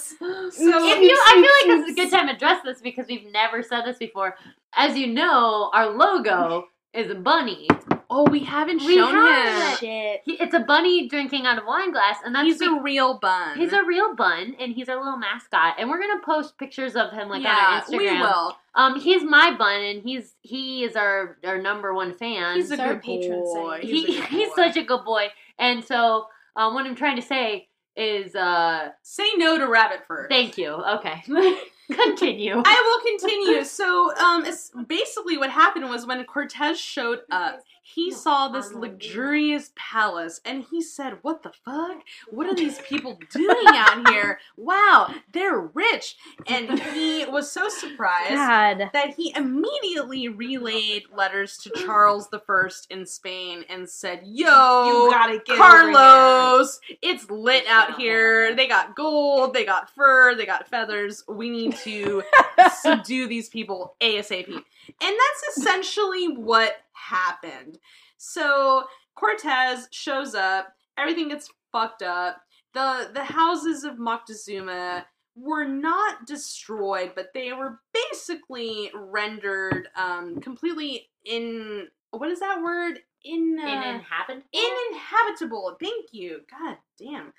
So 0.50 0.88
If 0.88 1.00
you, 1.02 1.16
I 1.26 1.34
feel 1.34 1.70
like 1.70 1.78
this 1.78 1.86
is 1.88 1.92
a 1.92 1.94
good 1.94 2.10
time 2.10 2.26
to 2.28 2.34
address 2.34 2.62
this 2.64 2.80
because 2.80 3.06
we've 3.06 3.30
never 3.30 3.62
said 3.62 3.82
this 3.84 3.98
before. 3.98 4.34
As 4.74 4.96
you 4.98 5.06
know, 5.08 5.70
our 5.72 5.88
logo 5.90 6.68
is 6.94 7.10
a 7.10 7.14
bunny. 7.14 7.68
Oh, 8.10 8.24
we 8.30 8.40
haven't 8.40 8.82
We 8.84 8.96
shown 8.96 9.14
haven't. 9.14 9.70
him. 9.70 9.76
Shit. 9.78 10.22
He, 10.24 10.32
it's 10.34 10.54
a 10.54 10.60
bunny 10.60 11.08
drinking 11.08 11.44
out 11.46 11.58
of 11.58 11.64
a 11.64 11.66
wine 11.66 11.92
glass, 11.92 12.16
and 12.24 12.34
that's 12.34 12.46
He's 12.46 12.58
be- 12.58 12.66
a 12.66 12.80
real 12.80 13.18
bun. 13.18 13.58
he's 13.58 13.72
a 13.72 13.84
real 13.84 14.14
bun, 14.14 14.56
and 14.58 14.72
he's 14.72 14.88
our 14.88 14.96
little 14.96 15.18
mascot. 15.18 15.74
And 15.78 15.90
we're 15.90 16.00
gonna 16.00 16.22
post 16.24 16.56
pictures 16.58 16.96
of 16.96 17.10
him 17.12 17.28
like 17.28 17.38
on 17.38 17.42
yeah, 17.42 17.66
our 17.68 17.82
Instagram. 17.82 17.98
we 17.98 18.20
will. 18.20 18.56
Um, 18.74 19.00
he's 19.00 19.22
my 19.24 19.54
bun, 19.56 19.80
and 19.82 20.02
he's 20.02 20.34
he 20.42 20.84
is 20.84 20.96
our 20.96 21.36
our 21.44 21.60
number 21.60 21.92
one 21.94 22.14
fan. 22.14 22.56
He's 22.56 22.70
a 22.70 22.74
He's 22.76 22.80
our 22.80 22.94
good 22.94 23.02
patron 23.02 23.40
boy. 23.40 23.80
saint. 23.80 23.84
he, 23.84 24.04
He's, 24.04 24.16
a 24.16 24.20
good 24.20 24.28
he's 24.30 24.48
boy. 24.48 24.54
such 24.56 24.76
a 24.76 24.82
good 24.84 25.04
boy. 25.04 25.28
And 25.58 25.84
so, 25.84 26.26
um, 26.56 26.74
what 26.74 26.86
I'm 26.86 26.94
trying 26.94 27.16
to 27.16 27.22
say 27.22 27.68
is, 27.96 28.34
uh, 28.36 28.90
Say 29.02 29.28
no 29.36 29.58
to 29.58 29.66
rabbit 29.66 30.00
fur. 30.06 30.28
thank 30.28 30.56
you. 30.56 30.68
Okay, 30.70 31.22
continue. 31.92 32.62
I 32.64 32.82
will 32.84 33.18
continue. 33.18 33.64
So, 33.64 34.14
um, 34.16 34.44
basically 34.86 35.36
what 35.38 35.50
happened 35.50 35.88
was 35.90 36.06
when 36.06 36.22
Cortez 36.24 36.78
showed 36.78 37.20
up, 37.30 37.60
he 37.94 38.10
saw 38.10 38.48
this 38.48 38.72
luxurious 38.72 39.70
palace, 39.74 40.40
and 40.44 40.64
he 40.70 40.82
said, 40.82 41.18
"What 41.22 41.42
the 41.42 41.52
fuck? 41.64 42.02
What 42.30 42.46
are 42.46 42.54
these 42.54 42.78
people 42.88 43.18
doing 43.32 43.66
out 43.66 44.08
here? 44.08 44.40
Wow, 44.56 45.14
they're 45.32 45.58
rich!" 45.58 46.16
And 46.46 46.78
he 46.80 47.24
was 47.24 47.50
so 47.50 47.68
surprised 47.68 48.34
God. 48.34 48.90
that 48.92 49.14
he 49.14 49.32
immediately 49.34 50.28
relayed 50.28 51.04
letters 51.14 51.56
to 51.58 51.70
Charles 51.70 52.28
the 52.28 52.40
First 52.40 52.90
in 52.90 53.06
Spain 53.06 53.64
and 53.70 53.88
said, 53.88 54.20
"Yo, 54.24 55.06
You 55.06 55.10
gotta 55.10 55.40
get 55.44 55.56
Carlos, 55.56 56.80
it's 57.00 57.30
lit 57.30 57.66
out 57.66 57.98
here. 57.98 58.54
They 58.54 58.68
got 58.68 58.94
gold, 58.96 59.54
they 59.54 59.64
got 59.64 59.88
fur, 59.88 60.34
they 60.34 60.44
got 60.44 60.68
feathers. 60.68 61.24
We 61.26 61.48
need 61.48 61.74
to 61.76 62.22
subdue 62.82 63.28
these 63.28 63.48
people 63.48 63.94
ASAP." 64.00 64.62
And 65.00 65.16
that's 65.16 65.56
essentially 65.56 66.28
what 66.28 66.76
happened. 66.98 67.78
So 68.16 68.84
Cortez 69.14 69.88
shows 69.90 70.34
up, 70.34 70.68
everything 70.96 71.28
gets 71.28 71.50
fucked 71.72 72.02
up. 72.02 72.40
The 72.74 73.10
the 73.14 73.24
houses 73.24 73.84
of 73.84 73.94
Moctezuma 73.96 75.04
were 75.36 75.64
not 75.64 76.26
destroyed, 76.26 77.12
but 77.14 77.28
they 77.32 77.52
were 77.52 77.80
basically 77.92 78.90
rendered 78.94 79.88
um, 79.96 80.40
completely 80.40 81.08
in 81.24 81.88
what 82.10 82.30
is 82.30 82.40
that 82.40 82.60
word? 82.62 83.00
In 83.24 83.58
uh, 83.60 83.66
Uninhabited. 83.66 84.44
uninhabitable. 84.54 85.76
Thank 85.80 86.06
you. 86.12 86.40
God 86.50 86.76
damn. 86.98 87.32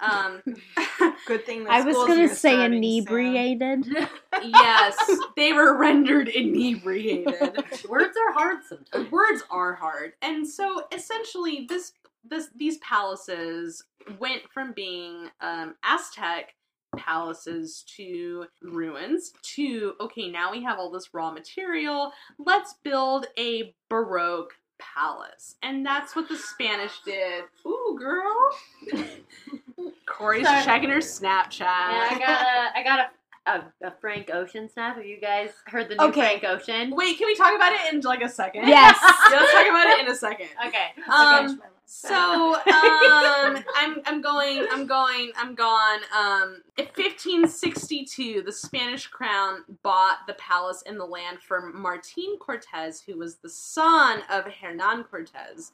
Um, 0.00 0.42
Good 1.26 1.44
thing 1.44 1.64
the 1.64 1.70
I 1.70 1.82
was 1.82 1.94
gonna 1.94 2.28
say 2.28 2.54
starting 2.54 2.82
soon. 2.82 2.84
inebriated. 2.84 3.86
yes, 4.42 4.96
they 5.36 5.52
were 5.52 5.76
rendered 5.76 6.28
inebriated. 6.28 7.34
Words 7.88 8.16
are 8.16 8.32
hard 8.32 8.58
sometimes. 8.68 9.10
Words 9.10 9.42
are 9.50 9.74
hard, 9.74 10.12
and 10.22 10.46
so 10.46 10.84
essentially, 10.92 11.66
this 11.68 11.92
this 12.28 12.48
these 12.56 12.78
palaces 12.78 13.84
went 14.18 14.42
from 14.52 14.72
being 14.72 15.28
um, 15.40 15.74
Aztec 15.84 16.54
palaces 16.96 17.84
to 17.96 18.46
ruins 18.62 19.32
to 19.42 19.94
okay 20.00 20.28
now 20.28 20.50
we 20.50 20.62
have 20.64 20.78
all 20.78 20.90
this 20.90 21.14
raw 21.14 21.30
material 21.30 22.12
let's 22.38 22.74
build 22.82 23.26
a 23.38 23.72
baroque 23.88 24.54
palace 24.80 25.54
and 25.62 25.86
that's 25.86 26.16
what 26.16 26.28
the 26.28 26.36
spanish 26.36 27.00
did 27.04 27.44
ooh 27.64 27.96
girl 27.96 28.50
corey's 30.06 30.46
Sorry. 30.46 30.64
checking 30.64 30.90
her 30.90 30.98
snapchat 30.98 31.60
Yeah, 31.60 32.08
I 32.10 32.18
got 32.18 32.42
a, 32.42 32.78
I 32.78 32.82
got 32.84 33.00
a, 33.46 33.50
a, 33.50 33.88
a 33.88 33.92
Frank 34.00 34.30
Ocean 34.32 34.68
snap. 34.68 34.96
Have 34.96 35.06
you 35.06 35.20
guys 35.20 35.50
heard 35.66 35.88
the 35.88 35.96
new 35.96 36.04
Okay. 36.06 36.38
Frank 36.40 36.44
Ocean? 36.44 36.90
wait 36.96 37.18
can 37.18 37.26
we 37.26 37.34
talk 37.36 37.54
about 37.54 37.72
it 37.72 37.94
in 37.94 38.00
like 38.02 38.22
a 38.22 38.28
second 38.28 38.66
Yes. 38.68 38.98
yeah, 39.02 39.36
let's 39.40 39.52
talk 39.52 39.66
about 39.68 39.86
it 39.88 40.00
in 40.00 40.08
a 40.12 40.14
second 40.16 40.48
Okay. 40.66 40.92
um 41.12 41.60
So 41.86 42.54
um, 42.54 43.64
I'm 43.76 44.00
I'm 44.06 44.20
going 44.22 44.66
I'm 44.70 44.86
going 44.86 45.32
I'm 45.36 45.54
gone. 45.56 46.00
Um, 46.16 46.62
in 46.78 46.86
1562, 46.86 48.42
the 48.42 48.52
Spanish 48.52 49.08
crown 49.08 49.64
bought 49.82 50.18
the 50.28 50.34
palace 50.34 50.82
and 50.86 50.98
the 51.00 51.04
land 51.04 51.40
from 51.40 51.80
Martin 51.80 52.36
Cortez, 52.40 53.00
who 53.02 53.18
was 53.18 53.36
the 53.36 53.48
son 53.50 54.22
of 54.30 54.44
Hernan 54.46 55.04
Cortez. 55.04 55.72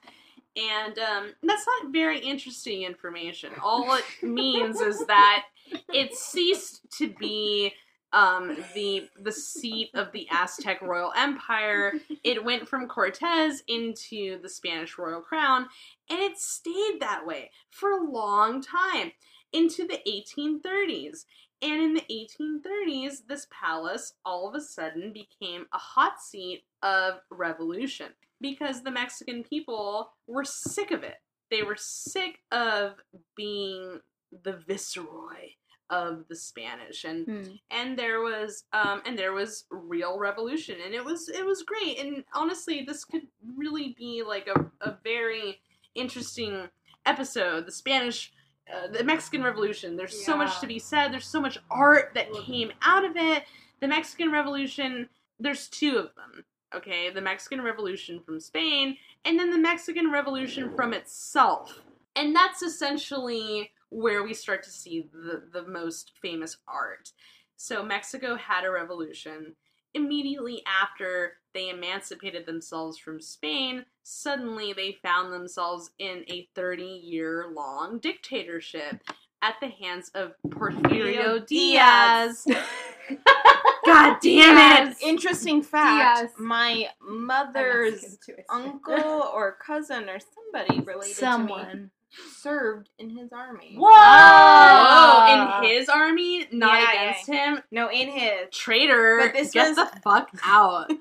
And 0.56 0.98
um, 0.98 1.34
that's 1.42 1.66
not 1.66 1.92
very 1.92 2.18
interesting 2.18 2.82
information. 2.82 3.52
All 3.62 3.94
it 3.94 4.04
means 4.22 4.80
is 4.80 5.06
that 5.06 5.44
it 5.92 6.14
ceased 6.14 6.80
to 6.98 7.08
be 7.08 7.74
um, 8.12 8.56
the 8.74 9.08
the 9.20 9.32
seat 9.32 9.90
of 9.94 10.12
the 10.12 10.26
Aztec 10.30 10.80
royal 10.80 11.12
empire. 11.16 11.94
It 12.24 12.44
went 12.44 12.68
from 12.68 12.88
Cortez 12.88 13.62
into 13.68 14.40
the 14.40 14.48
Spanish 14.48 14.96
royal 14.96 15.20
crown, 15.20 15.66
and 16.08 16.20
it 16.20 16.38
stayed 16.38 17.00
that 17.00 17.26
way 17.26 17.50
for 17.70 17.90
a 17.90 18.10
long 18.10 18.62
time 18.62 19.12
into 19.52 19.86
the 19.86 20.00
1830s. 20.06 21.24
And 21.62 21.80
in 21.82 21.94
the 21.94 22.04
1830s, 22.10 23.26
this 23.28 23.46
palace 23.50 24.12
all 24.24 24.48
of 24.48 24.54
a 24.54 24.60
sudden 24.60 25.12
became 25.12 25.66
a 25.72 25.78
hot 25.78 26.20
seat 26.20 26.64
of 26.82 27.20
revolution 27.30 28.08
because 28.40 28.82
the 28.82 28.90
Mexican 28.90 29.42
people 29.42 30.12
were 30.26 30.44
sick 30.44 30.90
of 30.90 31.02
it. 31.02 31.16
They 31.50 31.62
were 31.62 31.76
sick 31.78 32.40
of 32.52 32.96
being 33.36 34.00
the 34.42 34.58
viceroy 34.68 35.52
of 35.88 36.24
the 36.28 36.34
Spanish 36.34 37.04
and 37.04 37.26
Hmm. 37.26 37.52
and 37.70 37.96
there 37.96 38.20
was 38.20 38.64
um 38.72 39.02
and 39.06 39.16
there 39.16 39.32
was 39.32 39.66
real 39.70 40.18
revolution 40.18 40.78
and 40.84 40.92
it 40.94 41.04
was 41.04 41.28
it 41.28 41.46
was 41.46 41.62
great 41.62 42.00
and 42.00 42.24
honestly 42.34 42.82
this 42.84 43.04
could 43.04 43.28
really 43.56 43.94
be 43.96 44.24
like 44.26 44.48
a, 44.48 44.66
a 44.80 44.96
very 45.04 45.60
interesting 45.94 46.68
episode 47.06 47.66
the 47.66 47.72
spanish 47.72 48.32
uh, 48.72 48.88
the 48.88 49.04
mexican 49.04 49.42
revolution. 49.42 49.96
There's 49.96 50.24
so 50.24 50.36
much 50.36 50.60
to 50.60 50.66
be 50.66 50.78
said. 50.78 51.12
There's 51.12 51.26
so 51.26 51.40
much 51.40 51.58
art 51.70 52.12
that 52.14 52.32
came 52.44 52.72
out 52.82 53.04
of 53.04 53.16
it. 53.16 53.44
The 53.80 53.88
mexican 53.88 54.32
revolution 54.32 55.08
there's 55.38 55.68
two 55.68 55.98
of 55.98 56.14
them 56.14 56.44
okay? 56.74 57.10
The 57.10 57.20
mexican 57.20 57.62
revolution 57.62 58.20
from 58.20 58.40
spain 58.40 58.96
and 59.24 59.38
then 59.38 59.50
the 59.50 59.58
mexican 59.58 60.10
revolution 60.10 60.74
from 60.74 60.92
itself. 60.92 61.80
And 62.16 62.34
that's 62.34 62.62
essentially 62.62 63.70
where 63.90 64.22
we 64.22 64.34
start 64.34 64.62
to 64.64 64.70
see 64.70 65.08
the, 65.12 65.42
the 65.52 65.66
most 65.68 66.12
famous 66.20 66.56
art. 66.66 67.12
So 67.56 67.82
Mexico 67.82 68.36
had 68.36 68.64
a 68.64 68.70
revolution. 68.70 69.54
Immediately 69.96 70.62
after 70.66 71.38
they 71.54 71.70
emancipated 71.70 72.44
themselves 72.44 72.98
from 72.98 73.18
Spain, 73.18 73.86
suddenly 74.02 74.74
they 74.74 74.98
found 75.02 75.32
themselves 75.32 75.90
in 75.98 76.22
a 76.28 76.48
30 76.54 76.82
year 76.84 77.46
long 77.50 77.98
dictatorship 77.98 79.00
at 79.40 79.54
the 79.62 79.68
hands 79.68 80.10
of 80.14 80.32
Porfirio 80.48 81.46
Diaz. 81.46 82.46
God 83.86 84.18
damn 84.20 84.88
it! 84.88 84.96
Interesting 85.02 85.62
fact. 85.62 86.20
Yes. 86.20 86.32
My 86.38 86.88
mother's 87.00 88.18
uncle 88.50 89.30
or 89.32 89.56
cousin 89.64 90.10
or 90.10 90.18
somebody 90.18 90.80
related 90.80 91.14
to 91.16 91.20
me 91.22 91.26
Someone. 91.30 91.90
Served 92.38 92.90
in 92.98 93.10
his 93.10 93.32
army. 93.32 93.76
Whoa! 93.78 93.86
Oh, 93.88 95.26
in 95.32 95.38
ah. 95.40 95.60
his 95.62 95.88
army, 95.88 96.46
not 96.52 96.80
Yeah, 96.80 96.92
yeah. 96.92 97.02
against 97.10 97.26
him. 97.28 97.62
No, 97.70 97.90
in 97.90 98.08
his. 98.08 98.50
Traitor! 98.52 99.18
But 99.22 99.32
this 99.34 99.52
Get 99.52 99.68
was- 99.68 99.76
the 99.76 100.00
fuck 100.02 100.30
out. 100.44 100.90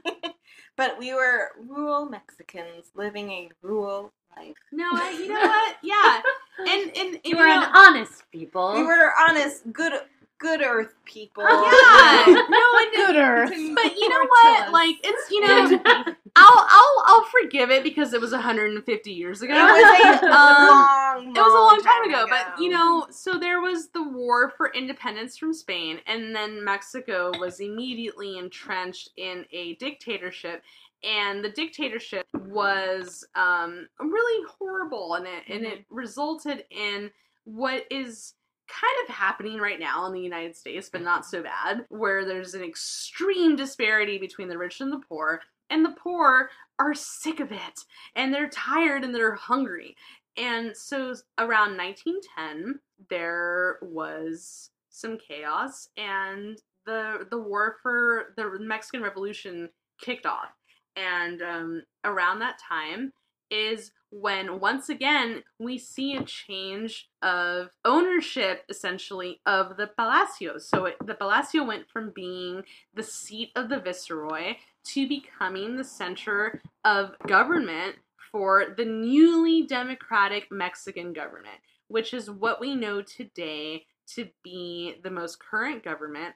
But 0.77 0.99
we 0.99 1.13
were 1.13 1.51
rural 1.69 2.05
Mexicans 2.09 2.87
living 2.95 3.31
a 3.31 3.49
rural 3.61 4.11
life. 4.35 4.57
No, 4.73 4.83
I, 4.91 5.11
you 5.11 5.29
know 5.29 5.39
what? 5.39 5.75
Yeah, 5.81 6.21
and 6.59 6.91
and, 6.97 7.15
and 7.15 7.19
You 7.23 7.37
were 7.37 7.45
know, 7.47 7.63
an 7.63 7.69
honest 7.73 8.23
people. 8.29 8.73
We 8.73 8.83
were 8.83 9.13
honest, 9.17 9.71
good, 9.71 9.93
good 10.37 10.61
Earth 10.61 10.93
people. 11.05 11.45
Oh, 11.47 12.25
yeah, 12.27 12.33
no, 12.49 12.77
and, 12.81 13.07
Good 13.07 13.15
Earth. 13.15 13.75
but 13.75 13.95
you 13.95 14.09
know 14.09 14.25
what? 14.27 14.71
Like 14.73 14.95
it's 15.01 15.31
you 15.31 15.47
know, 15.47 16.14
forgive 17.55 17.71
it 17.71 17.83
because 17.83 18.13
it 18.13 18.21
was 18.21 18.31
150 18.31 19.11
years 19.11 19.41
ago. 19.41 19.53
It 19.53 19.57
was 19.57 20.21
a 20.21 20.25
Um, 20.35 20.67
long, 20.67 21.35
it 21.35 21.39
was 21.39 21.53
a 21.53 21.57
long 21.57 21.81
time 21.81 22.09
ago, 22.09 22.25
but 22.29 22.59
you 22.59 22.69
know, 22.69 23.07
so 23.09 23.37
there 23.37 23.61
was 23.61 23.89
the 23.89 24.03
war 24.03 24.51
for 24.57 24.71
independence 24.73 25.37
from 25.37 25.53
Spain, 25.53 25.99
and 26.07 26.35
then 26.35 26.63
Mexico 26.63 27.31
was 27.39 27.59
immediately 27.59 28.37
entrenched 28.37 29.09
in 29.17 29.45
a 29.51 29.75
dictatorship, 29.75 30.63
and 31.03 31.43
the 31.43 31.49
dictatorship 31.49 32.27
was 32.33 33.25
um, 33.35 33.87
really 33.99 34.47
horrible, 34.57 35.15
and 35.15 35.25
it 35.27 35.43
and 35.47 35.65
it 35.65 35.85
resulted 35.89 36.65
in 36.69 37.11
what 37.45 37.85
is 37.91 38.33
kind 38.67 39.07
of 39.07 39.13
happening 39.13 39.59
right 39.59 39.79
now 39.79 40.05
in 40.07 40.13
the 40.13 40.19
United 40.19 40.55
States, 40.55 40.89
but 40.91 41.01
not 41.01 41.25
so 41.25 41.43
bad, 41.43 41.85
where 41.89 42.25
there's 42.25 42.55
an 42.55 42.63
extreme 42.63 43.55
disparity 43.55 44.17
between 44.17 44.47
the 44.47 44.57
rich 44.57 44.81
and 44.81 44.91
the 44.91 45.01
poor, 45.07 45.41
and 45.69 45.85
the 45.85 45.95
poor 45.97 46.49
are 46.79 46.93
sick 46.93 47.39
of 47.39 47.51
it, 47.51 47.85
and 48.15 48.33
they're 48.33 48.49
tired 48.49 49.03
and 49.03 49.13
they're 49.13 49.35
hungry. 49.35 49.95
And 50.37 50.75
so 50.75 51.15
around 51.37 51.77
1910, 51.77 52.79
there 53.09 53.77
was 53.81 54.71
some 54.89 55.17
chaos, 55.17 55.89
and 55.97 56.61
the 56.85 57.27
the 57.29 57.37
war 57.37 57.77
for 57.81 58.33
the 58.35 58.57
Mexican 58.59 59.01
Revolution 59.01 59.69
kicked 59.99 60.25
off. 60.25 60.49
And 60.95 61.41
um, 61.41 61.83
around 62.03 62.39
that 62.39 62.57
time 62.57 63.11
is 63.51 63.91
when 64.09 64.59
once 64.59 64.89
again 64.89 65.43
we 65.59 65.77
see 65.77 66.15
a 66.15 66.23
change 66.23 67.09
of 67.21 67.69
ownership 67.83 68.63
essentially 68.69 69.41
of 69.45 69.77
the 69.77 69.87
palacio 69.87 70.57
so 70.57 70.85
it, 70.85 70.95
the 71.05 71.13
palacio 71.13 71.63
went 71.63 71.89
from 71.89 72.11
being 72.15 72.63
the 72.93 73.03
seat 73.03 73.51
of 73.55 73.67
the 73.67 73.79
viceroy 73.79 74.53
to 74.85 75.07
becoming 75.07 75.75
the 75.75 75.83
center 75.83 76.61
of 76.83 77.15
government 77.27 77.95
for 78.31 78.73
the 78.77 78.85
newly 78.85 79.63
democratic 79.63 80.51
mexican 80.51 81.13
government 81.13 81.57
which 81.87 82.13
is 82.13 82.29
what 82.29 82.59
we 82.59 82.75
know 82.75 83.01
today 83.01 83.85
to 84.07 84.27
be 84.43 84.95
the 85.03 85.11
most 85.11 85.39
current 85.39 85.83
government. 85.83 86.35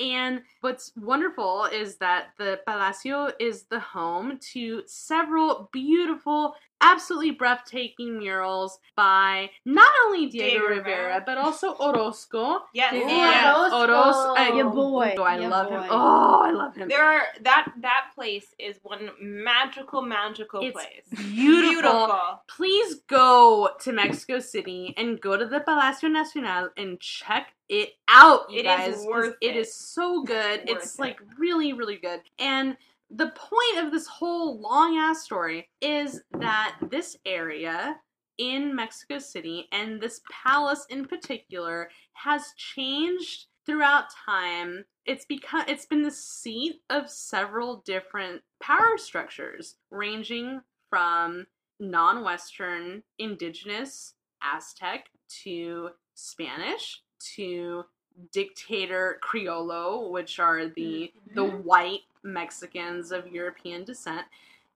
And 0.00 0.42
what's 0.60 0.92
wonderful 0.96 1.66
is 1.66 1.96
that 1.98 2.28
the 2.38 2.60
Palacio 2.66 3.30
is 3.38 3.64
the 3.64 3.78
home 3.78 4.38
to 4.52 4.82
several 4.86 5.68
beautiful, 5.72 6.54
absolutely 6.92 7.30
breathtaking 7.32 8.18
murals 8.18 8.78
by 8.96 9.50
not 9.64 9.90
only 10.06 10.26
Diego, 10.26 10.48
Diego 10.50 10.64
Rivera, 10.66 10.78
Rivera. 11.06 11.22
but 11.26 11.38
also 11.38 11.74
Orozco. 11.74 12.60
Yes. 12.74 12.92
And 12.92 13.08
yes. 13.10 13.72
Orozco, 13.72 14.34
uh, 14.36 14.54
Your 14.56 14.70
boy. 14.70 15.14
oh, 15.18 15.22
I 15.22 15.38
Your 15.38 15.48
love 15.50 15.68
boy. 15.68 15.76
him. 15.80 15.88
Oh, 15.90 16.40
I 16.44 16.50
love 16.50 16.76
him. 16.76 16.88
There 16.88 17.04
are 17.04 17.22
that 17.42 17.72
that 17.80 18.10
place 18.14 18.46
is 18.58 18.78
one 18.82 19.10
magical, 19.20 20.02
magical 20.02 20.60
It's 20.62 20.72
place. 20.72 21.28
beautiful. 21.32 21.70
beautiful. 21.72 22.42
Please 22.48 22.96
go 23.08 23.70
to 23.80 23.92
Mexico 23.92 24.38
City 24.38 24.94
and 24.96 25.20
go 25.20 25.36
to 25.36 25.46
the 25.46 25.60
Palacio 25.60 26.08
Nacional 26.08 26.70
and 26.76 27.00
check 27.00 27.52
it 27.68 27.90
out, 28.08 28.50
you 28.50 28.60
It 28.60 28.66
is 28.66 28.66
guys. 28.66 28.94
'cause 28.96 29.06
worth 29.06 29.36
it 29.40 29.50
it. 29.50 29.56
is 29.56 29.74
so 29.74 30.22
good. 30.22 30.60
Worth 30.60 30.68
it's 30.70 30.94
it. 30.94 31.00
like 31.00 31.18
really, 31.38 31.72
really 31.72 31.96
good. 31.96 32.20
And 32.38 32.76
the 33.16 33.32
point 33.36 33.86
of 33.86 33.92
this 33.92 34.08
whole 34.08 34.60
long 34.60 34.96
ass 34.96 35.22
story 35.22 35.68
is 35.80 36.22
that 36.32 36.76
this 36.90 37.16
area 37.24 37.96
in 38.38 38.74
Mexico 38.74 39.18
City 39.18 39.68
and 39.70 40.00
this 40.00 40.20
palace 40.44 40.84
in 40.90 41.04
particular 41.04 41.90
has 42.14 42.52
changed 42.56 43.46
throughout 43.64 44.06
time. 44.26 44.84
It's 45.06 45.24
become 45.24 45.64
it's 45.68 45.86
been 45.86 46.02
the 46.02 46.10
seat 46.10 46.80
of 46.90 47.08
several 47.08 47.82
different 47.86 48.42
power 48.60 48.96
structures 48.96 49.76
ranging 49.90 50.62
from 50.90 51.46
non-western 51.78 53.04
indigenous 53.18 54.14
Aztec 54.42 55.06
to 55.44 55.90
Spanish 56.14 57.00
to 57.36 57.84
dictator 58.32 59.18
Criollo, 59.22 60.10
which 60.10 60.38
are 60.38 60.66
the 60.68 61.12
the 61.34 61.44
white 61.44 62.00
Mexicans 62.22 63.12
of 63.12 63.26
European 63.28 63.84
descent, 63.84 64.26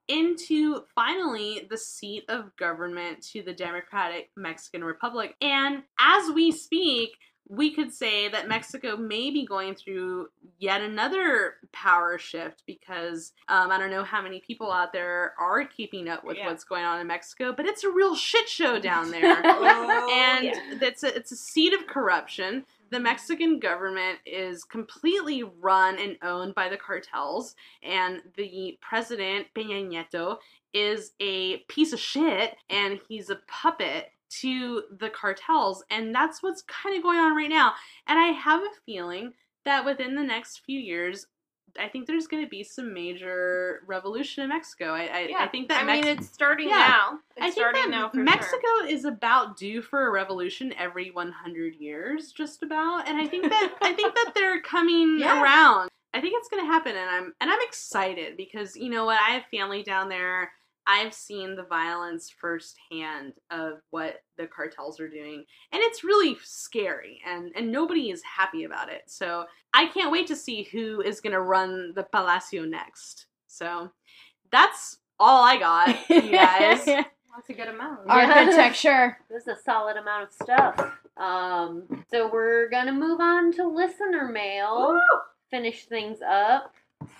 into 0.08 0.84
finally 0.94 1.66
the 1.70 1.76
seat 1.78 2.24
of 2.28 2.54
government 2.56 3.22
to 3.32 3.42
the 3.42 3.52
Democratic 3.52 4.30
Mexican 4.36 4.82
Republic. 4.84 5.34
And 5.40 5.82
as 5.98 6.30
we 6.32 6.50
speak, 6.52 7.16
we 7.50 7.70
could 7.74 7.90
say 7.94 8.28
that 8.28 8.46
Mexico 8.46 8.94
may 8.96 9.30
be 9.30 9.46
going 9.46 9.74
through 9.74 10.28
yet 10.58 10.82
another 10.82 11.54
power 11.72 12.18
shift 12.18 12.62
because 12.66 13.32
um, 13.48 13.70
I 13.70 13.78
don't 13.78 13.90
know 13.90 14.04
how 14.04 14.20
many 14.20 14.40
people 14.40 14.70
out 14.70 14.92
there 14.92 15.32
are 15.40 15.64
keeping 15.64 16.08
up 16.08 16.24
with 16.24 16.36
Yeah. 16.36 16.46
what's 16.48 16.64
going 16.64 16.84
on 16.84 17.00
in 17.00 17.06
Mexico, 17.06 17.54
but 17.56 17.64
it's 17.64 17.84
a 17.84 17.90
real 17.90 18.14
shit 18.14 18.48
show 18.50 18.78
down 18.78 19.10
there 19.12 19.40
Oh, 19.44 20.10
and 20.14 20.44
yeah. 20.44 20.52
it's 20.82 21.02
a, 21.02 21.16
it's 21.16 21.32
a 21.32 21.36
seat 21.36 21.72
of 21.72 21.86
corruption. 21.86 22.66
The 22.90 23.00
Mexican 23.00 23.58
government 23.58 24.18
is 24.24 24.64
completely 24.64 25.42
run 25.42 25.98
and 25.98 26.16
owned 26.22 26.54
by 26.54 26.68
the 26.68 26.76
cartels, 26.76 27.54
and 27.82 28.22
the 28.36 28.78
president 28.80 29.46
Peña 29.54 29.86
Nieto 29.86 30.38
is 30.72 31.12
a 31.20 31.58
piece 31.68 31.92
of 31.92 32.00
shit, 32.00 32.56
and 32.70 32.98
he's 33.08 33.28
a 33.30 33.40
puppet 33.46 34.10
to 34.40 34.84
the 34.98 35.10
cartels, 35.10 35.84
and 35.90 36.14
that's 36.14 36.42
what's 36.42 36.62
kind 36.62 36.96
of 36.96 37.02
going 37.02 37.18
on 37.18 37.36
right 37.36 37.50
now. 37.50 37.72
And 38.06 38.18
I 38.18 38.28
have 38.28 38.60
a 38.60 38.80
feeling 38.86 39.32
that 39.64 39.84
within 39.84 40.14
the 40.14 40.22
next 40.22 40.62
few 40.64 40.78
years. 40.78 41.26
I 41.78 41.88
think 41.88 42.06
there's 42.06 42.26
going 42.26 42.42
to 42.44 42.48
be 42.48 42.62
some 42.64 42.92
major 42.92 43.82
revolution 43.86 44.42
in 44.44 44.48
Mexico. 44.50 44.92
I, 44.92 45.02
I, 45.02 45.44
I 45.44 45.46
think 45.48 45.68
that 45.68 45.84
I 45.84 45.86
mean, 45.86 46.04
it's 46.06 46.28
starting 46.28 46.68
Yeah. 46.68 46.76
now. 46.88 47.18
It's 47.36 47.38
I 47.38 47.42
think 47.44 47.54
starting 47.54 47.82
that 47.82 47.90
now 47.90 48.08
for 48.08 48.16
Mexico 48.18 48.60
sure. 48.80 48.86
is 48.86 49.04
about 49.04 49.56
due 49.56 49.80
for 49.82 50.06
a 50.06 50.10
revolution 50.10 50.74
every 50.78 51.10
100 51.10 51.74
years, 51.76 52.32
just 52.32 52.62
about. 52.62 53.08
And 53.08 53.16
I 53.18 53.26
think 53.26 53.44
that 53.48 53.74
I 53.82 53.92
think 53.92 54.14
that 54.14 54.32
they're 54.34 54.60
coming 54.62 55.18
Yeah. 55.20 55.42
around. 55.42 55.88
I 56.14 56.20
think 56.20 56.34
it's 56.38 56.48
going 56.48 56.64
to 56.64 56.66
happen, 56.72 56.96
and 56.96 57.08
I'm 57.10 57.34
and 57.40 57.50
I'm 57.50 57.58
excited 57.62 58.36
because 58.36 58.74
you 58.76 58.88
know 58.90 59.04
what? 59.04 59.18
I 59.20 59.32
have 59.34 59.44
family 59.50 59.82
down 59.82 60.08
there. 60.08 60.50
I've 60.88 61.12
seen 61.12 61.54
the 61.54 61.64
violence 61.64 62.30
firsthand 62.30 63.34
of 63.50 63.74
what 63.90 64.22
the 64.38 64.46
cartels 64.46 64.98
are 64.98 65.08
doing, 65.08 65.44
and 65.70 65.82
it's 65.82 66.02
really 66.02 66.36
scary, 66.42 67.20
and 67.26 67.52
and 67.54 67.70
nobody 67.70 68.10
is 68.10 68.22
happy 68.22 68.64
about 68.64 68.88
it. 68.90 69.02
So 69.06 69.44
I 69.74 69.86
can't 69.86 70.10
wait 70.10 70.26
to 70.28 70.36
see 70.36 70.62
who 70.64 71.02
is 71.02 71.20
going 71.20 71.34
to 71.34 71.42
run 71.42 71.92
the 71.94 72.04
Palacio 72.04 72.64
next. 72.64 73.26
So 73.46 73.90
that's 74.50 74.98
all 75.20 75.44
I 75.44 75.58
got, 75.58 76.08
you 76.08 76.30
guys. 76.30 76.84
That's 77.38 77.50
a 77.50 77.52
good 77.52 77.68
amount. 77.68 78.00
Architecture. 78.08 79.16
This 79.30 79.42
is 79.42 79.58
a 79.58 79.62
solid 79.62 79.96
amount 79.96 80.24
of 80.24 80.32
stuff. 80.32 80.98
Um, 81.16 82.04
so 82.10 82.28
we're 82.32 82.68
gonna 82.68 82.92
move 82.92 83.20
on 83.20 83.52
to 83.52 83.68
listener 83.68 84.28
mail. 84.28 84.98
Finish 85.48 85.84
things 85.84 86.18
up. 86.20 86.74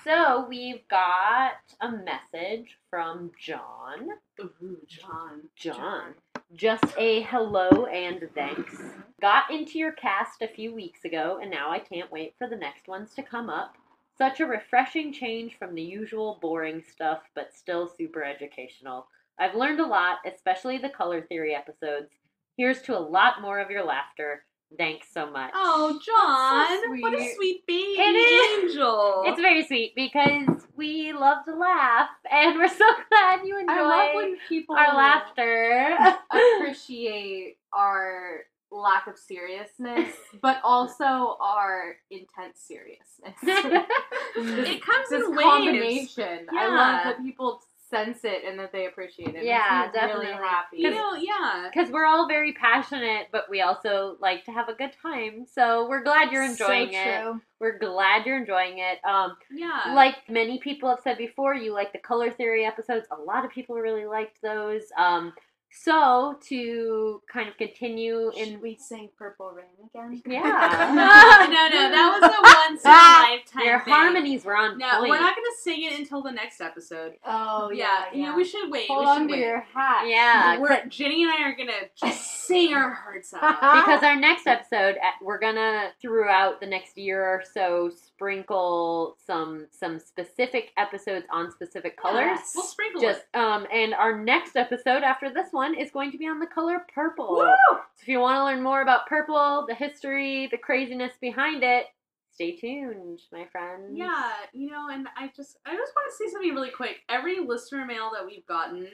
So 0.09 0.47
we've 0.49 0.89
got 0.89 1.53
a 1.81 1.91
message 1.91 2.79
from 2.89 3.31
John. 3.39 4.09
Ooh, 4.41 4.79
John. 4.87 5.43
John. 5.55 6.15
Just 6.55 6.85
a 6.97 7.21
hello 7.23 7.85
and 7.87 8.27
thanks. 8.35 8.75
Got 9.21 9.51
into 9.51 9.79
your 9.79 9.93
cast 9.93 10.41
a 10.41 10.49
few 10.49 10.75
weeks 10.75 11.05
ago, 11.05 11.41
and 11.43 11.51
now 11.51 11.71
I 11.71 11.79
can't 11.79 12.11
wait 12.11 12.35
for 12.39 12.49
the 12.49 12.57
next 12.57 12.89
ones 12.89 13.13
to 13.17 13.23
come 13.23 13.51
up. 13.51 13.77
Such 14.17 14.41
a 14.41 14.47
refreshing 14.47 15.13
change 15.13 15.59
from 15.59 15.75
the 15.75 15.83
usual 15.83 16.39
boring 16.41 16.83
stuff, 16.91 17.21
but 17.35 17.55
still 17.55 17.87
super 17.87 18.25
educational. 18.25 19.09
I've 19.39 19.55
learned 19.55 19.81
a 19.81 19.87
lot, 19.87 20.19
especially 20.27 20.79
the 20.79 20.89
color 20.89 21.21
theory 21.21 21.55
episodes. 21.55 22.11
Here's 22.57 22.83
to 22.83 22.97
a 22.97 22.99
lot 22.99 23.43
more 23.43 23.61
of 23.61 23.71
your 23.71 23.85
laughter. 23.85 24.45
Thanks 24.77 25.09
so 25.13 25.31
much. 25.31 25.51
Oh, 25.55 25.99
John, 26.05 27.01
what 27.01 27.15
a 27.15 27.17
sweet. 27.19 27.35
sweet 27.37 27.67
baby 27.67 28.01
It 28.01 28.17
is. 28.17 28.71
angel. 28.71 29.23
It's 29.27 29.41
very 29.41 29.65
sweet 29.67 29.95
because 29.97 30.67
we 30.77 31.13
love 31.13 31.45
to 31.47 31.57
laugh, 31.57 32.09
and 32.31 32.57
we're 32.59 32.69
so 32.69 32.85
glad 33.09 33.41
you 33.45 33.59
enjoy 33.59 33.73
I 33.73 33.81
love 33.83 34.15
when 34.15 34.37
people 34.49 34.77
our 34.77 34.95
laughter. 34.95 35.97
appreciate 36.59 37.57
our 37.73 38.41
lack 38.71 39.07
of 39.07 39.17
seriousness, 39.19 40.15
but 40.43 40.59
also 40.63 41.39
our 41.41 41.97
intense 42.11 42.61
seriousness. 42.61 43.35
it 43.43 44.83
comes 44.85 45.09
this 45.09 45.25
in 45.25 45.31
waves. 45.35 45.43
combination. 45.43 46.47
I 46.53 46.67
love 46.69 47.05
that 47.05 47.23
people 47.23 47.63
sense 47.89 48.19
it 48.25 48.45
and 48.47 48.59
that 48.59 48.73
they 48.73 48.87
appreciate 48.87 49.35
it. 49.35 49.45
Yeah, 49.45 49.89
Makes 49.93 49.95
me 49.95 50.01
really 50.01 50.27
definitely. 50.27 50.47
happy. 50.49 50.77
You 50.79 50.91
know, 50.91 51.15
yeah. 51.15 51.69
Because 51.73 51.91
we're 51.91 52.05
all 52.05 52.29
very 52.29 52.53
passionate, 52.53 53.29
but 53.33 53.49
we 53.51 53.61
also 53.61 54.17
like 54.21 54.45
to 54.45 54.53
have 54.53 54.69
a 54.69 54.75
good 54.75 54.91
time. 55.01 55.47
So 55.51 55.89
we're 55.89 56.03
glad 56.03 56.31
you're 56.33 56.43
enjoying 56.45 56.93
so 56.93 56.99
it. 57.37 57.41
We're 57.61 57.79
glad 57.79 58.25
you're 58.27 58.39
enjoying 58.39 58.79
it. 58.79 58.99
Um, 59.05 59.37
Yeah. 59.51 59.93
like 59.95 60.17
many 60.29 60.59
people 60.59 60.89
have 60.89 61.01
said 61.03 61.19
before, 61.19 61.55
you 61.55 61.73
like 61.73 61.93
the 61.93 61.99
color 61.99 62.31
theory 62.31 62.65
episodes. 62.65 63.07
A 63.11 63.21
lot 63.21 63.45
of 63.45 63.51
people 63.51 63.77
really 63.77 64.07
liked 64.07 64.41
those. 64.43 64.83
Um, 64.97 65.33
so 65.71 66.39
to 66.49 67.23
kind 67.33 67.49
of 67.49 67.57
continue 67.57 68.31
in, 68.37 68.53
Should 68.53 68.63
we 68.63 68.77
sing 68.77 69.11
Purple 69.19 69.53
Rain 69.53 69.67
again? 69.95 70.23
yeah, 70.27 70.41
no, 70.95 71.47
no. 71.47 71.69
no, 71.69 71.91
That 71.91 72.19
was 72.21 72.31
a 72.31 72.43
once 72.73 72.85
in 72.85 72.91
a 72.91 72.95
lifetime. 72.95 73.65
your 73.67 73.85
thing. 73.85 73.93
harmonies 73.95 74.45
were 74.45 74.57
on 74.57 74.79
No, 74.79 74.89
point. 74.99 75.11
we're 75.11 75.21
not 75.21 75.35
gonna 75.37 75.47
sing 75.63 75.83
it 75.85 75.99
until 75.99 76.23
the 76.23 76.33
next 76.33 76.61
episode. 76.61 77.15
Oh 77.25 77.71
yeah, 77.71 78.05
you 78.13 78.25
know, 78.25 78.37
we 78.37 78.45
should 78.45 78.71
wait. 78.71 78.89
Hold 78.89 79.01
we 79.01 79.05
should 79.07 79.21
on 79.23 79.29
to 79.29 79.33
wait. 79.35 79.41
your 79.41 79.61
hat. 79.61 80.05
yeah, 80.09 80.59
We're, 80.59 80.87
Jenny 80.87 81.23
and 81.23 81.33
I 81.33 81.43
are 81.49 81.57
gonna 81.57 81.73
just 81.97 82.27
sing 82.47 82.73
our 82.75 82.91
hearts 82.91 83.33
out. 83.35 83.61
because 83.85 84.03
our 84.03 84.17
next 84.17 84.47
episode 84.47 84.97
uh, 84.97 85.11
we're 85.23 85.39
gonna 85.39 85.91
throughout 86.01 86.61
the 86.61 86.67
next 86.67 86.97
year 86.97 87.23
or 87.25 87.43
so 87.45 87.91
sprinkle 87.91 89.17
some 89.27 89.67
some 89.71 89.99
specific 89.99 90.71
episodes 90.77 91.27
on 91.33 91.51
specific 91.51 91.97
colors 92.01 92.39
We'll 92.55 92.65
sprinkle 92.65 93.01
just 93.03 93.21
it. 93.35 93.39
um 93.39 93.67
and 93.73 93.95
our 93.95 94.19
next 94.23 94.57
episode 94.57 95.03
after 95.03 95.33
this 95.33 95.49
one 95.53 95.58
is 95.75 95.91
going 95.91 96.11
to 96.13 96.19
be 96.19 96.27
on 96.27 96.39
the 96.39 96.47
color 96.47 96.85
purple 96.95 97.37
Woo! 97.37 97.55
so 97.73 98.03
if 98.03 98.09
you 98.09 98.21
want 98.21 98.37
to 98.37 98.45
learn 98.45 98.63
more 98.63 98.83
about 98.83 99.07
purple 99.07 99.65
the 99.69 99.75
history 99.75 100.49
the 100.51 100.59
craziness 100.59 101.13
behind 101.21 101.63
it 101.63 101.87
stay 102.33 102.55
tuned 102.55 103.21
my 103.33 103.45
friends 103.51 103.91
Yeah, 103.93 104.31
you 104.53 104.71
know, 104.71 104.89
and 104.91 105.09
I 105.17 105.31
just 105.35 105.59
I 105.67 105.75
just 105.75 105.93
want 105.97 106.11
to 106.11 106.17
say 106.17 106.31
something 106.31 106.55
really 106.55 106.71
quick. 106.71 106.99
Every 107.09 107.41
listener 107.41 107.85
mail 107.85 108.11
that 108.15 108.25
we've 108.25 108.47
gotten 108.47 108.87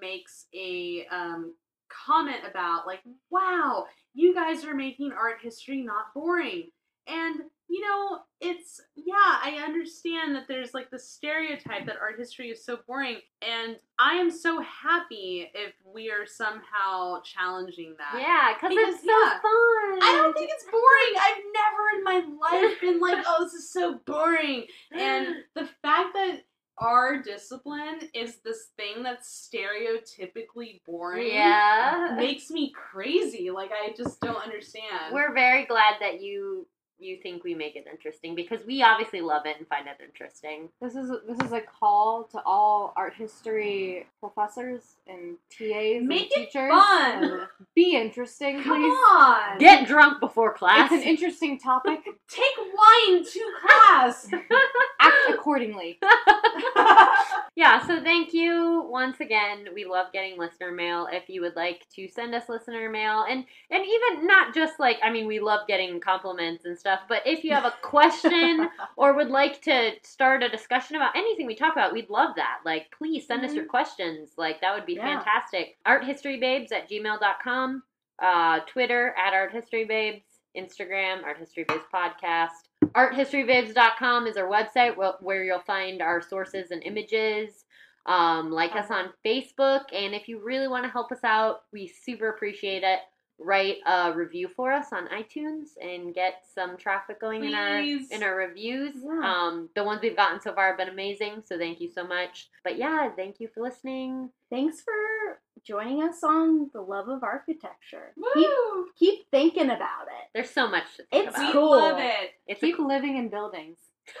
makes 0.00 0.46
a 0.54 1.06
um 1.10 1.54
comment 1.88 2.40
about 2.48 2.86
like, 2.86 3.00
"Wow, 3.30 3.84
you 4.14 4.34
guys 4.34 4.64
are 4.64 4.74
making 4.74 5.12
art 5.12 5.38
history 5.42 5.82
not 5.82 6.14
boring." 6.14 6.70
And 7.06 7.42
you 7.68 7.80
know, 7.80 8.20
it's 8.40 8.80
yeah, 8.94 9.14
I 9.16 9.60
understand 9.64 10.34
that 10.36 10.46
there's 10.46 10.72
like 10.72 10.90
the 10.90 10.98
stereotype 10.98 11.86
that 11.86 11.96
art 12.00 12.18
history 12.18 12.50
is 12.50 12.64
so 12.64 12.78
boring, 12.86 13.18
and 13.42 13.76
I 13.98 14.14
am 14.14 14.30
so 14.30 14.60
happy 14.60 15.50
if 15.54 15.74
we 15.84 16.10
are 16.10 16.26
somehow 16.26 17.20
challenging 17.22 17.94
that. 17.98 18.20
Yeah, 18.20 18.54
because 18.54 18.76
it's 18.76 19.00
so 19.04 19.10
yeah, 19.10 19.30
fun. 19.40 19.98
I 20.02 20.20
don't 20.22 20.36
think 20.36 20.50
it's 20.52 20.64
boring. 20.64 21.14
I've 21.20 21.42
never 21.54 21.96
in 21.96 22.04
my 22.04 22.36
life 22.40 22.80
been 22.80 23.00
like, 23.00 23.24
oh, 23.26 23.44
this 23.44 23.54
is 23.54 23.70
so 23.72 24.00
boring. 24.06 24.64
And 24.92 25.26
the 25.54 25.68
fact 25.82 26.14
that 26.14 26.42
our 26.78 27.22
discipline 27.22 28.00
is 28.14 28.36
this 28.44 28.68
thing 28.76 29.02
that's 29.02 29.48
stereotypically 29.50 30.82
boring 30.84 31.26
Yeah. 31.26 32.14
makes 32.18 32.50
me 32.50 32.72
crazy. 32.72 33.50
Like, 33.50 33.70
I 33.72 33.94
just 33.96 34.20
don't 34.20 34.36
understand. 34.36 35.12
We're 35.12 35.32
very 35.32 35.64
glad 35.64 35.94
that 36.00 36.20
you 36.20 36.66
you 36.98 37.16
think 37.22 37.44
we 37.44 37.54
make 37.54 37.76
it 37.76 37.86
interesting 37.90 38.34
because 38.34 38.60
we 38.66 38.82
obviously 38.82 39.20
love 39.20 39.46
it 39.46 39.56
and 39.58 39.66
find 39.68 39.86
it 39.86 39.96
interesting. 40.04 40.68
This 40.80 40.94
is 40.94 41.10
this 41.26 41.38
is 41.46 41.52
a 41.52 41.60
call 41.60 42.24
to 42.32 42.40
all 42.44 42.92
art 42.96 43.14
history 43.14 44.06
professors 44.20 44.80
and 45.06 45.36
TAs 45.50 46.02
Make 46.02 46.34
and 46.36 46.44
it 46.44 46.46
teachers. 46.52 46.70
fun. 46.70 47.48
Be 47.74 47.96
interesting, 47.96 48.62
Come 48.62 48.80
please. 48.82 48.98
on. 49.12 49.58
Get 49.58 49.86
drunk 49.86 50.20
before 50.20 50.52
class. 50.54 50.90
It's 50.92 51.02
an 51.02 51.08
interesting 51.08 51.58
topic. 51.58 52.00
Take 52.28 52.56
wine 52.58 53.24
to 53.24 53.52
class. 53.66 54.28
Act 55.00 55.14
accordingly. 55.30 55.98
yeah, 57.56 57.86
so 57.86 58.02
thank 58.02 58.32
you 58.32 58.86
once 58.88 59.20
again. 59.20 59.68
We 59.74 59.84
love 59.84 60.12
getting 60.12 60.38
listener 60.38 60.72
mail. 60.72 61.08
If 61.10 61.28
you 61.28 61.40
would 61.42 61.56
like 61.56 61.86
to 61.96 62.08
send 62.08 62.34
us 62.34 62.48
listener 62.48 62.90
mail 62.90 63.24
and 63.28 63.44
and 63.70 63.84
even 63.84 64.26
not 64.26 64.54
just 64.54 64.78
like 64.78 64.98
I 65.02 65.10
mean 65.10 65.26
we 65.26 65.40
love 65.40 65.66
getting 65.66 66.00
compliments 66.00 66.64
and 66.64 66.78
stuff, 66.78 67.00
but 67.08 67.22
if 67.26 67.44
you 67.44 67.52
have 67.52 67.64
a 67.64 67.74
question 67.82 68.68
or 68.96 69.14
would 69.14 69.30
like 69.30 69.62
to 69.62 69.92
start 70.02 70.42
a 70.42 70.48
discussion 70.48 70.96
about 70.96 71.16
anything 71.16 71.46
we 71.46 71.54
talk 71.56 71.72
about, 71.72 71.92
we'd 71.92 72.10
love 72.10 72.36
that. 72.36 72.58
Like 72.64 72.86
please 72.96 73.26
send 73.26 73.44
us 73.44 73.54
your 73.54 73.64
questions. 73.66 74.30
Like 74.36 74.60
that 74.60 74.74
would 74.74 74.86
be 74.86 74.94
Yeah. 74.94 75.18
fantastic. 75.18 75.76
Arthistorybabes 75.86 76.72
at 76.72 76.88
gmail.com, 76.90 77.82
uh, 78.22 78.60
Twitter 78.66 79.14
at 79.16 79.32
arthistorybabes, 79.32 80.22
Instagram, 80.56 81.22
Art 81.24 81.38
History 81.38 81.64
Babes 81.68 81.84
Podcast. 81.92 82.68
ArtHistoryBabes.com 82.84 84.26
is 84.26 84.36
our 84.36 84.48
website 84.48 84.96
where 85.20 85.44
you'll 85.44 85.60
find 85.60 86.00
our 86.02 86.22
sources 86.22 86.70
and 86.70 86.82
images. 86.82 87.64
Um, 88.06 88.52
like 88.52 88.76
us 88.76 88.90
on 88.90 89.10
Facebook, 89.24 89.86
and 89.92 90.14
if 90.14 90.28
you 90.28 90.40
really 90.40 90.68
want 90.68 90.84
to 90.84 90.90
help 90.90 91.10
us 91.10 91.24
out, 91.24 91.62
we 91.72 91.88
super 91.88 92.28
appreciate 92.28 92.84
it. 92.84 93.00
Write 93.38 93.78
a 93.84 94.12
review 94.14 94.48
for 94.54 94.72
us 94.72 94.86
on 94.92 95.08
iTunes 95.08 95.70
and 95.82 96.14
get 96.14 96.44
some 96.54 96.76
traffic 96.76 97.20
going 97.20 97.44
in 97.44 97.52
our 97.52 97.80
in 97.80 98.22
our 98.22 98.36
reviews. 98.36 98.94
Yeah. 99.04 99.20
Um, 99.24 99.68
the 99.74 99.82
ones 99.82 100.00
we've 100.02 100.16
gotten 100.16 100.40
so 100.40 100.54
far 100.54 100.68
have 100.68 100.78
been 100.78 100.88
amazing, 100.88 101.42
so 101.44 101.58
thank 101.58 101.80
you 101.80 101.90
so 101.90 102.06
much. 102.06 102.48
But 102.62 102.78
yeah, 102.78 103.10
thank 103.14 103.40
you 103.40 103.48
for 103.52 103.60
listening. 103.60 104.30
Thanks 104.50 104.80
for 104.80 105.40
joining 105.64 106.02
us 106.02 106.22
on 106.24 106.70
the 106.72 106.80
love 106.80 107.08
of 107.08 107.22
architecture. 107.22 108.12
Keep, 108.34 108.48
Woo! 108.48 108.86
keep 108.98 109.30
thinking 109.30 109.66
about 109.70 110.06
it. 110.08 110.28
There's 110.34 110.50
so 110.50 110.68
much 110.68 110.84
to 110.96 111.04
think 111.04 111.28
It's 111.28 111.38
We 111.38 111.44
about. 111.44 111.52
cool. 111.52 111.70
love 111.70 111.98
it. 111.98 112.30
It's 112.46 112.60
Keep 112.60 112.78
a, 112.78 112.82
living 112.82 113.16
in 113.16 113.28
buildings. 113.28 113.78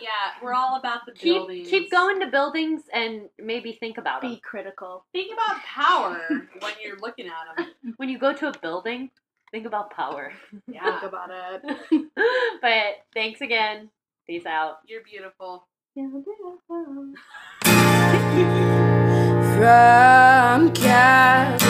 Yeah, 0.00 0.32
we're 0.42 0.54
all 0.54 0.76
about 0.76 1.06
the 1.06 1.12
keep 1.12 1.34
buildings. 1.34 1.68
keep 1.68 1.90
going 1.92 2.18
to 2.20 2.26
buildings 2.26 2.82
and 2.92 3.28
maybe 3.38 3.72
think 3.78 3.98
about 3.98 4.22
them. 4.22 4.32
Be 4.32 4.40
critical. 4.40 5.04
Think 5.12 5.32
about 5.32 5.62
power 5.62 6.20
when 6.58 6.72
you're 6.82 6.98
looking 6.98 7.26
at 7.26 7.56
them. 7.56 7.66
When 7.98 8.08
you 8.08 8.18
go 8.18 8.32
to 8.32 8.48
a 8.48 8.58
building, 8.58 9.10
think 9.52 9.66
about 9.66 9.90
power. 9.92 10.32
Yeah, 10.66 10.98
Think 11.00 11.12
about 11.12 11.30
it. 11.32 12.06
but 12.62 12.84
thanks 13.14 13.40
again. 13.42 13.90
Peace 14.26 14.46
out. 14.46 14.78
you're 14.86 15.02
beautiful 15.02 15.66
from 19.60 20.72
Cabernet. 20.72 21.60